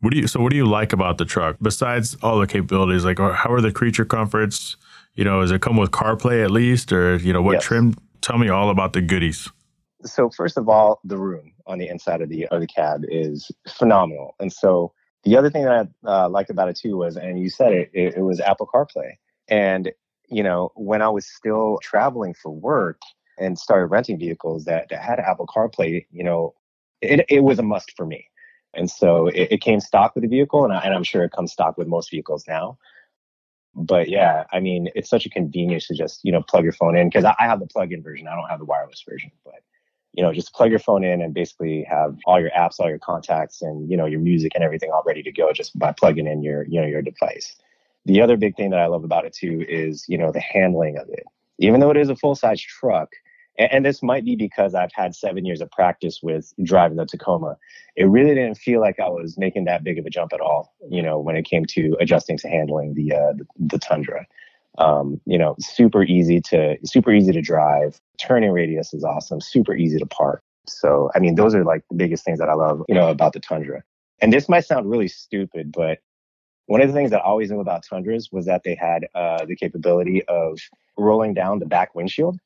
What 0.00 0.14
do 0.14 0.18
you 0.18 0.26
so? 0.26 0.40
What 0.40 0.50
do 0.50 0.56
you 0.56 0.66
like 0.66 0.94
about 0.94 1.18
the 1.18 1.26
truck 1.26 1.56
besides 1.60 2.16
all 2.22 2.40
the 2.40 2.46
capabilities? 2.46 3.04
Like, 3.04 3.18
how 3.18 3.52
are 3.52 3.60
the 3.60 3.70
creature 3.70 4.06
comforts? 4.06 4.76
You 5.14 5.24
know, 5.24 5.42
does 5.42 5.50
it 5.50 5.60
come 5.60 5.76
with 5.76 5.90
CarPlay 5.90 6.42
at 6.42 6.50
least, 6.50 6.90
or 6.90 7.16
you 7.16 7.34
know, 7.34 7.42
what 7.42 7.54
yes. 7.54 7.64
trim 7.64 7.94
Tell 8.20 8.38
me 8.38 8.48
all 8.48 8.70
about 8.70 8.92
the 8.92 9.00
goodies. 9.00 9.48
So 10.04 10.30
first 10.30 10.56
of 10.56 10.68
all, 10.68 11.00
the 11.04 11.18
room 11.18 11.52
on 11.66 11.78
the 11.78 11.88
inside 11.88 12.22
of 12.22 12.28
the 12.28 12.46
of 12.48 12.60
the 12.60 12.66
cab 12.66 13.02
is 13.08 13.50
phenomenal, 13.68 14.34
and 14.40 14.52
so 14.52 14.92
the 15.24 15.36
other 15.36 15.50
thing 15.50 15.64
that 15.64 15.88
I 16.06 16.24
uh, 16.24 16.28
liked 16.28 16.48
about 16.50 16.68
it 16.68 16.76
too 16.76 16.96
was, 16.96 17.16
and 17.16 17.38
you 17.38 17.50
said 17.50 17.72
it, 17.72 17.90
it, 17.92 18.14
it 18.16 18.22
was 18.22 18.40
Apple 18.40 18.68
CarPlay, 18.72 19.12
and 19.48 19.90
you 20.28 20.42
know 20.42 20.72
when 20.74 21.02
I 21.02 21.08
was 21.08 21.26
still 21.26 21.78
traveling 21.82 22.34
for 22.34 22.50
work 22.50 23.00
and 23.40 23.58
started 23.58 23.86
renting 23.86 24.18
vehicles 24.18 24.66
that, 24.66 24.88
that 24.90 25.02
had 25.02 25.18
Apple 25.18 25.46
CarPlay, 25.46 26.06
you 26.12 26.22
know, 26.22 26.54
it, 27.00 27.24
it 27.28 27.42
was 27.42 27.58
a 27.58 27.62
must 27.62 27.96
for 27.96 28.04
me. 28.06 28.26
And 28.74 28.88
so 28.88 29.26
it, 29.28 29.48
it 29.52 29.60
came 29.62 29.80
stock 29.80 30.14
with 30.14 30.22
the 30.22 30.28
vehicle, 30.28 30.62
and, 30.64 30.72
I, 30.72 30.80
and 30.80 30.94
I'm 30.94 31.02
sure 31.02 31.24
it 31.24 31.32
comes 31.32 31.50
stock 31.50 31.76
with 31.76 31.88
most 31.88 32.10
vehicles 32.10 32.44
now 32.46 32.78
but 33.74 34.08
yeah, 34.08 34.44
I 34.52 34.60
mean, 34.60 34.88
it's 34.94 35.08
such 35.08 35.26
a 35.26 35.30
convenience 35.30 35.86
to 35.88 35.94
just, 35.94 36.20
you 36.24 36.32
know, 36.32 36.42
plug 36.42 36.64
your 36.64 36.72
phone 36.72 36.96
in 36.96 37.08
because 37.08 37.24
I, 37.24 37.34
have 37.38 37.60
the 37.60 37.66
plug-in 37.66 38.02
version. 38.02 38.26
I 38.26 38.34
don't 38.34 38.48
have 38.48 38.58
the 38.58 38.64
wireless 38.64 39.04
version, 39.08 39.30
but 39.44 39.62
you 40.12 40.22
know, 40.22 40.32
just 40.32 40.52
plug 40.52 40.70
your 40.70 40.80
phone 40.80 41.04
in 41.04 41.22
and 41.22 41.32
basically 41.32 41.86
have 41.88 42.16
all 42.26 42.40
your 42.40 42.50
apps, 42.50 42.80
all 42.80 42.88
your 42.88 42.98
contacts 42.98 43.62
and, 43.62 43.88
you 43.88 43.96
know, 43.96 44.06
your 44.06 44.20
music 44.20 44.52
and 44.54 44.64
everything 44.64 44.90
all 44.90 45.04
ready 45.06 45.22
to 45.22 45.30
go 45.30 45.52
just 45.52 45.78
by 45.78 45.92
plugging 45.92 46.26
in 46.26 46.42
your, 46.42 46.66
you 46.68 46.80
know, 46.80 46.86
your 46.86 47.02
device. 47.02 47.54
The 48.06 48.20
other 48.20 48.36
big 48.36 48.56
thing 48.56 48.70
that 48.70 48.80
I 48.80 48.86
love 48.86 49.04
about 49.04 49.24
it 49.24 49.32
too 49.32 49.64
is, 49.68 50.04
you 50.08 50.18
know, 50.18 50.32
the 50.32 50.40
handling 50.40 50.96
of 50.96 51.08
it. 51.10 51.24
Even 51.58 51.80
though 51.80 51.90
it 51.90 51.96
is 51.96 52.08
a 52.08 52.16
full 52.16 52.34
size 52.34 52.60
truck 52.60 53.10
and, 53.60 53.72
and 53.72 53.84
this 53.84 54.02
might 54.02 54.24
be 54.24 54.34
because 54.34 54.74
I've 54.74 54.92
had 54.92 55.14
seven 55.14 55.44
years 55.44 55.60
of 55.60 55.70
practice 55.70 56.20
with 56.22 56.52
driving 56.64 56.96
the 56.96 57.06
Tacoma. 57.06 57.56
It 57.94 58.04
really 58.04 58.34
didn't 58.34 58.56
feel 58.56 58.80
like 58.80 58.98
I 58.98 59.08
was 59.08 59.36
making 59.38 59.66
that 59.66 59.84
big 59.84 59.98
of 59.98 60.06
a 60.06 60.10
jump 60.10 60.32
at 60.32 60.40
all. 60.40 60.74
You 60.88 61.02
know, 61.02 61.18
when 61.18 61.36
it 61.36 61.44
came 61.44 61.64
to 61.66 61.96
adjusting 62.00 62.38
to 62.38 62.48
handling 62.48 62.94
the 62.94 63.12
uh, 63.14 63.32
the, 63.34 63.46
the 63.58 63.78
Tundra. 63.78 64.26
Um, 64.78 65.20
you 65.26 65.36
know, 65.36 65.56
super 65.58 66.04
easy 66.04 66.40
to 66.42 66.76
super 66.84 67.12
easy 67.12 67.32
to 67.32 67.42
drive. 67.42 68.00
Turning 68.18 68.52
radius 68.52 68.94
is 68.94 69.04
awesome. 69.04 69.40
Super 69.40 69.74
easy 69.74 69.98
to 69.98 70.06
park. 70.06 70.42
So, 70.66 71.10
I 71.14 71.18
mean, 71.18 71.34
those 71.34 71.54
are 71.54 71.64
like 71.64 71.82
the 71.90 71.96
biggest 71.96 72.24
things 72.24 72.38
that 72.38 72.48
I 72.48 72.54
love, 72.54 72.82
you 72.88 72.94
know, 72.94 73.08
about 73.08 73.32
the 73.32 73.40
Tundra. 73.40 73.82
And 74.20 74.32
this 74.32 74.48
might 74.48 74.64
sound 74.64 74.88
really 74.88 75.08
stupid, 75.08 75.72
but 75.72 75.98
one 76.66 76.80
of 76.80 76.88
the 76.88 76.94
things 76.94 77.10
that 77.10 77.22
I 77.22 77.24
always 77.24 77.50
knew 77.50 77.60
about 77.60 77.82
Tundras 77.82 78.28
was 78.30 78.46
that 78.46 78.62
they 78.62 78.76
had 78.76 79.08
uh, 79.14 79.44
the 79.44 79.56
capability 79.56 80.22
of 80.26 80.58
rolling 80.96 81.34
down 81.34 81.58
the 81.58 81.66
back 81.66 81.94
windshield. 81.96 82.38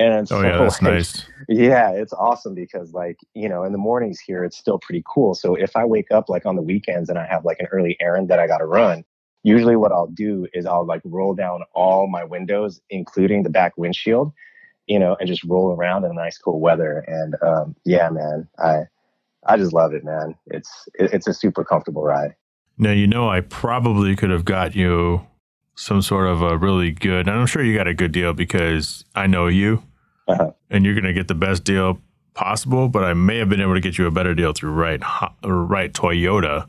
And 0.00 0.22
oh 0.22 0.24
so, 0.24 0.42
yeah, 0.42 0.58
that's 0.58 0.82
like, 0.82 0.92
nice. 0.94 1.24
Yeah, 1.48 1.90
it's 1.90 2.14
awesome 2.14 2.54
because 2.54 2.92
like 2.92 3.18
you 3.34 3.48
know 3.48 3.62
in 3.64 3.72
the 3.72 3.78
mornings 3.78 4.18
here 4.18 4.42
it's 4.42 4.56
still 4.56 4.78
pretty 4.78 5.04
cool. 5.06 5.34
So 5.34 5.54
if 5.54 5.76
I 5.76 5.84
wake 5.84 6.10
up 6.10 6.28
like 6.28 6.46
on 6.46 6.56
the 6.56 6.62
weekends 6.62 7.08
and 7.10 7.18
I 7.18 7.26
have 7.26 7.44
like 7.44 7.60
an 7.60 7.66
early 7.66 7.96
errand 8.00 8.28
that 8.30 8.38
I 8.38 8.46
got 8.46 8.58
to 8.58 8.66
run, 8.66 9.04
usually 9.42 9.76
what 9.76 9.92
I'll 9.92 10.08
do 10.08 10.46
is 10.54 10.64
I'll 10.64 10.86
like 10.86 11.02
roll 11.04 11.34
down 11.34 11.60
all 11.74 12.08
my 12.08 12.24
windows, 12.24 12.80
including 12.88 13.42
the 13.42 13.50
back 13.50 13.76
windshield, 13.76 14.32
you 14.86 14.98
know, 14.98 15.16
and 15.20 15.28
just 15.28 15.44
roll 15.44 15.72
around 15.72 16.04
in 16.04 16.14
nice 16.14 16.38
cool 16.38 16.60
weather. 16.60 17.04
And 17.06 17.36
um, 17.42 17.76
yeah, 17.84 18.08
man, 18.08 18.48
I 18.58 18.84
I 19.46 19.58
just 19.58 19.74
love 19.74 19.92
it, 19.92 20.02
man. 20.02 20.34
It's 20.46 20.88
it's 20.94 21.26
a 21.26 21.34
super 21.34 21.62
comfortable 21.62 22.02
ride. 22.02 22.34
Now 22.78 22.92
you 22.92 23.06
know 23.06 23.28
I 23.28 23.42
probably 23.42 24.16
could 24.16 24.30
have 24.30 24.46
got 24.46 24.74
you 24.74 25.26
some 25.74 26.00
sort 26.00 26.26
of 26.26 26.40
a 26.40 26.56
really 26.56 26.90
good, 26.90 27.28
and 27.28 27.38
I'm 27.38 27.46
sure 27.46 27.62
you 27.62 27.76
got 27.76 27.86
a 27.86 27.94
good 27.94 28.12
deal 28.12 28.32
because 28.32 29.04
I 29.14 29.26
know 29.26 29.46
you, 29.46 29.82
uh-huh. 30.30 30.50
and 30.70 30.84
you're 30.84 30.94
going 30.94 31.04
to 31.04 31.12
get 31.12 31.28
the 31.28 31.34
best 31.34 31.64
deal 31.64 32.00
possible. 32.34 32.88
But 32.88 33.04
I 33.04 33.14
may 33.14 33.38
have 33.38 33.48
been 33.48 33.60
able 33.60 33.74
to 33.74 33.80
get 33.80 33.98
you 33.98 34.06
a 34.06 34.10
better 34.10 34.34
deal 34.34 34.52
through 34.52 34.72
Right 34.72 35.00
Right 35.42 35.92
Toyota 35.92 36.68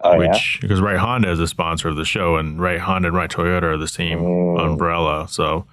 Oh, 0.00 0.18
which 0.18 0.56
yeah? 0.56 0.60
because 0.60 0.80
Right 0.80 0.98
Honda 0.98 1.30
is 1.30 1.40
a 1.40 1.48
sponsor 1.48 1.88
of 1.88 1.96
the 1.96 2.04
show, 2.04 2.36
and 2.36 2.60
Right 2.60 2.78
Honda 2.78 3.08
and 3.08 3.16
Right 3.16 3.30
Toyota 3.30 3.62
are 3.62 3.76
the 3.76 3.88
same 3.88 4.20
mm. 4.20 4.60
umbrella. 4.60 5.26
So 5.28 5.64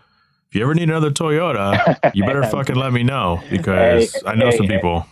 if 0.50 0.56
you 0.56 0.64
ever 0.64 0.74
need 0.74 0.90
another 0.90 1.12
Toyota, 1.12 2.14
you 2.16 2.24
better 2.26 2.44
fucking 2.44 2.76
let 2.76 2.94
me 2.94 3.04
know 3.04 3.42
because 3.50 4.14
hey, 4.14 4.22
I 4.26 4.36
know 4.36 4.50
hey, 4.50 4.58
some 4.58 4.68
people 4.68 5.06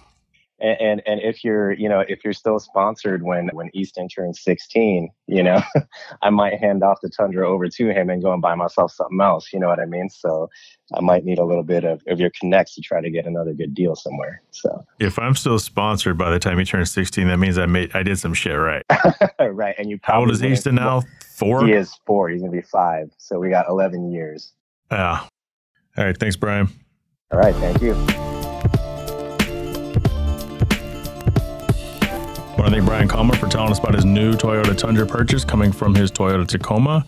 and, 0.61 0.79
and, 0.79 1.01
and 1.05 1.21
if 1.21 1.43
you're 1.43 1.73
you 1.73 1.89
know 1.89 2.03
if 2.07 2.23
you're 2.23 2.33
still 2.33 2.59
sponsored 2.59 3.23
when 3.23 3.49
when 3.53 3.69
Easton 3.73 4.07
turns 4.07 4.41
16 4.41 5.09
you 5.27 5.43
know 5.43 5.61
I 6.21 6.29
might 6.29 6.59
hand 6.59 6.83
off 6.83 6.99
the 7.01 7.09
Tundra 7.09 7.49
over 7.49 7.67
to 7.67 7.89
him 7.89 8.09
and 8.09 8.21
go 8.21 8.31
and 8.31 8.41
buy 8.41 8.55
myself 8.55 8.91
something 8.91 9.19
else 9.19 9.51
you 9.51 9.59
know 9.59 9.67
what 9.67 9.79
I 9.79 9.85
mean? 9.85 10.09
So 10.09 10.49
I 10.93 11.01
might 11.01 11.25
need 11.25 11.39
a 11.39 11.45
little 11.45 11.63
bit 11.63 11.83
of, 11.83 12.01
of 12.07 12.19
your 12.19 12.31
connects 12.39 12.75
to 12.75 12.81
try 12.81 13.01
to 13.01 13.09
get 13.09 13.25
another 13.25 13.53
good 13.53 13.73
deal 13.73 13.95
somewhere 13.95 14.41
so. 14.51 14.85
If 14.99 15.17
I'm 15.17 15.35
still 15.35 15.59
sponsored 15.59 16.17
by 16.17 16.29
the 16.29 16.39
time 16.39 16.59
he 16.59 16.65
turns 16.65 16.91
16 16.91 17.27
that 17.27 17.37
means 17.37 17.57
I 17.57 17.65
made 17.65 17.95
I 17.95 18.03
did 18.03 18.19
some 18.19 18.33
shit 18.33 18.57
right. 18.57 18.85
Right 19.39 19.75
and 19.77 19.89
you 19.89 19.99
how 20.03 20.21
old 20.21 20.31
is 20.31 20.43
Easton 20.43 20.75
now? 20.75 21.01
Four? 21.35 21.65
He 21.65 21.73
is 21.73 21.99
four 22.05 22.29
he's 22.29 22.41
gonna 22.41 22.51
be 22.51 22.61
five 22.61 23.11
so 23.17 23.39
we 23.39 23.49
got 23.49 23.67
11 23.67 24.11
years. 24.11 24.53
Yeah 24.91 25.25
all 25.97 26.05
right 26.05 26.17
thanks 26.17 26.35
Brian. 26.35 26.69
All 27.31 27.39
right 27.39 27.55
thank 27.55 27.81
you 27.81 28.30
want 32.61 32.75
to 32.75 32.79
thank 32.79 32.87
Brian 32.87 33.07
Calma 33.07 33.35
for 33.37 33.47
telling 33.47 33.71
us 33.71 33.79
about 33.79 33.95
his 33.95 34.05
new 34.05 34.33
Toyota 34.33 34.77
Tundra 34.77 35.07
purchase 35.07 35.43
coming 35.43 35.71
from 35.71 35.95
his 35.95 36.11
Toyota 36.11 36.45
Tacoma. 36.45 37.07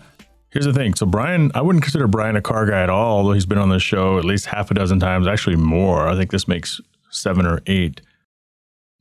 Here's 0.50 0.64
the 0.64 0.72
thing. 0.72 0.94
So, 0.94 1.06
Brian, 1.06 1.52
I 1.54 1.62
wouldn't 1.62 1.84
consider 1.84 2.08
Brian 2.08 2.34
a 2.34 2.42
car 2.42 2.66
guy 2.66 2.82
at 2.82 2.90
all, 2.90 3.18
although 3.18 3.34
he's 3.34 3.46
been 3.46 3.58
on 3.58 3.68
the 3.68 3.78
show 3.78 4.18
at 4.18 4.24
least 4.24 4.46
half 4.46 4.72
a 4.72 4.74
dozen 4.74 4.98
times, 4.98 5.28
actually 5.28 5.54
more. 5.54 6.08
I 6.08 6.16
think 6.16 6.32
this 6.32 6.48
makes 6.48 6.80
seven 7.10 7.46
or 7.46 7.60
eight. 7.66 8.00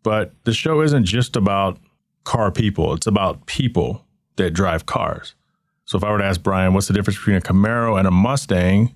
But 0.04 0.34
the 0.44 0.54
show 0.54 0.82
isn't 0.82 1.06
just 1.06 1.36
about 1.36 1.80
car 2.24 2.52
people, 2.52 2.94
it's 2.94 3.08
about 3.08 3.48
people 3.48 4.06
that 4.36 4.52
drive 4.52 4.86
cars. 4.86 5.34
So, 5.86 5.98
if 5.98 6.04
I 6.04 6.12
were 6.12 6.20
to 6.20 6.26
ask 6.26 6.44
Brian, 6.44 6.76
what's 6.76 6.88
the 6.88 6.94
difference 6.94 7.18
between 7.18 7.38
a 7.38 7.42
Camaro 7.42 7.98
and 7.98 8.08
a 8.08 8.12
Mustang? 8.12 8.94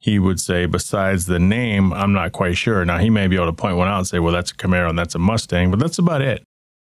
He 0.00 0.18
would 0.18 0.40
say, 0.40 0.66
besides 0.66 1.26
the 1.26 1.38
name, 1.38 1.92
I'm 1.92 2.12
not 2.12 2.32
quite 2.32 2.56
sure. 2.56 2.84
Now, 2.84 2.98
he 2.98 3.08
may 3.08 3.28
be 3.28 3.36
able 3.36 3.46
to 3.46 3.52
point 3.52 3.76
one 3.76 3.86
out 3.86 3.98
and 3.98 4.06
say, 4.06 4.18
well, 4.18 4.32
that's 4.32 4.50
a 4.50 4.56
Camaro 4.56 4.88
and 4.88 4.98
that's 4.98 5.14
a 5.14 5.20
Mustang, 5.20 5.70
but 5.70 5.78
that's 5.78 5.98
about 5.98 6.22
it. 6.22 6.42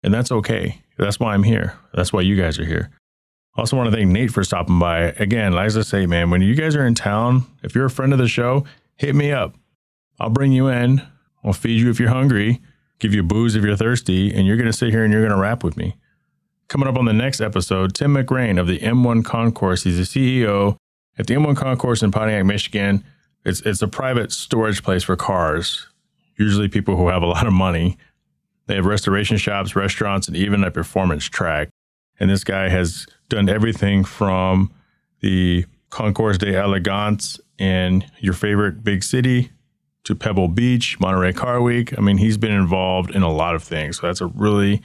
And 0.02 0.14
that's 0.14 0.30
okay. 0.30 0.82
That's 0.96 1.18
why 1.18 1.34
I'm 1.34 1.42
here. 1.42 1.76
That's 1.94 2.12
why 2.12 2.20
you 2.20 2.36
guys 2.36 2.58
are 2.58 2.64
here. 2.64 2.90
Also, 3.56 3.76
want 3.76 3.90
to 3.90 3.96
thank 3.96 4.08
Nate 4.08 4.30
for 4.30 4.44
stopping 4.44 4.78
by. 4.78 5.00
Again, 5.18 5.52
like 5.52 5.74
I 5.74 5.80
say, 5.82 6.06
man, 6.06 6.30
when 6.30 6.42
you 6.42 6.54
guys 6.54 6.76
are 6.76 6.86
in 6.86 6.94
town, 6.94 7.44
if 7.62 7.74
you're 7.74 7.86
a 7.86 7.90
friend 7.90 8.12
of 8.12 8.18
the 8.18 8.28
show, 8.28 8.64
hit 8.94 9.14
me 9.14 9.32
up. 9.32 9.56
I'll 10.20 10.30
bring 10.30 10.52
you 10.52 10.68
in. 10.68 11.02
I'll 11.42 11.52
feed 11.52 11.80
you 11.80 11.90
if 11.90 11.98
you're 11.98 12.08
hungry, 12.08 12.60
give 12.98 13.14
you 13.14 13.22
booze 13.22 13.56
if 13.56 13.64
you're 13.64 13.76
thirsty, 13.76 14.32
and 14.32 14.46
you're 14.46 14.56
going 14.56 14.66
to 14.70 14.72
sit 14.72 14.90
here 14.90 15.02
and 15.02 15.12
you're 15.12 15.22
going 15.22 15.34
to 15.34 15.40
rap 15.40 15.64
with 15.64 15.76
me. 15.76 15.96
Coming 16.68 16.88
up 16.88 16.96
on 16.96 17.04
the 17.04 17.12
next 17.12 17.40
episode, 17.40 17.94
Tim 17.94 18.14
McRain 18.14 18.60
of 18.60 18.66
the 18.66 18.78
M1 18.78 19.24
Concourse. 19.24 19.84
He's 19.84 19.96
the 19.96 20.42
CEO 20.42 20.76
at 21.18 21.26
the 21.26 21.34
M1 21.34 21.56
Concourse 21.56 22.02
in 22.02 22.10
Pontiac, 22.10 22.44
Michigan. 22.44 23.02
It's, 23.44 23.60
it's 23.62 23.82
a 23.82 23.88
private 23.88 24.32
storage 24.32 24.82
place 24.82 25.02
for 25.02 25.16
cars, 25.16 25.86
usually 26.36 26.68
people 26.68 26.96
who 26.96 27.08
have 27.08 27.22
a 27.22 27.26
lot 27.26 27.46
of 27.46 27.52
money. 27.52 27.96
They 28.68 28.74
have 28.74 28.84
restoration 28.84 29.38
shops, 29.38 29.74
restaurants, 29.74 30.28
and 30.28 30.36
even 30.36 30.62
a 30.62 30.70
performance 30.70 31.24
track. 31.24 31.70
And 32.20 32.28
this 32.28 32.44
guy 32.44 32.68
has 32.68 33.06
done 33.30 33.48
everything 33.48 34.04
from 34.04 34.70
the 35.20 35.64
Concours 35.90 36.36
d'Elegance 36.36 37.40
in 37.58 38.04
your 38.18 38.34
favorite 38.34 38.84
big 38.84 39.02
city 39.02 39.50
to 40.04 40.14
Pebble 40.14 40.48
Beach, 40.48 41.00
Monterey 41.00 41.32
Car 41.32 41.62
Week. 41.62 41.96
I 41.98 42.02
mean, 42.02 42.18
he's 42.18 42.36
been 42.36 42.52
involved 42.52 43.10
in 43.10 43.22
a 43.22 43.32
lot 43.32 43.54
of 43.54 43.62
things. 43.62 43.98
So 43.98 44.06
that's 44.06 44.20
a 44.20 44.26
really, 44.26 44.82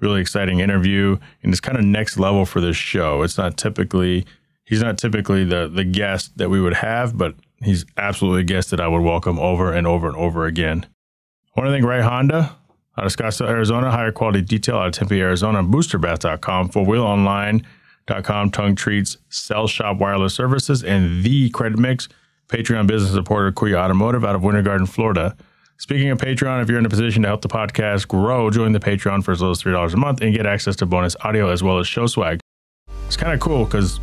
really 0.00 0.22
exciting 0.22 0.60
interview. 0.60 1.18
And 1.42 1.52
it's 1.52 1.60
kind 1.60 1.76
of 1.76 1.84
next 1.84 2.18
level 2.18 2.46
for 2.46 2.62
this 2.62 2.76
show. 2.76 3.22
It's 3.22 3.36
not 3.36 3.58
typically, 3.58 4.24
he's 4.64 4.80
not 4.80 4.96
typically 4.96 5.44
the, 5.44 5.68
the 5.68 5.84
guest 5.84 6.38
that 6.38 6.48
we 6.48 6.62
would 6.62 6.74
have, 6.74 7.18
but 7.18 7.34
he's 7.62 7.84
absolutely 7.98 8.40
a 8.40 8.44
guest 8.44 8.70
that 8.70 8.80
I 8.80 8.88
would 8.88 9.02
welcome 9.02 9.38
over 9.38 9.70
and 9.70 9.86
over 9.86 10.08
and 10.08 10.16
over 10.16 10.46
again. 10.46 10.86
I 11.54 11.60
want 11.60 11.68
to 11.68 11.72
thank 11.72 11.84
Right 11.84 12.02
Honda 12.02 12.56
out 12.98 13.06
of 13.06 13.14
Scottsdale, 13.14 13.48
Arizona, 13.48 13.90
Hyer 13.90 14.10
Quality 14.10 14.42
Detail 14.42 14.78
out 14.78 14.88
of 14.88 14.92
Tempe, 14.92 15.20
Arizona, 15.20 15.62
boosterbath.com, 15.62 16.70
fourwheelonline.com, 16.70 18.50
tongue 18.50 18.74
treats, 18.74 19.18
sell 19.28 19.68
shop 19.68 19.98
wireless 19.98 20.34
services, 20.34 20.82
and 20.82 21.22
the 21.22 21.48
credit 21.50 21.78
mix, 21.78 22.08
Patreon 22.48 22.88
business 22.88 23.12
supporter, 23.12 23.52
Kuya 23.52 23.76
Automotive 23.76 24.24
out 24.24 24.34
of 24.34 24.42
Winter 24.42 24.62
Garden, 24.62 24.86
Florida. 24.86 25.36
Speaking 25.76 26.10
of 26.10 26.18
Patreon, 26.18 26.60
if 26.60 26.68
you're 26.68 26.80
in 26.80 26.86
a 26.86 26.88
position 26.88 27.22
to 27.22 27.28
help 27.28 27.42
the 27.42 27.48
podcast 27.48 28.08
grow, 28.08 28.50
join 28.50 28.72
the 28.72 28.80
Patreon 28.80 29.22
for 29.22 29.30
as 29.30 29.40
little 29.40 29.52
as 29.52 29.62
$3 29.62 29.94
a 29.94 29.96
month 29.96 30.20
and 30.20 30.34
get 30.34 30.44
access 30.44 30.74
to 30.76 30.86
bonus 30.86 31.14
audio 31.20 31.50
as 31.50 31.62
well 31.62 31.78
as 31.78 31.86
show 31.86 32.08
swag. 32.08 32.40
It's 33.06 33.16
kind 33.16 33.32
of 33.32 33.38
cool 33.38 33.64
because 33.64 34.00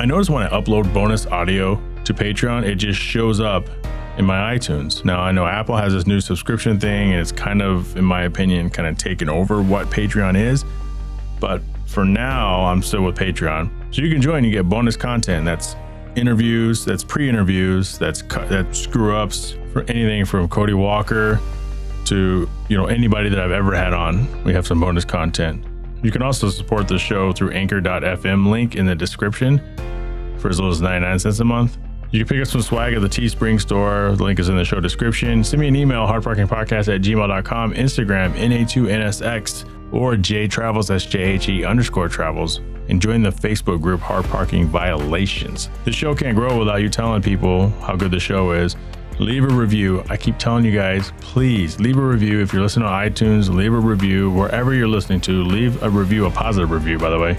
I 0.00 0.06
notice 0.06 0.30
when 0.30 0.42
I 0.42 0.48
upload 0.48 0.92
bonus 0.94 1.26
audio 1.26 1.78
to 2.04 2.14
Patreon, 2.14 2.64
it 2.64 2.76
just 2.76 2.98
shows 2.98 3.40
up 3.40 3.68
in 4.18 4.24
my 4.24 4.56
iTunes. 4.56 5.04
Now, 5.04 5.20
I 5.20 5.32
know 5.32 5.46
Apple 5.46 5.76
has 5.76 5.92
this 5.92 6.06
new 6.06 6.20
subscription 6.20 6.78
thing, 6.78 7.12
and 7.12 7.20
it's 7.20 7.32
kind 7.32 7.62
of, 7.62 7.96
in 7.96 8.04
my 8.04 8.22
opinion, 8.24 8.68
kind 8.68 8.88
of 8.88 8.98
taken 8.98 9.28
over 9.28 9.62
what 9.62 9.88
Patreon 9.88 10.36
is. 10.36 10.64
But 11.40 11.62
for 11.86 12.04
now, 12.04 12.64
I'm 12.66 12.82
still 12.82 13.02
with 13.02 13.16
Patreon. 13.16 13.70
So 13.94 14.02
you 14.02 14.10
can 14.12 14.20
join, 14.20 14.44
you 14.44 14.50
get 14.50 14.68
bonus 14.68 14.96
content. 14.96 15.44
That's 15.44 15.76
interviews, 16.16 16.84
that's 16.84 17.04
pre 17.04 17.28
interviews, 17.28 17.96
that's, 17.96 18.22
that's 18.22 18.80
screw 18.80 19.16
ups 19.16 19.54
for 19.72 19.82
anything 19.82 20.24
from 20.24 20.48
Cody 20.48 20.74
Walker 20.74 21.40
to 22.06 22.48
you 22.68 22.76
know 22.76 22.86
anybody 22.86 23.28
that 23.28 23.38
I've 23.38 23.52
ever 23.52 23.74
had 23.74 23.92
on. 23.92 24.42
We 24.42 24.52
have 24.54 24.66
some 24.66 24.80
bonus 24.80 25.04
content. 25.04 25.64
You 26.02 26.10
can 26.10 26.22
also 26.22 26.48
support 26.48 26.88
the 26.88 26.98
show 26.98 27.32
through 27.32 27.50
anchor.fm 27.50 28.50
link 28.50 28.76
in 28.76 28.86
the 28.86 28.94
description 28.94 29.58
for 30.38 30.48
as 30.48 30.58
little 30.58 30.72
as 30.72 30.80
99 30.80 31.18
cents 31.18 31.40
a 31.40 31.44
month. 31.44 31.76
You 32.10 32.24
can 32.24 32.28
pick 32.28 32.42
up 32.42 32.48
some 32.48 32.62
swag 32.62 32.94
at 32.94 33.02
the 33.02 33.08
Teespring 33.08 33.60
store. 33.60 34.14
The 34.16 34.24
link 34.24 34.38
is 34.38 34.48
in 34.48 34.56
the 34.56 34.64
show 34.64 34.80
description. 34.80 35.44
Send 35.44 35.60
me 35.60 35.68
an 35.68 35.76
email, 35.76 36.06
hardparkingpodcast 36.06 36.94
at 36.94 37.02
gmail.com, 37.02 37.74
Instagram, 37.74 38.32
NA2NSX, 38.32 39.92
or 39.92 40.14
JTravels, 40.14 40.88
that's 40.88 41.04
J-H-E 41.04 41.64
underscore 41.64 42.08
travels. 42.08 42.60
And 42.88 43.02
join 43.02 43.22
the 43.22 43.30
Facebook 43.30 43.82
group 43.82 44.00
Hard 44.00 44.24
Parking 44.24 44.66
Violations. 44.66 45.68
The 45.84 45.92
show 45.92 46.14
can't 46.14 46.34
grow 46.34 46.58
without 46.58 46.76
you 46.76 46.88
telling 46.88 47.20
people 47.20 47.68
how 47.80 47.94
good 47.94 48.10
the 48.10 48.20
show 48.20 48.52
is. 48.52 48.74
Leave 49.18 49.44
a 49.44 49.48
review. 49.48 50.02
I 50.08 50.16
keep 50.16 50.38
telling 50.38 50.64
you 50.64 50.72
guys, 50.72 51.12
please 51.20 51.78
leave 51.78 51.98
a 51.98 52.02
review. 52.02 52.40
If 52.40 52.54
you're 52.54 52.62
listening 52.62 52.86
on 52.86 53.06
iTunes, 53.06 53.54
leave 53.54 53.74
a 53.74 53.78
review. 53.78 54.30
Wherever 54.30 54.72
you're 54.72 54.88
listening 54.88 55.20
to, 55.22 55.42
leave 55.42 55.82
a 55.82 55.90
review, 55.90 56.24
a 56.24 56.30
positive 56.30 56.70
review, 56.70 56.98
by 56.98 57.10
the 57.10 57.18
way 57.18 57.36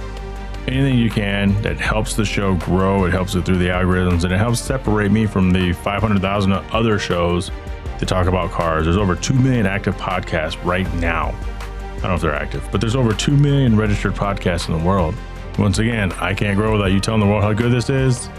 anything 0.72 0.98
you 0.98 1.10
can 1.10 1.60
that 1.62 1.80
helps 1.80 2.16
the 2.16 2.26
show 2.26 2.56
grow. 2.56 3.06
It 3.06 3.12
helps 3.12 3.36
it 3.36 3.46
through 3.46 3.58
the 3.58 3.68
algorithms 3.68 4.24
and 4.24 4.34
it 4.34 4.38
helps 4.38 4.62
separate 4.62 5.12
me 5.12 5.26
from 5.26 5.52
the 5.52 5.74
500,000 5.74 6.52
other 6.52 7.00
shows 7.00 7.52
that 8.00 8.08
talk 8.08 8.28
about 8.28 8.52
cars. 8.52 8.86
There's 8.86 8.98
over 8.98 9.16
2 9.16 9.34
million 9.34 9.66
active 9.66 9.96
podcasts 9.98 10.64
right 10.64 10.92
now. 10.96 11.28
I 11.30 11.94
don't 11.94 12.04
know 12.04 12.16
if 12.16 12.22
they're 12.22 12.34
active, 12.34 12.68
but 12.72 12.80
there's 12.80 12.96
over 12.96 13.14
2 13.14 13.36
million 13.36 13.76
registered 13.76 14.14
podcasts 14.14 14.70
in 14.70 14.78
the 14.78 14.86
world. 14.86 15.16
Once 15.58 15.80
again, 15.80 16.12
I 16.14 16.34
can't 16.34 16.56
grow 16.56 16.72
without 16.72 16.92
you 16.92 17.00
telling 17.00 17.20
the 17.20 17.28
world 17.28 17.44
how 17.44 17.52
good 17.52 17.72
this 17.72 17.90
is. 17.90 18.30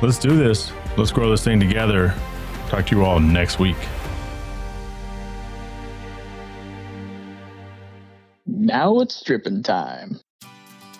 Let's 0.00 0.18
do 0.18 0.36
this. 0.36 0.72
Let's 0.96 1.10
grow 1.10 1.30
this 1.30 1.42
thing 1.42 1.58
together. 1.58 2.14
Talk 2.68 2.86
to 2.86 2.96
you 2.96 3.04
all 3.04 3.18
next 3.18 3.58
week. 3.58 3.76
Now 8.46 9.00
it's 9.00 9.16
stripping 9.16 9.62
time. 9.62 10.20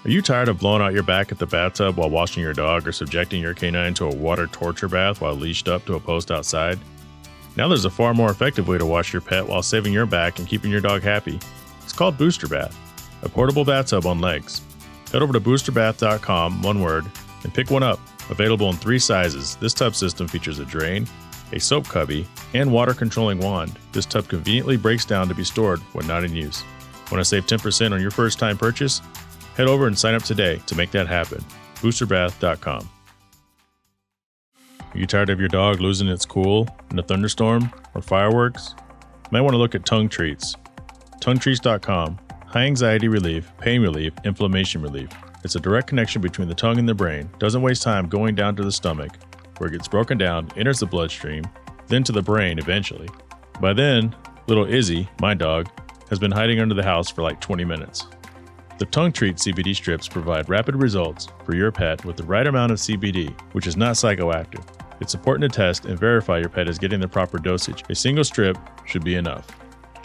Are 0.08 0.10
you 0.10 0.22
tired 0.22 0.48
of 0.48 0.58
blowing 0.58 0.80
out 0.80 0.94
your 0.94 1.02
back 1.02 1.32
at 1.32 1.38
the 1.38 1.44
bathtub 1.44 1.98
while 1.98 2.08
washing 2.08 2.42
your 2.42 2.54
dog 2.54 2.88
or 2.88 2.92
subjecting 2.92 3.42
your 3.42 3.52
canine 3.52 3.92
to 3.92 4.06
a 4.06 4.14
water 4.14 4.46
torture 4.46 4.88
bath 4.88 5.20
while 5.20 5.34
leashed 5.34 5.68
up 5.68 5.84
to 5.84 5.96
a 5.96 6.00
post 6.00 6.30
outside? 6.30 6.78
Now 7.56 7.68
there's 7.68 7.84
a 7.84 7.90
far 7.90 8.14
more 8.14 8.30
effective 8.30 8.68
way 8.68 8.78
to 8.78 8.86
wash 8.86 9.12
your 9.12 9.20
pet 9.20 9.46
while 9.46 9.62
saving 9.62 9.92
your 9.92 10.06
back 10.06 10.38
and 10.38 10.48
keeping 10.48 10.70
your 10.70 10.80
dog 10.80 11.02
happy. 11.02 11.38
It's 11.82 11.92
called 11.92 12.16
Booster 12.16 12.48
Bath, 12.48 12.74
a 13.22 13.28
portable 13.28 13.66
bathtub 13.66 14.06
on 14.06 14.18
legs. 14.18 14.62
Head 15.12 15.20
over 15.20 15.34
to 15.34 15.40
boosterbath.com, 15.42 16.62
one 16.62 16.80
word, 16.80 17.04
and 17.44 17.52
pick 17.52 17.70
one 17.70 17.82
up. 17.82 18.00
Available 18.30 18.70
in 18.70 18.76
three 18.76 18.98
sizes, 18.98 19.56
this 19.56 19.74
tub 19.74 19.94
system 19.94 20.26
features 20.26 20.58
a 20.58 20.64
drain, 20.64 21.06
a 21.52 21.60
soap 21.60 21.86
cubby, 21.86 22.26
and 22.54 22.72
water 22.72 22.94
controlling 22.94 23.40
wand. 23.40 23.78
This 23.92 24.06
tub 24.06 24.26
conveniently 24.26 24.78
breaks 24.78 25.04
down 25.04 25.28
to 25.28 25.34
be 25.34 25.44
stored 25.44 25.80
when 25.92 26.06
not 26.06 26.24
in 26.24 26.34
use. 26.34 26.64
Want 27.10 27.20
to 27.20 27.26
save 27.26 27.44
10% 27.44 27.92
on 27.92 28.00
your 28.00 28.10
first 28.10 28.38
time 28.38 28.56
purchase? 28.56 29.02
Head 29.58 29.66
over 29.66 29.88
and 29.88 29.98
sign 29.98 30.14
up 30.14 30.22
today 30.22 30.62
to 30.66 30.76
make 30.76 30.92
that 30.92 31.08
happen. 31.08 31.44
Boosterbath.com. 31.82 32.88
Are 34.80 34.98
you 34.98 35.04
tired 35.04 35.30
of 35.30 35.40
your 35.40 35.48
dog 35.48 35.80
losing 35.80 36.06
its 36.06 36.24
cool 36.24 36.68
in 36.92 36.98
a 37.00 37.02
thunderstorm 37.02 37.72
or 37.92 38.00
fireworks? 38.00 38.76
You 38.78 39.30
might 39.32 39.40
want 39.40 39.54
to 39.54 39.58
look 39.58 39.74
at 39.74 39.84
tongue 39.84 40.08
treats. 40.08 40.54
TongueTreats.com. 41.20 42.20
High 42.46 42.66
anxiety 42.66 43.08
relief, 43.08 43.50
pain 43.58 43.82
relief, 43.82 44.12
inflammation 44.24 44.80
relief. 44.80 45.08
It's 45.42 45.56
a 45.56 45.60
direct 45.60 45.88
connection 45.88 46.22
between 46.22 46.46
the 46.46 46.54
tongue 46.54 46.78
and 46.78 46.88
the 46.88 46.94
brain. 46.94 47.28
Doesn't 47.40 47.60
waste 47.60 47.82
time 47.82 48.08
going 48.08 48.36
down 48.36 48.54
to 48.56 48.62
the 48.62 48.70
stomach, 48.70 49.18
where 49.56 49.68
it 49.68 49.72
gets 49.72 49.88
broken 49.88 50.18
down, 50.18 50.48
enters 50.56 50.78
the 50.78 50.86
bloodstream, 50.86 51.42
then 51.88 52.04
to 52.04 52.12
the 52.12 52.22
brain 52.22 52.60
eventually. 52.60 53.08
By 53.60 53.72
then, 53.72 54.14
little 54.46 54.72
Izzy, 54.72 55.08
my 55.20 55.34
dog, 55.34 55.68
has 56.10 56.20
been 56.20 56.30
hiding 56.30 56.60
under 56.60 56.76
the 56.76 56.84
house 56.84 57.10
for 57.10 57.22
like 57.22 57.40
20 57.40 57.64
minutes. 57.64 58.06
The 58.78 58.86
Tongue 58.86 59.10
Treat 59.10 59.38
CBD 59.38 59.74
strips 59.74 60.06
provide 60.06 60.48
rapid 60.48 60.76
results 60.76 61.26
for 61.44 61.56
your 61.56 61.72
pet 61.72 62.04
with 62.04 62.16
the 62.16 62.22
right 62.22 62.46
amount 62.46 62.70
of 62.70 62.78
CBD, 62.78 63.36
which 63.52 63.66
is 63.66 63.76
not 63.76 63.96
psychoactive. 63.96 64.64
It's 65.00 65.14
important 65.14 65.52
to 65.52 65.56
test 65.56 65.86
and 65.86 65.98
verify 65.98 66.38
your 66.38 66.48
pet 66.48 66.68
is 66.68 66.78
getting 66.78 67.00
the 67.00 67.08
proper 67.08 67.38
dosage. 67.38 67.82
A 67.90 67.94
single 67.96 68.22
strip 68.22 68.56
should 68.86 69.02
be 69.02 69.16
enough. 69.16 69.48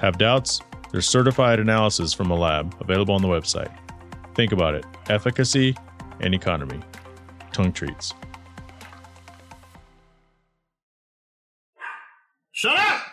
Have 0.02 0.18
doubts? 0.18 0.60
There's 0.92 1.08
certified 1.08 1.60
analysis 1.60 2.14
from 2.14 2.32
a 2.32 2.36
lab 2.36 2.76
available 2.80 3.14
on 3.14 3.22
the 3.22 3.28
website. 3.28 3.72
Think 4.34 4.54
about 4.54 4.74
it 4.74 4.86
efficacy 5.08 5.76
and 6.22 6.34
economy. 6.34 6.82
Tongue 7.52 7.74
Treats. 7.74 8.16
Shut 12.54 12.76
up! 12.76 13.13